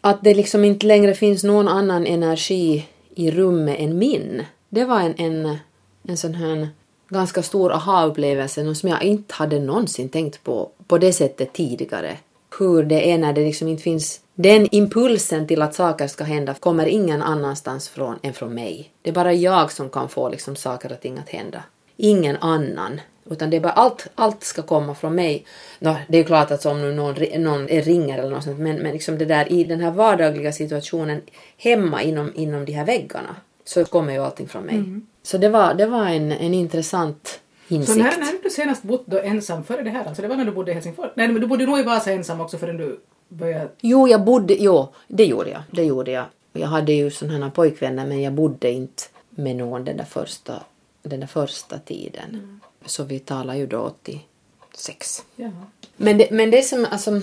att 0.00 0.24
det 0.24 0.34
liksom 0.34 0.64
inte 0.64 0.86
längre 0.86 1.14
finns 1.14 1.44
någon 1.44 1.68
annan 1.68 2.06
energi 2.06 2.86
i 3.14 3.30
rummet 3.30 3.76
än 3.78 3.98
min. 3.98 4.44
Det 4.68 4.84
var 4.84 5.00
en, 5.00 5.14
en, 5.16 5.58
en 6.02 6.16
sån 6.16 6.34
här 6.34 6.68
ganska 7.08 7.42
stor 7.42 7.72
aha-upplevelse 7.72 8.74
som 8.74 8.88
jag 8.88 9.02
inte 9.02 9.34
hade 9.34 9.60
någonsin 9.60 10.08
tänkt 10.08 10.44
på 10.44 10.70
på 10.86 10.98
det 10.98 11.12
sättet 11.12 11.52
tidigare. 11.52 12.16
Hur 12.58 12.82
det 12.82 13.10
är 13.10 13.18
när 13.18 13.32
det 13.32 13.44
liksom 13.44 13.68
inte 13.68 13.82
finns 13.82 14.20
den 14.34 14.68
impulsen 14.74 15.46
till 15.46 15.62
att 15.62 15.74
saker 15.74 16.06
ska 16.06 16.24
hända 16.24 16.54
kommer 16.54 16.86
ingen 16.86 17.22
annanstans 17.22 17.88
från 17.88 18.18
än 18.22 18.32
från 18.32 18.54
mig. 18.54 18.90
Det 19.02 19.10
är 19.10 19.14
bara 19.14 19.32
jag 19.32 19.72
som 19.72 19.90
kan 19.90 20.08
få 20.08 20.28
liksom 20.28 20.56
saker 20.56 20.92
och 20.92 21.00
ting 21.00 21.18
att 21.18 21.28
hända. 21.28 21.62
Ingen 21.96 22.36
annan. 22.36 23.00
Utan 23.30 23.50
det 23.50 23.56
är 23.56 23.60
bara 23.60 23.72
allt, 23.72 24.06
allt 24.14 24.44
ska 24.44 24.62
komma 24.62 24.94
från 24.94 25.14
mig. 25.14 25.44
No, 25.78 25.96
det 26.08 26.16
är 26.16 26.22
ju 26.22 26.24
klart 26.24 26.50
att 26.50 26.66
om 26.66 26.96
någon, 26.96 27.16
någon 27.42 27.66
ringer 27.68 28.18
eller 28.18 28.30
något 28.30 28.44
sånt, 28.44 28.58
men, 28.58 28.76
men 28.76 28.92
liksom 28.92 29.18
det 29.18 29.24
där 29.24 29.52
i 29.52 29.64
den 29.64 29.80
här 29.80 29.90
vardagliga 29.90 30.52
situationen 30.52 31.20
hemma 31.56 32.02
inom, 32.02 32.32
inom 32.34 32.64
de 32.64 32.72
här 32.72 32.84
väggarna 32.84 33.36
så 33.64 33.84
kommer 33.84 34.12
ju 34.12 34.18
allting 34.18 34.48
från 34.48 34.62
mig. 34.62 34.74
Mm. 34.74 35.06
Så 35.22 35.38
det 35.38 35.48
var, 35.48 35.74
det 35.74 35.86
var 35.86 36.06
en, 36.06 36.32
en 36.32 36.54
intressant 36.54 37.40
insikt. 37.68 37.92
Så 37.92 38.02
när, 38.02 38.18
när 38.18 38.42
du 38.42 38.50
senast 38.50 38.82
bott 38.82 39.06
då 39.06 39.18
ensam 39.18 39.64
före 39.64 39.82
det 39.82 39.90
här, 39.90 40.04
alltså 40.04 40.22
det 40.22 40.28
var 40.28 40.36
när 40.36 40.44
du 40.44 40.52
bodde 40.52 40.70
i 40.70 40.74
Helsingfors? 40.74 41.10
Nej, 41.14 41.28
men 41.28 41.40
du 41.40 41.46
bodde 41.46 41.66
nog 41.66 41.78
i 41.78 41.82
Vasa 41.82 42.12
ensam 42.12 42.40
också 42.40 42.58
förrän 42.58 42.76
du 42.76 43.00
började... 43.28 43.68
Jo, 43.80 44.08
jag 44.08 44.24
bodde, 44.24 44.54
jo, 44.54 44.88
det 45.08 45.24
gjorde 45.24 45.50
jag. 45.50 45.62
Det 45.70 45.84
gjorde 45.84 46.10
jag. 46.10 46.24
Jag 46.52 46.66
hade 46.66 46.92
ju 46.92 47.10
sådana 47.10 47.50
pojkvänner 47.50 48.06
men 48.06 48.22
jag 48.22 48.32
bodde 48.32 48.70
inte 48.70 49.02
med 49.30 49.56
någon 49.56 49.84
den 49.84 49.96
där 49.96 50.04
första, 50.04 50.62
den 51.02 51.20
där 51.20 51.26
första 51.26 51.78
tiden. 51.78 52.28
Mm. 52.28 52.60
Så 52.86 53.04
vi 53.04 53.18
talar 53.18 53.54
ju 53.54 53.66
då 53.66 53.78
86. 53.78 55.24
Jaha. 55.36 55.66
Men 55.96 56.18
det, 56.18 56.30
men 56.30 56.50
det 56.50 56.62
som, 56.62 56.86
alltså, 56.90 57.20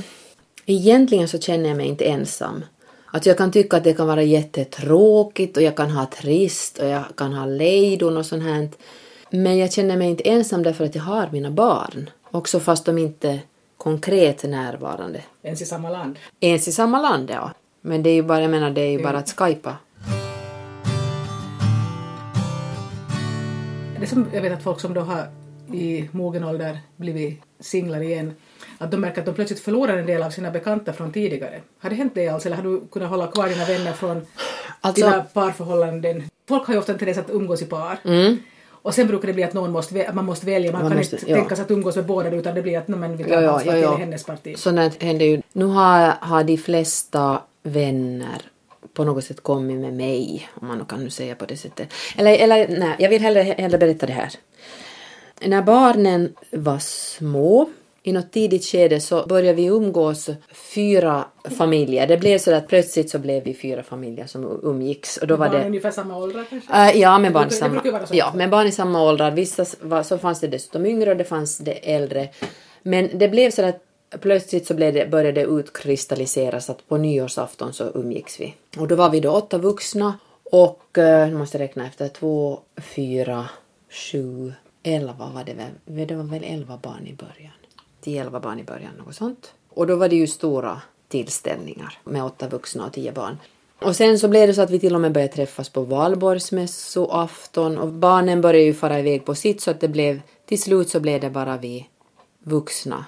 egentligen 0.66 1.28
så 1.28 1.40
känner 1.40 1.70
jag 1.70 1.78
mig 1.78 1.88
inte 1.88 2.06
ensam. 2.06 2.66
Att 3.06 3.26
jag 3.26 3.38
kan 3.38 3.52
tycka 3.52 3.78
att 3.78 3.84
det 3.84 3.94
kan 3.94 4.08
vara 4.08 4.24
jättetråkigt 4.24 5.58
och 5.58 5.64
jag 5.64 5.78
kan 5.78 5.92
ha 5.92 6.06
trist 6.06 6.78
och 6.78 6.88
jag 6.88 7.04
kan 7.16 7.34
ha 7.34 7.46
lejdon 7.46 8.18
och 8.18 8.26
sånt 8.26 8.44
här. 8.44 8.70
Men 9.30 9.58
jag 9.58 9.74
känner 9.74 9.98
mig 9.98 10.10
inte 10.10 10.30
ensam 10.30 10.64
därför 10.64 10.86
att 10.86 10.96
jag 10.96 11.04
har 11.04 11.30
mina 11.32 11.52
barn. 11.52 12.10
Också 12.32 12.60
fast 12.60 12.86
de 12.86 12.98
inte 12.98 13.40
konkret 13.78 14.44
närvarande. 14.44 15.24
Ens 15.42 15.62
i 15.62 15.66
samma 15.66 15.90
land. 15.90 16.20
Ens 16.40 16.68
i 16.68 16.72
samma 16.72 17.02
land, 17.02 17.30
ja. 17.30 17.52
Men 17.82 18.04
det 18.04 18.10
är 18.10 18.14
ju 18.14 18.24
bara, 18.24 18.42
jag 18.42 18.52
menar, 18.52 18.70
det 18.70 18.82
är 18.82 18.92
ju 18.92 19.04
bara 19.04 19.18
att 19.18 19.32
skypa. 19.32 19.76
Det 24.00 24.08
som 24.08 24.28
jag 24.34 24.42
vet 24.42 24.54
att 24.54 24.64
folk 24.64 24.80
som 24.80 24.94
då 24.94 25.02
har 25.02 25.28
i 25.74 26.10
mogen 26.12 26.44
ålder 26.44 26.80
blivit 26.96 27.42
singlar 27.60 28.02
igen, 28.02 28.34
att 28.78 28.92
de 28.92 28.98
märker 28.98 29.20
att 29.22 29.26
de 29.26 29.34
plötsligt 29.36 29.60
förlorar 29.60 29.98
en 29.98 30.06
del 30.06 30.24
av 30.24 30.30
sina 30.30 30.52
bekanta 30.52 30.94
från 30.94 31.12
tidigare. 31.14 31.62
Har 31.80 31.90
det 31.90 31.96
hänt 31.96 32.16
dig 32.16 32.28
alls, 32.28 32.46
eller 32.46 32.56
har 32.56 32.64
du 32.64 32.82
kunnat 32.92 33.10
hålla 33.10 33.28
kvar 33.28 33.48
dina 33.50 33.66
vänner 33.66 33.94
från 33.94 34.26
Alltså- 34.82 35.06
dina 35.06 35.22
parförhållanden? 35.22 36.24
Folk 36.48 36.68
har 36.68 36.74
ju 36.74 36.80
ofta 36.80 36.92
en 36.92 36.98
tendens 37.00 37.18
att 37.18 37.30
umgås 37.30 37.62
i 37.62 37.66
par. 37.66 37.98
Och 38.70 38.94
sen 38.94 39.08
brukar 39.08 39.28
det 39.28 39.34
bli 39.34 39.44
att 39.44 39.54
någon 39.54 39.72
måste, 39.72 40.08
att 40.08 40.16
man 40.16 40.26
måste 40.26 40.46
välja, 40.46 40.72
man, 40.72 40.82
Man 40.82 40.92
kan 40.92 40.98
måste- 40.98 41.16
inte 41.16 41.30
ja. 41.32 41.38
tänka 41.38 41.56
sig 41.56 41.64
att 41.64 41.72
umgås 41.72 41.96
med 41.96 42.06
båda 42.06 42.30
utan 42.32 42.56
det 42.56 42.62
blir 42.62 42.78
att 42.78 42.88
"Nej, 42.88 43.00
men 43.00 43.18
vi 43.18 43.24
tar 43.24 43.32
Ja, 43.32 43.42
ja, 43.42 43.52
hans 43.52 43.66
ja, 43.66 43.72
parti 43.72 43.84
ja. 43.84 43.88
eller 43.88 43.98
hennes 43.98 44.24
parti. 44.24 44.58
Sånt 44.58 45.04
händer 45.04 45.26
ju. 45.26 45.42
Nu 45.54 45.66
har, 45.66 46.14
har 46.22 46.44
de 46.44 46.58
flesta 46.58 47.42
vänner 47.64 48.42
på 48.94 49.04
något 49.04 49.24
sätt 49.24 49.44
kommit 49.44 49.78
med 49.78 49.94
mig, 49.94 50.50
om 50.62 50.68
man 50.68 50.78
nu 50.78 50.86
kan 50.86 51.04
nu 51.04 51.10
säga 51.10 51.36
på 51.36 51.46
det 51.46 51.58
sättet. 51.58 51.94
Eller, 52.18 52.36
eller 52.38 52.68
nej, 52.80 52.96
jag 53.00 53.10
vill 53.10 53.22
hellre, 53.22 53.42
hellre 53.42 53.78
berätta 53.78 54.06
det 54.06 54.14
här. 54.14 54.30
När 55.42 55.62
barnen 55.62 56.36
var 56.52 56.80
små, 56.80 57.70
i 58.04 58.12
något 58.12 58.32
tidigt 58.32 58.66
skede 58.66 59.00
så 59.00 59.26
började 59.26 59.54
vi 59.54 59.66
umgås 59.66 60.30
fyra 60.54 61.26
familjer. 61.58 62.08
Det 62.08 62.18
blev 62.18 62.38
så 62.38 62.54
att 62.54 62.68
plötsligt 62.68 63.10
så 63.10 63.20
blev 63.20 63.44
vi 63.44 63.54
fyra 63.54 63.84
familjer 63.84 64.28
som 64.28 64.60
umgicks. 64.64 65.18
Och 65.18 65.28
då 65.28 65.36
var 65.36 65.50
Barn 65.50 65.60
det... 65.60 65.68
ungefär 65.68 65.92
samma 65.92 66.18
åldrar 66.18 66.46
kanske? 66.50 66.74
Äh, 66.74 66.98
ja, 66.98 67.20
med 67.20 67.34
barn 67.34 67.50
samma, 67.50 67.82
ja, 68.12 68.34
med 68.36 68.50
barn 68.50 68.68
i 68.68 68.72
samma 68.72 69.04
åldrar. 69.04 69.32
Vissa 69.32 69.66
var, 69.82 70.04
så 70.04 70.18
fanns 70.18 70.40
det 70.40 70.48
dessutom 70.48 70.86
yngre 70.86 71.12
och 71.12 71.18
det 71.18 71.24
fanns 71.24 71.58
det 71.58 71.94
äldre. 71.94 72.30
Men 72.82 73.10
det 73.14 73.28
blev 73.28 73.52
så 73.52 73.66
att 73.66 73.84
plötsligt 74.22 74.68
så 74.68 74.74
blev 74.74 74.94
det, 74.94 75.12
började 75.12 75.42
det 75.42 75.48
utkristalliseras 75.48 76.70
att 76.70 76.88
på 76.88 76.98
nyårsafton 76.98 77.74
så 77.74 77.92
umgicks 77.96 78.40
vi. 78.40 78.56
Och 78.78 78.88
då 78.88 78.96
var 78.96 79.10
vi 79.10 79.20
då 79.20 79.32
åtta 79.32 79.58
vuxna 79.58 80.20
och, 80.52 80.98
eh, 80.98 81.28
nu 81.28 81.38
måste 81.38 81.58
jag 81.58 81.64
räkna 81.64 81.88
efter, 81.88 82.08
två, 82.08 82.60
fyra, 82.78 83.46
sju, 83.90 84.54
elva 84.96 85.30
var 85.30 85.44
det 85.44 85.54
väl. 85.54 86.08
Det 86.08 86.16
var 86.16 86.24
väl 86.24 86.44
elva 86.44 86.78
barn 86.78 87.08
i 87.08 87.14
början. 87.14 87.54
Tio, 88.02 88.22
elva 88.22 88.40
barn 88.40 88.60
i 88.60 88.64
början, 88.64 88.92
något 88.98 89.16
sånt. 89.16 89.54
Och 89.70 89.88
då 89.88 89.96
var 89.96 90.10
det 90.10 90.16
ju 90.16 90.28
stora 90.28 90.82
tillställningar 91.08 91.98
med 92.04 92.24
åtta 92.24 92.48
vuxna 92.48 92.86
och 92.86 92.94
tio 92.94 93.12
barn. 93.12 93.38
Och 93.82 93.96
sen 93.96 94.20
så 94.20 94.28
blev 94.28 94.48
det 94.48 94.54
så 94.54 94.62
att 94.62 94.70
vi 94.70 94.80
till 94.80 94.96
och 94.96 95.02
med 95.02 95.12
började 95.12 95.34
träffas 95.34 95.70
på 95.70 95.82
valborgsmässoafton 95.82 97.78
och 97.78 97.88
barnen 97.88 98.42
började 98.42 98.66
ju 98.66 98.74
fara 98.74 99.00
iväg 99.00 99.26
på 99.26 99.36
sitt 99.36 99.62
så 99.62 99.72
att 99.72 99.80
det 99.80 99.88
blev 99.88 100.22
till 100.46 100.62
slut 100.62 100.90
så 100.90 101.00
blev 101.00 101.22
det 101.22 101.30
bara 101.30 101.58
vi 101.58 101.88
vuxna. 102.44 103.06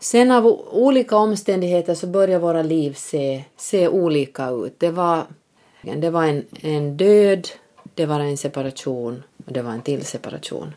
Sen 0.00 0.30
av 0.30 0.46
olika 0.72 1.16
omständigheter 1.16 1.94
så 1.94 2.06
började 2.06 2.38
våra 2.38 2.62
liv 2.62 2.92
se, 2.92 3.44
se 3.56 3.88
olika 3.88 4.50
ut. 4.50 4.74
Det 4.78 4.90
var, 4.90 5.24
det 5.82 6.10
var 6.10 6.24
en, 6.24 6.44
en 6.60 6.96
död, 6.96 7.48
det 7.94 8.06
var 8.06 8.20
en 8.20 8.36
separation 8.36 9.22
och 9.46 9.52
det 9.52 9.62
var 9.62 9.72
en 9.72 9.82
till 9.82 10.04
separation. 10.04 10.74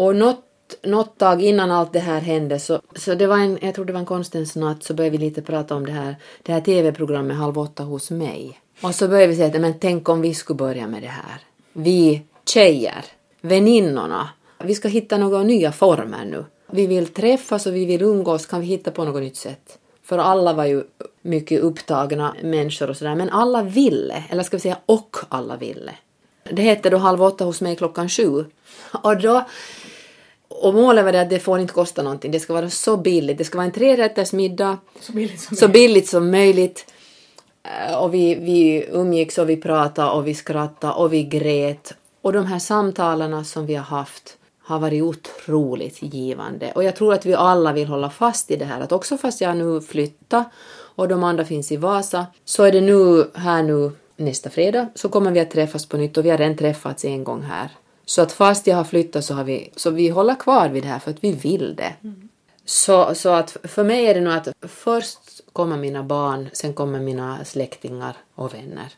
Och 0.00 0.16
något, 0.16 0.44
något 0.82 1.18
tag 1.18 1.42
innan 1.42 1.70
allt 1.70 1.92
det 1.92 2.00
här 2.00 2.20
hände 2.20 2.58
så, 2.58 2.80
så 2.96 3.14
det 3.14 3.26
var 3.26 3.38
en, 3.38 3.58
jag 3.62 3.74
tror 3.74 3.84
det 3.84 3.92
var 3.92 4.00
en 4.00 4.06
konstens 4.06 4.56
natt 4.56 4.82
så 4.82 4.94
började 4.94 5.18
vi 5.18 5.24
lite 5.24 5.42
prata 5.42 5.74
om 5.74 5.86
det 5.86 5.92
här, 5.92 6.16
det 6.42 6.52
här 6.52 6.60
tv-programmet 6.60 7.36
Halv 7.36 7.58
åtta 7.58 7.82
hos 7.82 8.10
mig. 8.10 8.60
Och 8.82 8.94
så 8.94 9.08
började 9.08 9.26
vi 9.26 9.36
säga 9.36 9.48
att 9.48 9.60
men 9.60 9.78
tänk 9.78 10.08
om 10.08 10.20
vi 10.20 10.34
skulle 10.34 10.56
börja 10.56 10.86
med 10.86 11.02
det 11.02 11.08
här. 11.08 11.40
Vi 11.72 12.22
tjejer, 12.48 13.04
väninnorna, 13.40 14.28
vi 14.64 14.74
ska 14.74 14.88
hitta 14.88 15.18
några 15.18 15.42
nya 15.42 15.72
former 15.72 16.24
nu. 16.24 16.44
Vi 16.70 16.86
vill 16.86 17.06
träffas 17.06 17.66
och 17.66 17.74
vi 17.74 17.84
vill 17.84 18.02
umgås, 18.02 18.46
kan 18.46 18.60
vi 18.60 18.66
hitta 18.66 18.90
på 18.90 19.04
något 19.04 19.22
nytt 19.22 19.36
sätt? 19.36 19.78
För 20.02 20.18
alla 20.18 20.52
var 20.52 20.64
ju 20.64 20.84
mycket 21.22 21.60
upptagna 21.60 22.34
människor 22.42 22.90
och 22.90 22.96
sådär, 22.96 23.14
men 23.14 23.30
alla 23.30 23.62
ville, 23.62 24.24
eller 24.30 24.42
ska 24.42 24.56
vi 24.56 24.60
säga 24.60 24.78
och 24.86 25.16
alla 25.28 25.56
ville. 25.56 25.92
Det 26.52 26.62
hette 26.62 26.90
då 26.90 26.96
Halv 26.96 27.22
åtta 27.22 27.44
hos 27.44 27.60
mig 27.60 27.76
klockan 27.76 28.08
sju. 28.08 28.44
Och 29.02 29.20
då 29.20 29.44
och 30.50 30.74
målet 30.74 31.04
var 31.04 31.12
det 31.12 31.20
att 31.20 31.30
det 31.30 31.38
får 31.38 31.58
inte 31.60 31.72
kosta 31.74 32.02
någonting. 32.02 32.30
Det 32.30 32.40
ska 32.40 32.52
vara 32.52 32.70
så 32.70 32.96
billigt. 32.96 33.38
Det 33.38 33.44
ska 33.44 33.58
vara 33.58 33.66
en 33.66 33.72
trerätters 33.72 34.32
middag. 34.32 34.78
Så 35.00 35.12
billigt 35.12 35.40
som 35.40 35.56
Så 35.56 35.64
möjligt. 35.68 35.72
billigt 35.72 36.08
som 36.08 36.30
möjligt. 36.30 36.92
Eh, 37.88 37.94
Och 38.02 38.14
vi, 38.14 38.34
vi 38.34 38.86
umgicks 38.92 39.38
och 39.38 39.48
vi 39.50 39.56
pratade 39.56 40.10
och 40.10 40.26
vi 40.26 40.34
skrattade 40.34 40.92
och 40.94 41.12
vi 41.12 41.22
grät. 41.22 41.92
Och 42.22 42.32
de 42.32 42.46
här 42.46 42.58
samtalen 42.58 43.44
som 43.44 43.66
vi 43.66 43.74
har 43.74 43.84
haft 43.84 44.36
har 44.62 44.78
varit 44.78 45.02
otroligt 45.02 46.02
givande. 46.02 46.72
Och 46.74 46.84
jag 46.84 46.96
tror 46.96 47.14
att 47.14 47.26
vi 47.26 47.34
alla 47.34 47.72
vill 47.72 47.88
hålla 47.88 48.10
fast 48.10 48.50
i 48.50 48.56
det 48.56 48.64
här 48.64 48.80
att 48.80 48.92
också 48.92 49.18
fast 49.18 49.40
jag 49.40 49.56
nu 49.56 49.80
flyttar 49.80 50.44
och 50.96 51.08
de 51.08 51.24
andra 51.24 51.44
finns 51.44 51.72
i 51.72 51.76
Vasa 51.76 52.26
så 52.44 52.62
är 52.62 52.72
det 52.72 52.80
nu 52.80 53.30
här 53.34 53.62
nu 53.62 53.90
nästa 54.16 54.50
fredag 54.50 54.86
så 54.94 55.08
kommer 55.08 55.30
vi 55.30 55.40
att 55.40 55.50
träffas 55.50 55.86
på 55.86 55.96
nytt 55.96 56.16
och 56.16 56.24
vi 56.24 56.30
har 56.30 56.38
redan 56.38 56.56
träffats 56.56 57.04
en 57.04 57.24
gång 57.24 57.42
här. 57.42 57.70
Så 58.10 58.22
att 58.22 58.32
fast 58.32 58.66
jag 58.66 58.76
har 58.76 58.84
flyttat 58.84 59.24
så 59.24 59.34
har 59.34 59.44
vi, 59.44 59.70
så 59.76 59.90
vi 59.90 60.08
håller 60.08 60.34
kvar 60.34 60.68
vid 60.68 60.82
det 60.82 60.88
här 60.88 60.98
för 60.98 61.10
att 61.10 61.24
vi 61.24 61.32
vill 61.32 61.76
det. 61.76 61.94
Så, 62.64 63.14
så 63.14 63.28
att 63.28 63.56
för 63.62 63.84
mig 63.84 64.06
är 64.06 64.14
det 64.14 64.20
nog 64.20 64.32
att 64.32 64.48
först 64.62 65.18
kommer 65.52 65.76
mina 65.76 66.02
barn, 66.02 66.48
sen 66.52 66.72
kommer 66.74 67.00
mina 67.00 67.44
släktingar 67.44 68.16
och 68.34 68.54
vänner. 68.54 68.88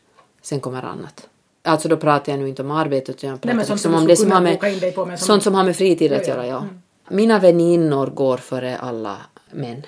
Sen 0.41 0.59
kommer 0.59 0.83
annat. 0.83 1.27
Alltså 1.63 1.87
då 1.87 1.97
pratar 1.97 2.31
jag 2.31 2.39
nu 2.39 2.49
inte 2.49 2.61
om 2.61 2.71
arbetet 2.71 3.09
utan 3.15 3.29
jag 3.29 3.41
pratar 3.41 3.53
sånt 3.53 3.59
liksom 3.59 3.77
som 3.77 3.95
om 3.95 4.07
det 4.07 4.15
som 4.15 4.31
har 4.31 4.41
med, 4.41 4.59
som- 4.93 5.17
sånt 5.17 5.43
som 5.43 5.55
har 5.55 5.63
med 5.63 5.75
fritid 5.75 6.13
att 6.13 6.27
ja. 6.27 6.33
göra, 6.33 6.47
ja. 6.47 6.65
Mina 7.09 7.39
väninnor 7.39 8.07
går 8.07 8.37
före 8.37 8.77
alla 8.77 9.17
män. 9.51 9.81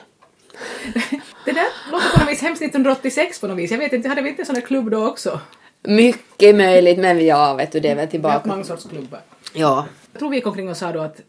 Det 1.45 1.51
där 1.51 1.91
låter 1.91 2.09
på 2.13 2.19
något 2.19 2.29
vis 2.29 2.41
hemskt 2.41 2.61
1986 2.61 3.41
på 3.41 3.47
något 3.47 3.57
vis. 3.57 3.71
Jag 3.71 3.77
vet 3.77 3.93
inte, 3.93 4.09
hade 4.09 4.21
vi 4.21 4.29
inte 4.29 4.41
en 4.41 4.45
sån 4.45 4.55
där 4.55 4.61
klubb 4.61 4.91
då 4.91 5.07
också? 5.07 5.39
Mycket 5.87 6.55
möjligt, 6.55 6.99
men 6.99 7.25
ja, 7.25 7.53
vet 7.53 7.71
du, 7.71 7.79
det 7.79 7.89
är 7.89 7.95
väl 7.95 7.97
Vi 7.97 8.01
har 8.01 8.11
tillbaka. 8.11 8.41
många 8.49 8.63
sorts 8.63 8.85
klubbar. 8.89 9.19
Ja, 9.53 9.85
Jag 10.11 10.19
tror 10.19 10.29
vi 10.29 10.35
gick 10.35 10.47
omkring 10.47 10.69
och 10.69 10.77
sa 10.77 10.91
då 10.91 10.99
att 10.99 11.21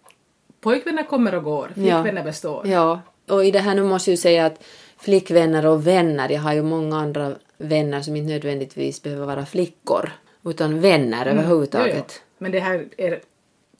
pojkvänner 0.61 1.03
kommer 1.03 1.35
och 1.35 1.43
går, 1.45 1.71
flickvänner 1.75 2.23
består. 2.25 2.67
Ja, 2.67 3.01
och 3.29 3.45
i 3.45 3.51
det 3.51 3.59
här 3.59 3.75
nu 3.75 3.83
måste 3.83 4.11
jag 4.11 4.13
ju 4.13 4.17
säga 4.23 4.47
att 4.47 4.63
flickvänner 4.99 5.67
och 5.67 5.87
vänner, 5.87 6.29
jag 6.29 6.41
har 6.41 6.53
ju 6.53 6.63
många 6.63 6.97
andra 6.99 7.33
vänner 7.59 8.01
som 8.03 8.17
inte 8.17 8.33
nödvändigtvis 8.33 9.03
behöver 9.03 9.27
vara 9.27 9.47
flickor, 9.47 10.13
utan 10.45 10.81
vänner 10.81 11.27
Mm. 11.27 11.39
överhuvudtaget. 11.39 11.95
Jo, 11.97 12.03
jo. 12.19 12.23
Men 12.39 12.53
det 12.53 12.61
här 12.61 12.85
är... 12.97 13.21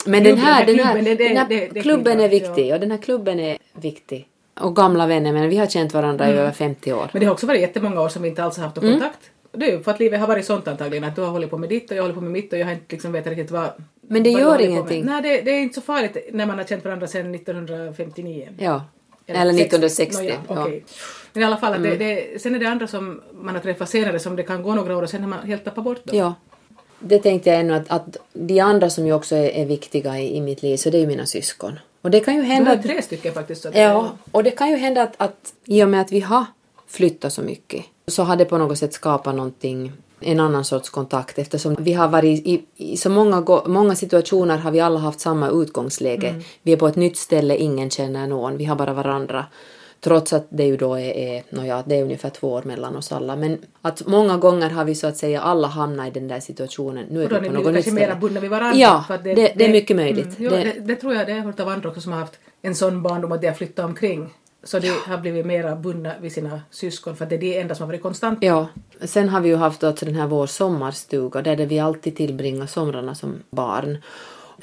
Men 0.07 0.25
den 0.25 0.39
här, 0.39 0.67
den 0.67 0.79
här, 0.79 0.85
klubben, 0.93 1.05
det- 1.05 1.15
det- 1.15 1.29
den 1.29 1.37
här 1.37 1.49
det- 1.49 1.69
det 1.73 1.79
är 1.79 1.83
klubben 1.83 2.21
är 2.21 2.29
klubben, 2.29 2.31
viktig 2.31 2.75
och 2.75 2.81
den 2.81 2.91
här 2.91 2.99
klubben 2.99 3.41
är 3.41 3.59
viktig. 3.73 4.29
Och 4.61 4.77
gamla 4.77 5.07
vänner, 5.07 5.33
men 5.33 5.49
vi 5.49 5.57
har 5.57 5.67
känt 5.67 5.95
varandra 5.95 6.25
Mm. 6.25 6.37
i 6.37 6.41
över 6.41 6.53
50 6.53 6.93
år. 6.93 7.11
Men 7.13 7.21
det 7.21 7.27
har 7.27 7.33
också 7.33 7.47
varit 7.47 7.61
jättemånga 7.61 8.01
år 8.01 8.09
som 8.09 8.23
vi 8.23 8.29
inte 8.29 8.45
alls 8.45 8.57
har 8.57 8.65
haft 8.65 8.77
någon 8.77 8.85
Mm. 8.85 9.01
kontakt. 9.01 9.31
Ju 9.65 9.83
för 9.83 9.91
att 9.91 10.01
livet 10.01 10.21
har 10.21 10.27
varit 10.27 10.47
sånt 10.47 10.69
antagligen 10.69 11.05
att 11.05 11.17
du 11.17 11.23
har 11.23 11.29
hållit 11.29 11.51
på 11.51 11.59
med 11.59 11.69
ditt 11.69 11.91
och 11.91 11.97
jag 11.97 12.03
håller 12.03 12.15
på 12.15 12.21
med 12.21 12.31
mitt 12.31 12.53
och 12.53 12.59
jag 12.59 12.67
har 12.67 12.73
inte 12.73 12.85
liksom 12.89 13.13
vetat 13.13 13.31
riktigt 13.31 13.51
vad... 13.51 13.71
Men 14.01 14.23
det 14.23 14.31
du 14.31 14.41
gör 14.41 14.61
ingenting. 14.61 15.05
Nej, 15.05 15.23
det, 15.23 15.41
det 15.41 15.51
är 15.51 15.61
inte 15.61 15.75
så 15.75 15.81
farligt 15.81 16.17
när 16.33 16.47
man 16.47 16.59
har 16.59 16.65
känt 16.65 16.85
varandra 16.85 17.07
sedan 17.07 17.35
1959. 17.35 18.49
Ja. 18.59 18.85
Eller 19.27 19.53
1960. 19.53 20.23
Nåja, 20.23 20.35
ja. 20.49 20.55
Mm. 20.55 20.65
okej. 20.65 20.85
Men 21.33 21.43
i 21.43 21.47
alla 21.47 21.57
fall, 21.57 21.73
att 21.73 21.83
det, 21.83 21.97
det, 21.97 22.43
sen 22.43 22.55
är 22.55 22.59
det 22.59 22.67
andra 22.67 22.87
som 22.87 23.23
man 23.33 23.55
har 23.55 23.63
träffat 23.63 23.89
senare 23.89 24.19
som 24.19 24.37
det 24.37 24.43
kan 24.43 24.63
gå 24.63 24.75
några 24.75 24.97
år 24.97 25.03
och 25.03 25.11
sen 25.11 25.21
har 25.21 25.29
man 25.29 25.47
helt 25.47 25.65
tappat 25.65 25.85
bort 25.85 26.05
dem. 26.05 26.19
ja. 26.19 26.35
Det 26.99 27.19
tänkte 27.19 27.51
jag 27.51 27.61
ännu 27.61 27.75
att, 27.75 27.91
att 27.91 28.17
de 28.33 28.61
andra 28.61 28.91
som 28.91 29.07
ju 29.07 29.13
också 29.13 29.37
är, 29.37 29.49
är 29.49 29.67
viktiga 29.67 30.19
i, 30.19 30.37
i 30.37 30.41
mitt 30.41 30.63
liv, 30.63 30.77
så 30.77 30.91
det 30.91 30.99
är 30.99 31.01
ju 31.01 31.07
mina 31.07 31.27
syskon. 31.27 31.79
Och 32.03 32.11
det 32.11 32.21
kan 32.21 32.35
ju 32.35 32.41
Du 32.41 32.47
hända 32.47 32.71
har 32.71 32.77
att 32.77 32.83
tre 32.83 33.03
stycken 33.03 33.33
faktiskt. 33.33 33.63
Så 33.63 33.69
att 33.69 33.77
Ja, 33.77 34.17
och 34.31 34.45
det 34.45 34.51
kan 34.51 34.71
ju 34.71 34.77
hända 34.77 35.03
att, 35.03 35.15
att 35.17 35.55
i 35.65 35.83
och 35.85 35.89
med 35.89 36.01
att 36.01 36.13
vi 36.13 36.21
har 36.21 36.45
flyttat 36.87 37.33
så 37.33 37.43
mycket 37.43 37.85
så 38.07 38.23
har 38.23 38.37
det 38.37 38.45
på 38.45 38.59
något 38.59 38.79
sätt 38.79 38.93
skapat 38.93 39.35
någonting, 39.35 39.93
en 40.21 40.41
annan 40.41 40.65
sorts 40.65 40.91
kontakt 40.91 41.39
eftersom 41.39 41.77
vi 41.79 41.93
har 41.93 42.09
varit 42.09 42.47
i, 42.47 42.65
i 42.77 42.97
så 42.97 43.11
många, 43.11 43.45
många 43.67 43.95
situationer 43.95 44.59
har 44.59 44.71
vi 44.71 44.81
alla 44.81 44.99
haft 44.99 45.21
samma 45.21 45.51
utgångsläge. 45.51 46.35
Vi 46.63 46.73
är 46.73 46.77
på 46.77 46.89
ett 46.89 46.97
nytt 46.97 47.17
ställe, 47.17 47.57
ingen 47.57 47.91
känner 47.91 48.27
någon, 48.27 48.57
vi 48.57 48.65
har 48.65 48.77
bara 48.77 48.93
varandra. 48.93 49.45
Trots 50.01 50.33
att 50.33 50.47
det 50.49 50.65
ju 50.65 50.77
då 50.77 50.95
är, 50.95 51.13
är, 51.17 51.43
nåja, 51.51 51.83
det 51.87 51.95
är 51.99 52.03
ungefär 52.03 52.31
två 52.31 52.53
år 52.53 52.63
mellan 52.63 52.97
oss 52.97 53.13
alla. 53.13 53.37
Men 53.37 53.59
att 53.83 54.07
många 54.07 54.37
gånger 54.37 54.71
har 54.71 54.85
vi 54.85 54.95
så 54.95 55.07
att 55.07 55.17
säga 55.17 55.41
alla 55.41 55.69
hamnat 55.69 56.07
i 56.09 56.11
den 56.11 56.29
där 56.29 56.41
situationen. 56.41 57.07
Nu 57.11 57.23
är 57.25 57.29
vi 57.29 57.49
på 57.49 57.55
något 57.55 57.65
nytt 57.65 57.75
kanske 57.75 57.93
mera 57.93 58.05
ställe. 58.07 58.21
bundna 58.21 58.41
vid 58.41 58.51
varandra. 58.51 58.77
Ja, 58.79 59.05
för 59.07 59.15
att 59.15 59.25
det, 59.25 59.35
det, 59.35 59.65
är 59.65 59.69
mycket 59.73 59.97
möjligt. 59.97 60.25
Mm, 60.25 60.37
jo, 60.39 60.51
Det- 60.51 60.57
det, 60.57 60.81
det, 60.81 60.95
tror 60.97 61.15
jag 61.15 61.27
det 61.27 61.33
har 61.33 61.41
hört 61.41 61.61
av 61.61 61.69
andra 61.69 61.89
också 61.89 62.01
som 62.01 62.13
har 62.13 62.19
haft 62.21 62.35
en 62.63 62.75
sån 62.75 63.03
barndom 63.03 63.33
att 63.33 63.41
de 63.41 63.47
har 63.47 63.55
flyttat 63.55 63.85
omkring. 63.85 64.35
Så 64.65 64.79
de 64.79 64.89
har 64.89 65.19
blivit 65.19 65.47
mera 65.47 65.77
bundna 65.77 66.13
vid 66.21 66.33
sina 66.33 66.61
syskon 66.71 67.17
för 67.17 67.25
att 67.25 67.31
det 67.31 67.37
är 67.37 67.41
det 67.41 67.61
enda 67.61 67.75
som 67.75 67.83
har 67.83 67.89
varit 67.89 68.03
konstant. 68.03 68.39
Ja, 68.43 68.69
sen 69.01 69.29
har 69.29 69.41
vi 69.41 69.49
ju 69.49 69.57
haft 69.57 69.85
alltså 69.85 70.05
den 70.05 70.15
här 70.15 70.27
vår 70.27 70.47
sommarstuga 70.47 71.43
där 71.43 71.57
vi 71.57 71.79
alltid 71.79 72.17
tillbringar 72.17 72.67
somrarna 72.67 73.15
som 73.15 73.43
barn. 73.51 73.99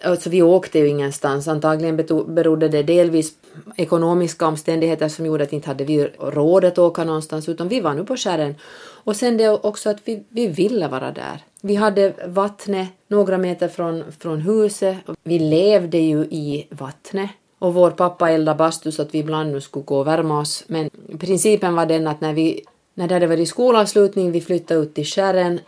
Alltså 0.04 0.30
vi 0.30 0.42
åkte 0.42 0.80
ju 0.80 0.88
ingenstans. 0.88 1.48
Antagligen 1.48 1.96
berodde 2.28 2.70
det 2.70 2.84
delvis 2.84 3.34
ekonomiska 3.76 4.48
omständigheter 4.48 5.08
som 5.08 5.26
gjorde 5.26 5.44
att 5.44 5.54
inte 5.54 5.68
hade 5.68 5.84
vi 5.84 6.04
råd 6.20 6.66
att 6.66 6.78
åka 6.78 7.04
någonstans 7.04 7.50
utan 7.50 7.68
vi 7.68 7.80
var 7.80 7.94
nu 7.94 8.04
på 8.04 8.18
skärren. 8.18 8.56
Och 9.04 9.16
sen 9.16 9.38
det 9.38 9.50
också 9.50 9.90
att 9.90 9.98
vi, 10.06 10.24
vi 10.30 10.48
ville 10.48 10.88
vara 10.88 11.12
där. 11.12 11.44
Vi 11.62 11.76
hade 11.76 12.14
vattnet 12.28 12.88
några 13.08 13.38
meter 13.38 13.68
från, 13.68 14.04
från 14.20 14.42
huset. 14.42 14.98
Vi 15.24 15.40
levde 15.40 15.98
ju 15.98 16.20
i 16.20 16.68
vattnet. 16.70 17.30
Och 17.64 17.74
vår 17.74 17.92
pappa 17.92 18.30
eldade 18.30 18.58
bastu 18.58 18.92
så 18.92 19.02
att 19.02 19.14
vi 19.14 19.20
ibland 19.20 19.52
nu 19.52 19.62
skulle 19.62 19.86
gå 19.86 20.00
och 20.00 20.08
värma 20.08 20.40
oss. 20.40 20.64
Men 20.68 20.90
principen 21.20 21.76
var 21.76 21.86
den 21.86 22.08
att 22.08 22.22
när, 22.22 22.34
vi, 22.34 22.64
när 22.94 23.08
det 23.08 23.14
hade 23.14 23.28
varit 23.28 23.50
skolavslutning, 23.50 24.32
vi 24.32 24.42
flyttade 24.42 24.80
ut 24.80 24.96
till 24.96 25.06
skären 25.06 25.60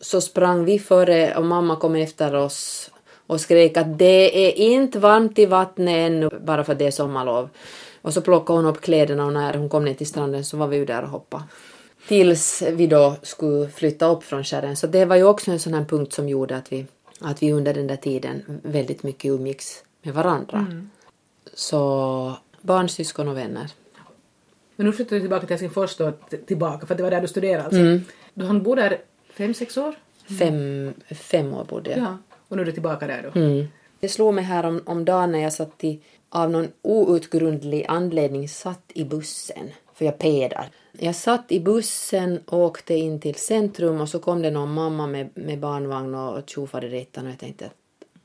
så 0.00 0.20
sprang 0.20 0.64
vi 0.64 0.78
före 0.78 1.34
och 1.36 1.44
mamma 1.44 1.76
kom 1.76 1.94
efter 1.94 2.34
oss 2.34 2.90
och 3.26 3.40
skrek 3.40 3.76
att 3.76 3.98
det 3.98 4.46
är 4.46 4.52
inte 4.52 4.98
varmt 4.98 5.38
i 5.38 5.46
vattnet 5.46 6.10
ännu 6.10 6.30
bara 6.40 6.64
för 6.64 6.72
att 6.72 6.78
det 6.78 6.86
är 6.86 6.90
sommarlov. 6.90 7.48
Och 8.02 8.14
så 8.14 8.20
plockade 8.20 8.58
hon 8.58 8.66
upp 8.66 8.80
kläderna 8.80 9.26
och 9.26 9.32
när 9.32 9.54
hon 9.54 9.68
kom 9.68 9.84
ner 9.84 9.94
till 9.94 10.06
stranden 10.06 10.44
så 10.44 10.56
var 10.56 10.66
vi 10.66 10.76
ju 10.76 10.84
där 10.84 11.02
och 11.02 11.08
hoppade. 11.08 11.44
Tills 12.08 12.62
vi 12.62 12.86
då 12.86 13.16
skulle 13.22 13.68
flytta 13.68 14.06
upp 14.06 14.24
från 14.24 14.44
skären. 14.44 14.76
Så 14.76 14.86
det 14.86 15.04
var 15.04 15.16
ju 15.16 15.24
också 15.24 15.50
en 15.50 15.60
sån 15.60 15.74
här 15.74 15.84
punkt 15.84 16.12
som 16.12 16.28
gjorde 16.28 16.56
att 16.56 16.72
vi, 16.72 16.86
att 17.20 17.42
vi 17.42 17.52
under 17.52 17.74
den 17.74 17.86
där 17.86 17.96
tiden 17.96 18.60
väldigt 18.62 19.02
mycket 19.02 19.30
umgicks 19.30 19.82
med 20.02 20.14
varandra. 20.14 20.58
Mm. 20.58 20.90
Så 21.54 22.36
barn, 22.60 22.88
syskon 22.88 23.28
och 23.28 23.36
vänner. 23.36 23.70
Men 24.76 24.86
nu 24.86 24.92
flyttade 24.92 25.16
du 25.16 25.20
tillbaka 25.20 25.40
till 25.40 25.50
Helsingfors 25.50 25.96
då, 25.96 26.12
tillbaka, 26.46 26.86
för 26.86 26.94
det 26.94 27.02
var 27.02 27.10
där 27.10 27.20
du 27.20 27.28
studerade 27.28 27.64
alltså. 27.64 27.80
Mm. 27.80 28.04
Du 28.34 28.44
hann 28.44 28.62
bo 28.62 28.74
där 28.74 28.98
fem, 29.32 29.54
sex 29.54 29.76
år? 29.76 29.94
Fem, 30.38 30.94
fem 31.10 31.54
år 31.54 31.64
bodde 31.64 31.90
jag. 31.90 31.98
Ja. 31.98 32.18
Och 32.48 32.56
nu 32.56 32.62
är 32.62 32.66
du 32.66 32.72
tillbaka 32.72 33.06
där 33.06 33.30
då? 33.34 33.40
Mm. 33.40 33.66
Det 34.00 34.08
slog 34.08 34.34
mig 34.34 34.44
här 34.44 34.66
om, 34.66 34.82
om 34.86 35.04
dagen 35.04 35.32
när 35.32 35.38
jag 35.38 35.52
satt 35.52 35.84
i, 35.84 36.00
av 36.28 36.50
någon 36.50 36.68
outgrundlig 36.82 37.86
anledning 37.88 38.48
satt 38.48 38.82
i 38.94 39.04
bussen, 39.04 39.70
för 39.94 40.04
jag 40.04 40.18
pedar. 40.18 40.68
Jag 40.92 41.14
satt 41.14 41.52
i 41.52 41.60
bussen 41.60 42.40
och 42.46 42.58
åkte 42.58 42.94
in 42.94 43.20
till 43.20 43.34
centrum 43.34 44.00
och 44.00 44.08
så 44.08 44.18
kom 44.18 44.42
det 44.42 44.50
någon 44.50 44.74
mamma 44.74 45.06
med, 45.06 45.28
med 45.34 45.58
barnvagn 45.58 46.14
och 46.14 46.48
tjofaderittan 46.50 47.26
och 47.26 47.32
jag 47.32 47.38
tänkte 47.38 47.70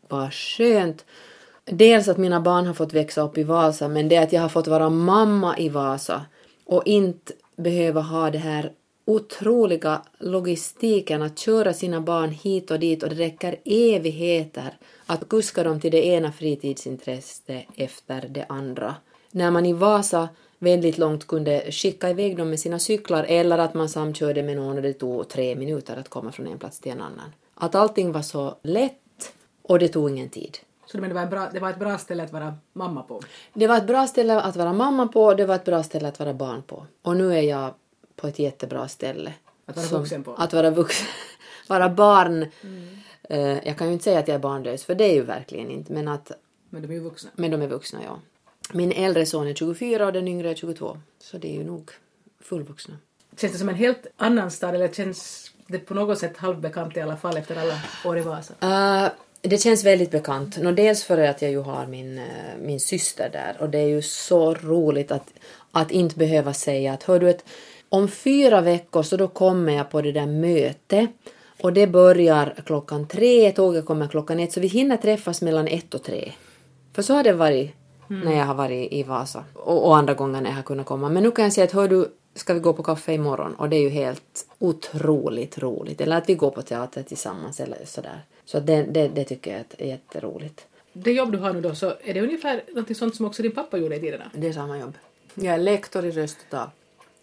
vad 0.08 0.34
skönt. 0.34 1.06
Dels 1.72 2.08
att 2.08 2.18
mina 2.18 2.42
barn 2.42 2.66
har 2.66 2.74
fått 2.74 2.94
växa 2.94 3.22
upp 3.22 3.38
i 3.38 3.44
Vasa 3.44 3.88
men 3.88 4.10
det 4.10 4.18
att 4.18 4.34
jag 4.34 4.42
har 4.42 4.50
fått 4.50 4.68
vara 4.68 4.90
mamma 4.90 5.58
i 5.58 5.70
Vasa 5.70 6.26
och 6.66 6.84
inte 6.86 7.34
behöva 7.56 8.02
ha 8.02 8.32
det 8.32 8.38
här 8.38 8.72
otroliga 9.06 10.02
logistiken 10.20 11.22
att 11.22 11.40
köra 11.40 11.74
sina 11.74 12.02
barn 12.02 12.30
hit 12.30 12.72
och 12.72 12.80
dit 12.80 13.04
och 13.04 13.10
det 13.10 13.16
räcker 13.16 13.56
evigheter 13.66 14.78
att 15.06 15.30
kuska 15.30 15.64
dem 15.64 15.80
till 15.80 15.92
det 15.92 16.06
ena 16.06 16.32
fritidsintresset 16.32 17.66
efter 17.76 18.28
det 18.30 18.46
andra. 18.50 18.96
När 19.32 19.52
man 19.52 19.66
i 19.66 19.74
Vasa 19.74 20.30
väldigt 20.60 20.98
långt 20.98 21.28
kunde 21.28 21.72
skicka 21.72 22.10
iväg 22.10 22.38
dem 22.38 22.50
med 22.50 22.60
sina 22.60 22.80
cyklar 22.80 23.26
eller 23.30 23.58
att 23.58 23.74
man 23.74 23.90
samkörde 23.90 24.44
med 24.44 24.56
någon 24.56 24.76
och 24.76 24.84
det 24.84 24.94
tog 24.94 25.30
tre 25.30 25.56
minuter 25.56 25.98
att 25.98 26.10
komma 26.10 26.32
från 26.32 26.48
en 26.48 26.60
plats 26.60 26.80
till 26.80 26.92
en 26.92 27.02
annan. 27.02 27.34
Att 27.56 27.76
allting 27.76 28.12
var 28.12 28.22
så 28.22 28.58
lätt 28.64 29.34
och 29.62 29.80
det 29.80 29.88
tog 29.88 30.10
ingen 30.10 30.30
tid. 30.30 30.58
Så 30.92 30.98
du 30.98 31.02
menar 31.02 31.16
det 31.16 31.22
var, 31.22 31.28
bra, 31.32 31.50
det 31.54 31.60
var 31.60 31.70
ett 31.70 31.80
bra 31.80 31.98
ställe 31.98 32.24
att 32.24 32.32
vara 32.34 32.58
mamma 32.74 33.04
på? 33.04 33.22
Det 33.54 33.68
var 33.68 33.78
ett 33.78 33.88
bra 33.88 34.08
ställe 34.08 34.42
att 34.42 34.56
vara 34.56 34.74
mamma 34.74 35.08
på, 35.08 35.34
det 35.34 35.46
var 35.46 35.56
ett 35.56 35.66
bra 35.66 35.84
ställe 35.84 36.08
att 36.08 36.20
vara 36.20 36.34
barn 36.34 36.64
på. 36.64 36.86
Och 37.02 37.18
nu 37.18 37.34
är 37.38 37.42
jag 37.42 37.74
på 38.16 38.28
ett 38.28 38.40
jättebra 38.40 38.88
ställe. 38.88 39.34
Att 39.66 39.76
vara 39.76 39.86
Som- 39.86 40.00
vuxen 40.00 40.24
på? 40.24 40.34
Att 40.34 40.54
vara 40.54 40.70
vuxen. 40.70 41.08
vara 41.68 41.90
barn. 41.90 42.46
Eh, 43.24 43.68
jag 43.68 43.78
kan 43.78 43.88
ju 43.88 43.94
inte 43.94 44.04
säga 44.04 44.20
att 44.20 44.28
jag 44.28 44.36
är 44.36 44.40
barnlös, 44.40 44.84
för 44.84 44.96
det 44.96 45.04
är 45.04 45.14
ju 45.14 45.22
verkligen 45.24 45.72
inte. 45.72 45.94
Men, 45.94 46.08
att, 46.08 46.32
Men 46.70 46.82
de 46.82 46.88
är 46.88 46.94
ju 46.94 47.00
vuxna. 47.00 47.30
men 47.36 47.52
de 47.52 47.62
är 47.62 47.68
vuxna, 47.68 48.00
ja. 48.04 48.20
Min 48.74 48.92
äldre 48.92 49.26
son 49.26 49.48
är 49.48 49.54
24 49.54 50.06
och 50.06 50.14
den 50.14 50.28
yngre 50.28 50.50
är 50.50 50.56
22. 50.56 50.98
Så 51.20 51.38
det 51.38 51.48
är 51.48 51.56
ju 51.58 51.64
nog 51.64 51.92
fullvuxna. 52.42 52.96
Känns 53.38 53.54
det 53.54 53.60
som 53.60 53.70
en 53.70 53.76
helt 53.76 54.08
annan 54.18 54.52
stad 54.52 54.76
eller 54.76 54.88
känns 54.88 55.52
det 55.68 55.80
på 55.80 55.94
något 55.94 56.20
sätt 56.20 56.38
halvbekant 56.38 56.98
i 56.98 57.02
alla 57.02 57.18
fall 57.18 57.38
efter 57.38 57.56
alla 57.62 57.80
år 58.06 58.18
i 58.18 58.22
Vasa? 58.22 58.54
Eh, 58.62 59.12
det 59.42 59.58
känns 59.58 59.84
väldigt 59.84 60.12
bekant. 60.12 60.58
Nå, 60.58 60.72
dels 60.72 61.04
för 61.04 61.18
att 61.18 61.42
jag 61.42 61.52
ju 61.52 61.62
har 61.62 61.86
min, 61.88 62.18
eh, 62.18 62.24
min 62.62 62.80
syster 62.80 63.30
där 63.30 63.58
och 63.60 63.70
det 63.70 63.78
är 63.78 63.88
ju 63.88 64.02
så 64.02 64.54
roligt 64.54 65.12
att, 65.12 65.34
att 65.72 65.92
inte 65.92 66.16
behöva 66.16 66.54
säga 66.54 66.94
att 66.94 67.04
hör 67.04 67.20
du 67.20 67.30
ett, 67.30 67.46
om 67.90 68.08
fyra 68.08 68.62
veckor 68.62 69.04
så 69.04 69.18
då 69.18 69.28
kommer 69.28 69.74
jag 69.74 69.92
på 69.92 70.02
det 70.02 70.12
där 70.12 70.26
mötet 70.26 71.10
och 71.62 71.74
det 71.74 71.88
börjar 71.88 72.56
klockan 72.66 73.08
tre, 73.08 73.52
tåget 73.52 73.86
kommer 73.86 74.08
klockan 74.08 74.40
ett 74.40 74.52
så 74.52 74.60
vi 74.60 74.68
hinner 74.68 74.98
träffas 74.98 75.42
mellan 75.42 75.68
ett 75.68 75.94
och 75.94 76.04
tre. 76.04 76.32
För 76.94 77.02
så 77.02 77.14
har 77.14 77.24
det 77.24 77.34
varit 77.34 77.72
när 78.08 78.38
jag 78.38 78.46
har 78.46 78.56
varit 78.56 78.94
i 78.94 79.04
Vasa 79.04 79.44
och, 79.54 79.88
och 79.88 79.98
andra 79.98 80.14
gånger 80.14 80.42
när 80.42 80.50
jag 80.50 80.56
har 80.56 80.64
kunnat 80.64 80.86
komma. 80.86 81.10
Men 81.10 81.24
nu 81.24 81.32
kan 81.32 81.44
jag 81.44 81.54
säga 81.54 81.66
att 81.66 81.72
hör 81.72 81.88
du, 81.88 82.12
ska 82.36 82.54
vi 82.54 82.60
gå 82.60 82.74
på 82.74 82.84
kaffe 82.84 83.14
imorgon? 83.14 83.56
Och 83.56 83.70
det 83.70 83.76
är 83.76 83.82
ju 83.82 83.90
helt 83.90 84.46
otroligt 84.60 85.58
roligt. 85.58 86.02
Eller 86.02 86.18
att 86.18 86.30
vi 86.30 86.36
går 86.36 86.52
på 86.52 86.62
teater 86.62 87.04
tillsammans 87.04 87.60
eller 87.60 87.86
sådär. 87.86 88.24
Så 88.52 88.60
det, 88.60 88.84
det, 88.84 89.08
det 89.08 89.24
tycker 89.24 89.52
jag 89.52 89.66
är 89.78 89.86
jätteroligt. 89.86 90.68
Det 90.94 91.12
jobb 91.12 91.32
du 91.32 91.38
har 91.38 91.54
nu 91.54 91.62
då, 91.62 91.76
så 91.76 91.94
är 92.04 92.14
det 92.14 92.22
ungefär 92.22 92.64
något 92.76 92.98
sånt 92.98 93.16
som 93.16 93.26
också 93.26 93.44
din 93.44 93.52
pappa 93.52 93.78
gjorde 93.78 93.96
i 93.96 94.00
tiderna? 94.00 94.32
Det 94.34 94.48
är 94.48 94.54
samma 94.54 94.80
jobb. 94.80 94.94
Jag 95.34 95.54
är 95.54 95.58
lektor 95.58 96.06
i 96.06 96.12
röst 96.12 96.38
och 96.42 96.50
tal. 96.50 96.68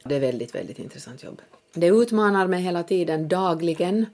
Det 0.04 0.16
är 0.16 0.20
väldigt, 0.20 0.54
väldigt 0.54 0.78
intressant 0.78 1.22
jobb. 1.22 1.42
Det 1.74 1.86
utmanar 1.86 2.46
mig 2.46 2.62
hela 2.62 2.82
tiden, 2.82 3.28
dagligen. 3.28 4.06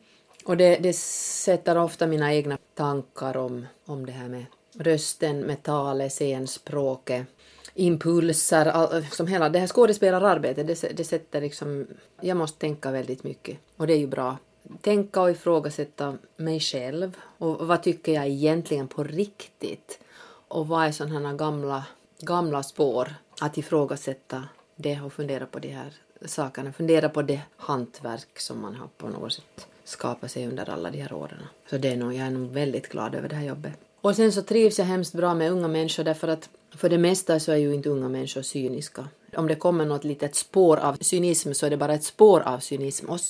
Och 0.45 0.57
det, 0.57 0.77
det 0.77 0.93
sätter 0.97 1.79
ofta 1.79 2.07
mina 2.07 2.35
egna 2.35 2.59
tankar 2.75 3.37
om, 3.37 3.67
om 3.85 4.07
det 4.07 4.13
här 4.13 4.29
med 4.29 4.45
rösten, 4.79 5.41
med 5.41 5.63
talet, 5.63 6.13
scenspråket, 6.13 7.27
impulser, 7.75 8.67
all, 8.67 9.07
som 9.11 9.27
hela 9.27 9.49
det 9.49 9.59
här 9.59 9.67
skådespelararbetet, 9.67 10.67
det, 10.67 10.97
det 10.97 11.05
sätter 11.05 11.41
liksom... 11.41 11.87
Jag 12.21 12.37
måste 12.37 12.59
tänka 12.59 12.91
väldigt 12.91 13.25
mycket 13.25 13.59
och 13.77 13.87
det 13.87 13.93
är 13.93 13.99
ju 13.99 14.07
bra. 14.07 14.37
Tänka 14.81 15.21
och 15.21 15.31
ifrågasätta 15.31 16.19
mig 16.37 16.61
själv 16.61 17.17
och 17.39 17.67
vad 17.67 17.83
tycker 17.83 18.13
jag 18.13 18.29
egentligen 18.29 18.89
på 18.89 19.05
riktigt 19.05 20.01
och 20.49 20.69
vad 20.69 20.87
är 20.87 20.93
sådana 20.93 21.29
här 21.29 21.37
gamla, 21.37 21.87
gamla 22.19 22.63
spår 22.63 23.15
att 23.41 23.59
ifrågasätta 23.59 24.49
det 24.77 25.01
och 25.01 25.13
fundera 25.13 25.47
på 25.47 25.59
de 25.59 25.69
här 25.69 25.93
sakerna, 26.25 26.73
fundera 26.73 27.09
på 27.09 27.23
det 27.23 27.41
hantverk 27.57 28.41
som 28.41 28.61
man 28.61 28.75
har 28.75 28.89
på 28.97 29.09
något 29.09 29.33
sätt 29.33 29.67
skapat 29.85 30.31
sig 30.31 30.47
under 30.47 30.71
alla 30.71 30.91
de 30.91 31.01
här 31.01 31.13
åren. 31.13 31.43
Så 31.71 31.79
det 31.79 31.89
är 31.89 31.97
nog, 31.97 32.15
jag 32.15 32.27
är 32.27 32.31
nog 32.31 32.51
väldigt 32.51 32.89
glad 32.89 33.15
över 33.15 33.29
det 33.29 33.37
här 33.37 33.47
jobbet. 33.47 33.73
Och 34.01 34.17
sen 34.17 34.33
så 34.33 34.43
trivs 34.43 34.79
jag 34.79 34.87
hemskt 34.87 35.15
bra 35.15 35.35
med 35.35 35.53
unga 35.53 35.69
människor 35.69 36.05
därför 36.05 36.29
att 36.29 36.49
för 36.77 36.89
det 36.89 36.99
mesta 36.99 37.41
så 37.41 37.53
är 37.53 37.57
ju 37.57 37.75
inte 37.75 37.89
unga 37.89 38.09
människor 38.09 38.43
cyniska. 38.43 39.09
Om 39.37 39.47
det 39.49 39.55
kommer 39.55 39.87
något 39.87 40.05
litet 40.05 40.35
spår 40.35 40.77
av 40.77 40.97
cynism 41.01 41.53
så 41.53 41.67
är 41.67 41.71
det 41.71 41.77
bara 41.77 41.95
ett 41.95 42.05
spår 42.05 42.41
av 42.41 42.59
cynism. 42.59 43.11
Och, 43.11 43.21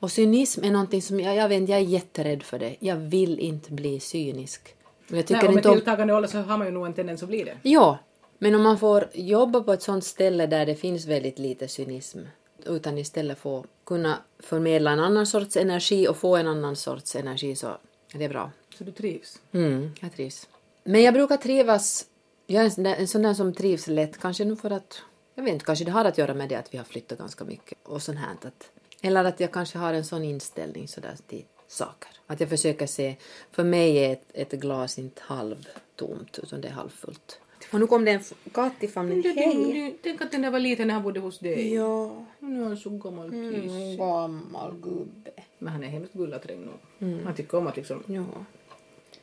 och 0.00 0.10
cynism 0.10 0.64
är 0.64 0.70
någonting 0.70 1.02
som 1.02 1.20
jag, 1.20 1.36
jag 1.36 1.48
vet 1.48 1.68
jag 1.68 1.78
är 1.78 1.84
jätterädd 1.84 2.42
för 2.42 2.58
det. 2.58 2.76
Jag 2.78 2.96
vill 2.96 3.38
inte 3.38 3.72
bli 3.72 4.00
cynisk. 4.00 4.74
Jag 5.08 5.26
tycker 5.26 5.34
Nej, 5.34 5.48
och 5.48 5.54
med 5.54 5.58
inte 5.58 5.68
om... 5.68 5.74
tilltagande 5.74 6.14
ålder 6.14 6.28
så 6.28 6.38
har 6.38 6.58
man 6.58 6.66
ju 6.66 6.72
nog 6.72 6.86
en 6.86 6.94
tendens 6.94 7.22
att 7.22 7.28
bli 7.28 7.44
det. 7.44 7.56
Ja, 7.62 7.98
men 8.38 8.54
om 8.54 8.62
man 8.62 8.78
får 8.78 9.08
jobba 9.14 9.60
på 9.60 9.72
ett 9.72 9.82
sånt 9.82 10.04
ställe 10.04 10.46
där 10.46 10.66
det 10.66 10.74
finns 10.74 11.06
väldigt 11.06 11.38
lite 11.38 11.68
cynism 11.68 12.18
utan 12.66 12.98
istället 12.98 13.38
få 13.38 13.64
kunna 13.86 14.18
förmedla 14.38 14.90
en 14.90 15.00
annan 15.00 15.26
sorts 15.26 15.56
energi 15.56 16.08
och 16.08 16.16
få 16.16 16.36
en 16.36 16.48
annan 16.48 16.76
sorts 16.76 17.16
energi 17.16 17.56
så 17.56 17.66
är 18.14 18.18
det 18.18 18.28
bra. 18.28 18.50
Så 18.78 18.84
du 18.84 18.92
trivs? 18.92 19.38
Mm, 19.52 19.90
jag 20.00 20.12
trivs. 20.12 20.48
Men 20.84 21.02
jag 21.02 21.14
brukar 21.14 21.36
trivas, 21.36 22.06
jag 22.46 22.60
är 22.60 22.64
en 22.64 22.70
sån, 22.70 22.84
där, 22.84 22.94
en 22.94 23.08
sån 23.08 23.22
där 23.22 23.34
som 23.34 23.54
trivs 23.54 23.86
lätt, 23.86 24.18
kanske 24.20 24.44
nu 24.44 24.56
för 24.56 24.70
att, 24.70 25.02
jag 25.34 25.42
vet 25.44 25.52
inte, 25.52 25.64
kanske 25.64 25.84
det 25.84 25.90
har 25.90 26.04
att 26.04 26.18
göra 26.18 26.34
med 26.34 26.48
det 26.48 26.54
att 26.56 26.74
vi 26.74 26.78
har 26.78 26.84
flyttat 26.84 27.18
ganska 27.18 27.44
mycket 27.44 27.78
och 27.82 28.02
sånt 28.02 28.18
här. 28.18 28.32
Att, 28.42 28.70
eller 29.02 29.24
att 29.24 29.40
jag 29.40 29.52
kanske 29.52 29.78
har 29.78 29.94
en 29.94 30.04
sån 30.04 30.24
inställning 30.24 30.88
sådär 30.88 31.16
till 31.26 31.44
saker. 31.68 32.10
Att 32.26 32.40
jag 32.40 32.48
försöker 32.48 32.86
se, 32.86 33.16
för 33.50 33.64
mig 33.64 33.96
är 33.98 34.12
ett, 34.12 34.30
ett 34.34 34.52
glas 34.52 34.98
inte 34.98 35.22
halvtomt 35.24 36.38
utan 36.38 36.60
det 36.60 36.68
är 36.68 36.72
halvfullt. 36.72 37.38
Och 37.72 37.80
nu 37.80 37.86
kom 37.86 38.04
det 38.04 38.10
en 38.10 38.22
katt 38.52 38.72
i 38.80 38.88
famnen. 38.88 39.22
Hej! 39.22 39.98
Tänk 40.02 40.20
att 40.22 40.30
den 40.32 40.42
där 40.42 40.50
var 40.50 40.60
liten 40.60 40.86
när 40.86 40.94
han 40.94 41.02
bodde 41.02 41.20
hos 41.20 41.38
dig. 41.38 41.74
Ja, 41.74 42.24
Nu 42.38 42.60
är 42.60 42.64
han 42.64 42.76
så 42.76 42.90
gammal 42.90 43.30
kiss. 43.30 43.72
mm, 43.72 43.96
gammal 43.96 44.74
gubbe. 44.82 45.30
Men 45.58 45.72
han 45.72 45.84
är 45.84 45.88
hemskt 45.88 46.12
gullaträng 46.12 46.60
nog. 46.64 47.20
Han 47.24 47.34
tycker 47.34 47.58
om 47.58 47.66
att 47.66 47.76
liksom... 47.76 48.02
Ja. 48.06 48.24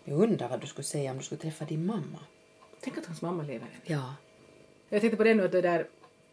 Jag 0.03 0.19
undrar 0.21 0.49
vad 0.49 0.61
du 0.61 0.67
skulle 0.67 0.85
säga 0.85 1.11
om 1.11 1.17
du 1.17 1.23
skulle 1.23 1.41
träffa 1.41 1.65
din 1.65 1.85
mamma. 1.85 2.19
Tänk 2.81 2.97
att 2.97 3.05
hans 3.05 3.21
mamma 3.21 3.43
lever 3.43 3.65
än. 3.65 3.81
Ja. 3.85 4.15
Jag 4.89 5.01
tänkte 5.01 5.17
på 5.17 5.23
det 5.23 5.33
nu 5.33 5.45
att 5.45 5.51
det 5.51 5.61
där, 5.61 5.87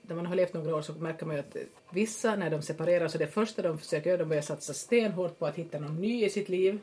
när 0.08 0.16
man 0.16 0.26
har 0.26 0.34
levt 0.34 0.54
några 0.54 0.76
år 0.76 0.82
så 0.82 0.92
märker 0.92 1.26
man 1.26 1.36
ju 1.36 1.40
att 1.40 1.56
vissa 1.90 2.36
när 2.36 2.50
de 2.50 2.62
separerar 2.62 3.08
så 3.08 3.18
det 3.18 3.26
första 3.26 3.62
de 3.62 3.78
försöker 3.78 4.10
göra, 4.10 4.18
de 4.18 4.28
börjar 4.28 4.42
satsa 4.42 4.72
stenhårt 4.72 5.38
på 5.38 5.46
att 5.46 5.56
hitta 5.56 5.78
någon 5.78 5.96
ny 5.96 6.24
i 6.24 6.30
sitt 6.30 6.48
liv. 6.48 6.78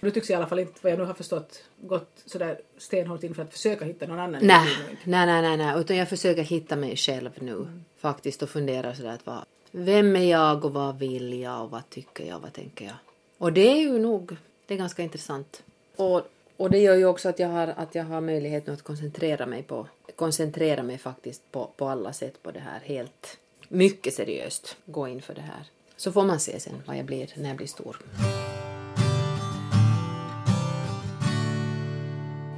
Du 0.00 0.10
tycks 0.10 0.30
i 0.30 0.34
alla 0.34 0.46
fall 0.46 0.58
inte, 0.58 0.72
vad 0.82 0.92
jag 0.92 0.98
nu 0.98 1.04
har 1.04 1.14
förstått, 1.14 1.62
gått 1.80 2.10
sådär 2.26 2.60
stenhårt 2.78 3.22
in 3.22 3.34
för 3.34 3.42
att 3.42 3.52
försöka 3.52 3.84
hitta 3.84 4.06
någon 4.06 4.18
annan 4.18 4.46
Nej, 4.46 4.68
nej, 5.04 5.26
nej, 5.26 5.42
nej, 5.42 5.56
nej, 5.56 5.80
utan 5.80 5.96
jag 5.96 6.08
försöker 6.08 6.42
hitta 6.42 6.76
mig 6.76 6.96
själv 6.96 7.30
nu 7.40 7.66
faktiskt 7.96 8.42
och 8.42 8.50
fundera 8.50 8.94
sådär 8.94 9.10
att 9.10 9.26
vad, 9.26 9.44
vem 9.70 10.16
är 10.16 10.30
jag 10.30 10.64
och 10.64 10.72
vad 10.72 10.98
vill 10.98 11.40
jag 11.40 11.64
och 11.64 11.70
vad 11.70 11.90
tycker 11.90 12.24
jag 12.24 12.36
och 12.36 12.42
vad 12.42 12.52
tänker 12.52 12.84
jag? 12.84 12.94
Och 13.38 13.52
det 13.52 13.72
är 13.72 13.80
ju 13.80 13.98
nog, 13.98 14.36
det 14.66 14.74
är 14.74 14.78
ganska 14.78 15.02
intressant. 15.02 15.62
Och 15.96 16.28
och 16.56 16.70
det 16.70 16.78
gör 16.78 16.94
ju 16.94 17.06
också 17.06 17.28
att 17.28 17.38
jag 17.38 17.48
har, 17.48 17.74
att 17.76 17.94
jag 17.94 18.04
har 18.04 18.20
möjlighet 18.20 18.66
nu 18.66 18.72
att 18.72 18.82
koncentrera 18.82 19.46
mig 19.46 19.62
på, 19.62 19.86
koncentrera 20.16 20.82
mig 20.82 20.98
faktiskt 20.98 21.42
på, 21.52 21.70
på 21.76 21.88
alla 21.88 22.12
sätt 22.12 22.42
på 22.42 22.50
det 22.50 22.60
här 22.60 22.80
helt, 22.84 23.38
mycket 23.68 24.14
seriöst 24.14 24.76
gå 24.86 25.08
in 25.08 25.22
för 25.22 25.34
det 25.34 25.40
här. 25.40 25.64
Så 25.96 26.12
får 26.12 26.24
man 26.24 26.40
se 26.40 26.60
sen 26.60 26.82
vad 26.86 26.96
jag 26.96 27.04
blir 27.04 27.30
när 27.34 27.48
jag 27.48 27.56
blir 27.56 27.66
stor. 27.66 27.98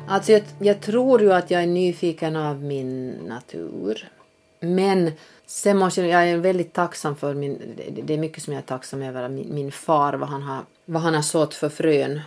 Alltså 0.08 0.32
jag, 0.32 0.42
jag 0.58 0.80
tror 0.80 1.20
ju 1.20 1.32
att 1.32 1.50
jag 1.50 1.62
är 1.62 1.66
nyfiken 1.66 2.36
av 2.36 2.62
min 2.62 3.10
natur. 3.10 4.08
Men 4.60 5.12
sen 5.46 5.78
måste 5.78 6.00
jag, 6.00 6.10
jag 6.10 6.30
är 6.30 6.36
väldigt 6.36 6.72
tacksam 6.72 7.16
för 7.16 7.34
min, 7.34 7.74
det, 8.04 8.14
är 8.14 8.18
mycket 8.18 8.42
som 8.42 8.52
jag 8.52 8.62
är 8.62 8.66
tacksam 8.66 9.02
över 9.02 9.28
min, 9.28 9.54
min 9.54 9.72
far, 9.72 10.14
vad 10.14 10.28
han 10.28 10.42
har, 10.42 10.62
vad 10.84 11.02
han 11.02 11.14
har 11.14 11.22
sått 11.22 11.54
för 11.54 11.68
frön. 11.68 12.20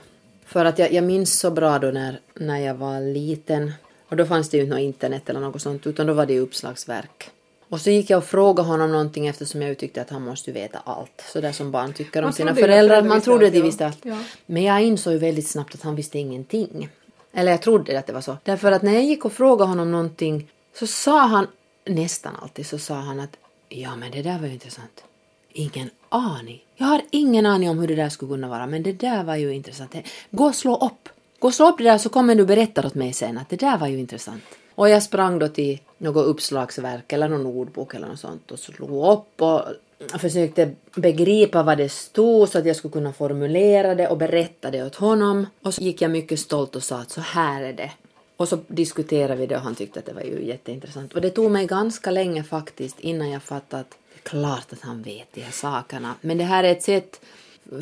För 0.46 0.66
att 0.66 0.80
jag, 0.80 0.94
jag 0.94 1.04
minns 1.04 1.40
så 1.40 1.52
bra 1.52 1.80
då 1.80 1.88
när, 1.88 2.20
när 2.34 2.60
jag 2.60 2.76
var 2.76 3.14
liten 3.14 3.72
och 4.12 4.18
då 4.18 4.26
fanns 4.26 4.50
det 4.50 4.58
ju 4.58 4.64
inte 4.64 4.76
något 4.76 4.82
internet 4.82 5.30
eller 5.30 5.40
något 5.40 5.62
sånt 5.62 5.88
utan 5.88 6.08
då 6.08 6.14
var 6.14 6.26
det 6.26 6.40
uppslagsverk. 6.40 7.32
Och 7.70 7.82
så 7.82 7.90
gick 7.90 8.10
jag 8.10 8.18
och 8.18 8.24
frågade 8.24 8.68
honom 8.70 8.92
någonting 8.92 9.28
eftersom 9.28 9.62
jag 9.62 9.78
tyckte 9.78 10.02
att 10.02 10.10
han 10.10 10.22
måste 10.22 10.52
veta 10.52 10.80
allt. 10.86 11.24
Så 11.34 11.42
där 11.42 11.52
som 11.52 11.72
barn 11.72 11.94
tycker 11.94 12.24
om 12.24 12.34
sina 12.34 12.56
föräldrar. 12.56 13.04
Man 13.04 13.22
trodde 13.22 13.48
att 13.48 13.54
de 13.54 13.62
visste 13.62 13.86
allt. 13.86 14.00
Ja. 14.04 14.18
Men 14.46 14.64
jag 14.64 14.84
insåg 14.84 15.14
ju 15.14 15.20
väldigt 15.20 15.48
snabbt 15.48 15.76
att 15.76 15.82
han 15.82 15.96
visste 15.96 16.20
ingenting. 16.20 16.90
Eller 17.34 17.52
jag 17.52 17.62
trodde 17.62 18.00
att 18.00 18.08
det 18.08 18.14
var 18.14 18.22
så. 18.22 18.38
Därför 18.44 18.72
att 18.72 18.82
när 18.82 18.94
jag 18.94 19.04
gick 19.04 19.26
och 19.26 19.34
frågade 19.34 19.70
honom 19.70 19.92
någonting 19.92 20.48
så 20.74 20.88
sa 20.88 21.20
han, 21.20 21.48
nästan 21.86 22.36
alltid 22.42 22.66
så 22.66 22.78
sa 22.78 22.96
han 22.96 23.20
att 23.20 23.38
ja 23.70 23.96
men 23.96 24.12
det 24.12 24.22
där 24.22 24.40
var 24.40 24.48
ju 24.48 24.54
intressant. 24.54 25.04
Ingen 25.52 25.90
aning. 26.10 26.64
Jag 26.76 26.88
har 26.88 27.02
ingen 27.12 27.46
aning 27.46 27.70
om 27.70 27.80
hur 27.80 27.88
det 27.88 27.96
där 27.96 28.10
skulle 28.10 28.32
kunna 28.32 28.48
vara 28.48 28.68
men 28.68 28.84
det 28.84 28.94
där 28.94 29.24
var 29.24 29.36
ju 29.36 29.54
intressant. 29.54 29.96
Gå 30.32 30.46
och 30.46 30.56
slå 30.56 30.76
upp. 30.78 31.10
Gå 31.42 31.48
och 31.48 31.54
slå 31.54 31.70
upp 31.70 31.78
det 31.78 31.84
där 31.84 31.98
så 31.98 32.10
kommer 32.10 32.36
du 32.36 32.46
berätta 32.46 32.88
åt 32.88 32.96
mig 32.96 33.14
sen 33.14 33.38
att 33.38 33.50
det 33.50 33.56
där 33.56 33.78
var 33.78 33.88
ju 33.88 34.00
intressant. 34.00 34.44
Och 34.76 34.90
jag 34.90 35.04
sprang 35.04 35.40
då 35.40 35.48
till 35.48 35.80
något 35.98 36.26
uppslagsverk 36.26 37.14
eller 37.14 37.30
någon 37.30 37.46
ordbok 37.46 37.94
eller 37.94 38.08
något 38.08 38.20
sånt 38.20 38.52
och 38.52 38.60
slog 38.60 39.14
upp 39.14 39.42
och 39.42 39.62
försökte 40.20 40.72
begripa 40.96 41.64
vad 41.64 41.78
det 41.78 41.90
stod 41.90 42.50
så 42.50 42.58
att 42.58 42.66
jag 42.66 42.76
skulle 42.76 42.92
kunna 42.92 43.14
formulera 43.14 43.96
det 43.96 44.08
och 44.08 44.18
berätta 44.18 44.72
det 44.72 44.84
åt 44.84 44.96
honom. 44.96 45.48
Och 45.62 45.74
så 45.74 45.82
gick 45.82 46.02
jag 46.02 46.12
mycket 46.12 46.40
stolt 46.40 46.76
och 46.76 46.84
sa 46.84 46.98
att 46.98 47.12
så 47.12 47.22
här 47.22 47.62
är 47.64 47.74
det. 47.74 47.92
Och 48.38 48.48
så 48.48 48.60
diskuterade 48.68 49.36
vi 49.36 49.48
det 49.48 49.56
och 49.56 49.62
han 49.62 49.76
tyckte 49.76 50.00
att 50.00 50.06
det 50.06 50.14
var 50.14 50.22
ju 50.22 50.46
jätteintressant. 50.46 51.14
Och 51.14 51.22
det 51.22 51.30
tog 51.30 51.52
mig 51.52 51.66
ganska 51.66 52.12
länge 52.12 52.44
faktiskt 52.44 53.00
innan 53.00 53.30
jag 53.30 53.44
fattade 53.44 53.82
att 53.82 53.90
det 53.90 54.20
är 54.20 54.30
klart 54.30 54.74
att 54.74 54.82
han 54.82 55.02
vet 55.02 55.28
de 55.34 55.42
här 55.42 55.52
sakerna. 55.52 56.16
Men 56.22 56.38
det 56.38 56.44
här 56.44 56.64
är 56.64 56.72
ett 56.72 56.84
sätt 56.84 57.22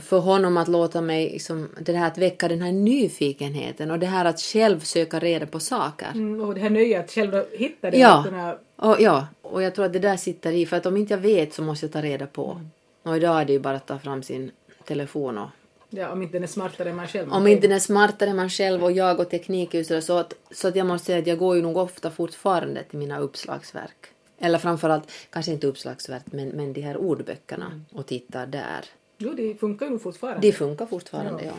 för 0.02 0.20
honom 0.20 0.58
att 0.58 0.68
låta 0.68 1.02
mig, 1.02 1.30
liksom, 1.30 1.70
det 1.80 1.94
här 1.94 2.08
att 2.08 2.18
väcka 2.18 2.48
den 2.48 2.62
här 2.62 2.72
nyfikenheten 2.72 3.92
och 3.92 4.00
det 4.00 4.06
här 4.06 4.26
att 4.26 4.40
själv 4.40 4.80
söka 4.80 5.20
reda 5.20 5.46
på 5.46 5.60
saker. 5.60 6.08
Mm, 6.14 6.42
och 6.42 6.56
det 6.56 6.62
här 6.62 6.70
nöjet 6.70 7.06
att 7.06 7.12
själv 7.12 7.44
hitta 7.58 7.92
det 7.92 7.98
Ja. 7.98 8.24
kunna... 8.26 8.58
Och, 8.76 8.96
ja, 9.02 9.28
och 9.42 9.64
jag 9.64 9.76
tror 9.76 9.86
att 9.86 9.94
det 9.94 10.00
där 10.00 10.18
sitter 10.18 10.52
i, 10.52 10.66
för 10.66 10.78
att 10.78 10.86
om 10.86 10.98
inte 10.98 11.14
jag 11.14 11.22
vet 11.22 11.54
så 11.54 11.62
måste 11.62 11.86
jag 11.86 11.94
ta 11.94 12.02
reda 12.02 12.28
på. 12.28 12.62
Och 13.04 13.18
idag 13.18 13.42
är 13.42 13.46
det 13.46 13.54
ju 13.54 13.60
bara 13.60 13.76
att 13.76 13.88
ta 13.88 14.00
fram 14.00 14.24
sin 14.24 14.52
telefon 14.88 15.38
och 15.38 15.50
Ja, 15.92 16.10
om 16.10 16.22
inte 16.22 16.34
den 16.34 16.44
är 16.44 16.48
smartare 16.48 16.90
än 16.90 16.96
man 16.96 17.08
själv. 17.08 17.34
om 17.34 17.48
inte 17.48 17.68
den 17.68 17.76
är 17.76 17.80
smartare 17.80 18.30
än 18.30 18.36
man 18.36 18.50
själv 18.50 18.84
och 18.84 18.92
jag 18.92 19.20
och 19.20 19.30
teknik 19.30 19.74
just 19.74 19.90
det, 19.90 20.02
så 20.02 20.18
att, 20.18 20.34
så 20.52 20.68
att 20.68 20.76
jag 20.76 20.88
måste 20.88 21.06
säga 21.06 21.20
att 21.20 21.28
jag 21.28 21.38
går 21.38 21.56
ju 21.56 21.62
nog 21.62 21.78
ofta 21.78 22.12
fortfarande 22.12 22.84
till 22.84 23.00
mina 23.00 23.20
uppslagsverk. 23.20 24.06
Eller 24.40 24.58
framförallt, 24.58 25.12
kanske 25.30 25.52
inte 25.52 25.68
uppslagsverk, 25.68 26.24
men, 26.26 26.48
men 26.50 26.74
de 26.74 26.82
här 26.82 26.98
ordböckerna 26.98 27.82
och 27.94 28.06
tittar 28.06 28.48
där. 28.48 28.86
Jo, 29.22 29.34
det 29.34 29.56
funkar 29.60 29.86
ju 29.86 29.92
nog 29.92 30.02
fortfarande. 30.02 30.42
De 30.48 30.52
funkar 30.52 30.86
fortfarande, 30.86 31.44
ja. 31.44 31.54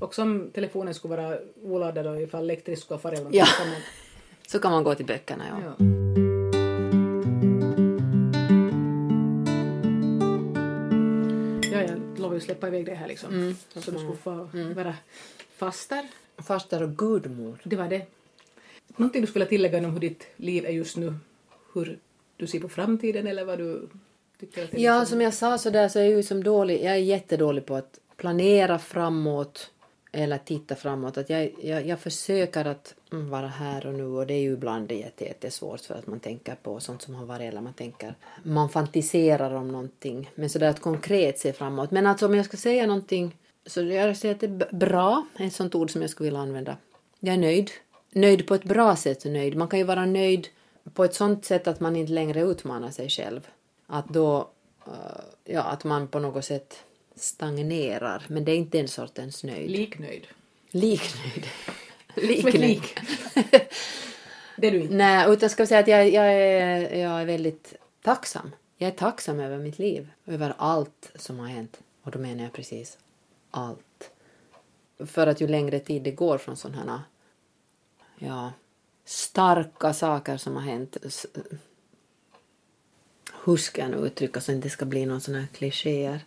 Och 0.00 0.14
som 0.14 0.50
telefonen 0.54 0.94
skulle 0.94 1.16
vara 1.16 1.38
oladdad 1.62 2.06
och 2.06 2.22
ifall 2.22 2.44
elektrisk 2.44 2.82
skulle 2.82 3.00
fara 3.00 3.14
eller 3.16 3.30
Ja. 3.32 3.46
så 3.46 3.56
kan 3.56 3.68
man- 3.68 3.80
Så 4.46 4.58
kan 4.58 4.70
man 4.72 4.84
gå 4.84 4.94
till 4.94 5.06
böckerna, 5.06 5.44
ja. 5.50 5.56
ja. 5.78 5.86
Ja, 11.72 11.82
jag 11.82 12.18
lovar 12.18 12.34
ju 12.34 12.40
släppa 12.40 12.68
iväg 12.68 12.86
det 12.86 12.94
här 12.94 13.08
liksom. 13.08 13.34
Mm. 13.34 13.54
Så 13.68 13.90
du 13.90 13.98
skulle 13.98 14.16
få 14.16 14.48
vara 14.74 14.94
faster. 15.56 16.06
Faster 16.38 16.82
och 16.82 16.96
gudmor. 16.98 17.58
Det 17.64 17.76
var 17.76 17.88
det. 17.88 18.06
Någonting 18.96 19.20
du 19.20 19.26
skulle 19.26 19.44
vilja 19.44 19.48
tillägga 19.68 19.86
om 19.88 19.92
hur 19.92 20.00
ditt 20.00 20.26
liv 20.36 20.64
är 20.64 20.70
just 20.70 20.96
nu? 20.96 21.14
Hur 21.74 21.98
du 22.36 22.46
ser 22.46 22.60
på 22.60 22.68
framtiden 22.68 23.26
eller 23.26 23.44
vad 23.44 23.58
du 23.58 23.88
Ja, 24.40 25.00
liksom- 25.00 25.06
som 25.06 25.20
jag 25.20 25.34
sa 25.34 25.58
så 25.58 25.70
där 25.70 25.88
så 25.88 25.98
är 25.98 26.02
jag 26.02 26.12
ju 26.12 26.22
som 26.22 26.44
dålig, 26.44 26.84
jag 26.84 26.92
är 26.92 26.96
jättedålig 26.96 27.66
på 27.66 27.74
att 27.74 27.98
planera 28.16 28.78
framåt 28.78 29.70
eller 30.12 30.38
titta 30.38 30.74
framåt. 30.74 31.18
Att 31.18 31.30
jag, 31.30 31.54
jag, 31.62 31.86
jag 31.86 32.00
försöker 32.00 32.64
att 32.64 32.94
vara 33.10 33.46
här 33.46 33.86
och 33.86 33.94
nu 33.94 34.04
och 34.04 34.26
det 34.26 34.34
är 34.34 34.40
ju 34.40 34.52
ibland 34.52 34.92
jätte, 34.92 35.24
jättesvårt 35.24 35.80
för 35.80 35.94
att 35.94 36.06
man 36.06 36.20
tänker 36.20 36.54
på 36.54 36.80
sånt 36.80 37.02
som 37.02 37.14
har 37.14 37.26
varit 37.26 37.48
eller 37.48 37.60
man 37.60 37.74
tänker, 37.74 38.14
man 38.42 38.68
fantiserar 38.68 39.54
om 39.54 39.68
någonting. 39.68 40.30
Men 40.34 40.50
sådär 40.50 40.68
att 40.68 40.80
konkret 40.80 41.38
se 41.38 41.52
framåt. 41.52 41.90
Men 41.90 42.06
alltså 42.06 42.26
om 42.26 42.34
jag 42.34 42.44
ska 42.44 42.56
säga 42.56 42.86
någonting 42.86 43.36
så 43.66 43.82
jag 43.82 44.16
säger 44.16 44.34
att 44.34 44.40
det 44.40 44.46
är 44.46 44.74
bra, 44.74 45.26
ett 45.38 45.52
sånt 45.52 45.74
ord 45.74 45.90
som 45.90 46.00
jag 46.00 46.10
skulle 46.10 46.26
vilja 46.26 46.40
använda. 46.40 46.76
Jag 47.20 47.34
är 47.34 47.38
nöjd. 47.38 47.70
Nöjd 48.12 48.46
på 48.46 48.54
ett 48.54 48.64
bra 48.64 48.96
sätt 48.96 49.24
nöjd. 49.24 49.56
Man 49.56 49.68
kan 49.68 49.78
ju 49.78 49.84
vara 49.84 50.06
nöjd 50.06 50.48
på 50.94 51.04
ett 51.04 51.14
sånt 51.14 51.44
sätt 51.44 51.66
att 51.66 51.80
man 51.80 51.96
inte 51.96 52.12
längre 52.12 52.40
utmanar 52.40 52.90
sig 52.90 53.08
själv. 53.08 53.48
Att 53.86 54.08
då, 54.08 54.50
eh, 54.86 54.92
ja, 55.44 55.62
att 55.62 55.84
man 55.84 56.08
på 56.08 56.18
något 56.18 56.44
sätt 56.44 56.84
stagnerar. 57.14 58.24
Men 58.28 58.44
det 58.44 58.52
är 58.52 58.56
inte 58.56 58.78
den 58.78 58.88
sortens 58.88 59.44
nöjd. 59.44 59.70
Liknöjd. 59.70 60.26
Liknöjd. 60.70 61.46
Liknöjd. 62.14 62.60
lik. 62.60 62.98
Det 64.58 64.66
är 64.66 64.70
du 64.70 64.80
inte. 64.80 64.94
Nej, 64.94 65.32
utan 65.32 65.50
ska 65.50 65.66
säga 65.66 65.80
att 65.80 65.88
jag, 65.88 66.10
jag, 66.10 66.32
är, 66.32 66.96
jag 66.96 67.20
är 67.20 67.24
väldigt 67.24 67.74
tacksam. 68.02 68.54
Jag 68.76 68.88
är 68.88 68.94
tacksam 68.94 69.40
över 69.40 69.58
mitt 69.58 69.78
liv. 69.78 70.08
Över 70.26 70.54
allt 70.58 71.10
som 71.14 71.38
har 71.38 71.46
hänt. 71.46 71.80
Och 72.02 72.10
då 72.10 72.18
menar 72.18 72.42
jag 72.42 72.52
precis 72.52 72.98
allt. 73.50 74.10
För 75.06 75.26
att 75.26 75.40
ju 75.40 75.46
längre 75.46 75.78
tid 75.78 76.02
det 76.02 76.10
går 76.10 76.38
från 76.38 76.56
sådana 76.56 77.04
ja, 78.18 78.52
starka 79.04 79.94
saker 79.94 80.36
som 80.36 80.56
har 80.56 80.62
hänt. 80.62 80.96
Hur 83.46 83.56
ska 83.56 83.82
jag 83.82 83.90
nu 83.90 83.96
uttrycka 83.96 84.40
så 84.40 84.44
att 84.44 84.46
det 84.46 84.56
inte 84.56 84.70
ska 84.70 84.84
bli 84.84 85.06
någon 85.06 85.20
sån 85.20 85.34
här 85.34 85.46
klichéer. 85.54 86.20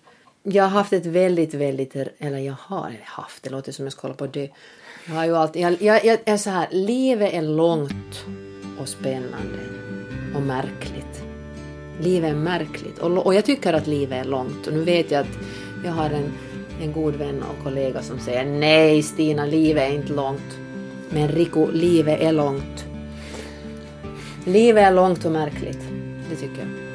Jag 0.44 0.64
har 0.64 0.70
haft 0.70 0.94
ett 0.94 1.06
väldigt, 1.06 1.54
väldigt, 1.54 1.96
eller 1.96 2.38
jag 2.38 2.56
har 2.60 2.96
haft, 3.04 3.44
det 3.44 3.50
låter 3.50 3.72
som 3.72 3.86
jag 3.86 3.94
ska 3.94 4.02
hålla 4.02 4.14
på 4.14 4.24
att 4.24 4.34
dö. 4.34 4.48
Jag 5.08 5.14
har 5.14 5.26
ju 5.26 5.36
alltid, 5.36 5.62
jag, 5.62 5.82
jag, 5.82 6.06
jag 6.06 6.20
är 6.26 6.38
så 6.38 6.50
här, 6.50 6.68
livet 6.72 7.34
är 7.34 7.42
långt 7.42 8.26
och 8.80 8.90
spännande 8.90 9.60
och 10.36 10.42
märkligt. 10.42 11.24
Livet 12.02 12.32
är 12.32 12.36
märkligt 12.36 13.00
och, 13.00 13.26
och 13.26 13.34
jag 13.34 13.46
tycker 13.46 13.74
att 13.74 13.88
livet 13.88 14.26
är 14.26 14.30
långt 14.30 14.68
och 14.68 14.74
nu 14.74 14.84
vet 14.84 15.12
jag 15.12 15.22
att 15.22 15.38
jag 15.86 15.92
har 15.92 16.10
en, 16.10 16.34
en 16.82 16.94
god 16.94 17.16
vän 17.16 17.44
och 17.44 17.64
kollega 17.64 18.02
som 18.02 18.20
säger 18.20 18.46
nej 18.46 19.04
Stina, 19.04 19.46
livet 19.46 19.90
är 19.90 19.96
inte 19.96 20.14
långt. 20.14 20.58
Men 21.10 21.28
Rico, 21.28 21.68
livet 21.72 22.22
är 22.22 22.32
långt. 22.32 22.86
Livet 24.46 24.84
är 24.84 24.92
långt 24.92 25.26
och 25.26 25.32
märkligt, 25.32 25.80
det 26.30 26.36
tycker 26.36 26.60
jag. 26.60 26.89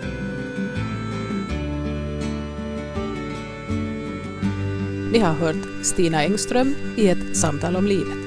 Ni 5.15 5.21
har 5.21 5.33
hört 5.33 5.57
Stina 5.83 6.23
Engström 6.23 6.75
i 6.97 7.09
ett 7.09 7.37
samtal 7.37 7.77
om 7.77 7.87
livet. 7.87 8.19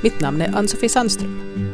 Mitt 0.00 0.20
namn 0.20 0.40
är 0.40 0.56
Ann-Sofie 0.56 0.88
Sandström. 0.88 1.71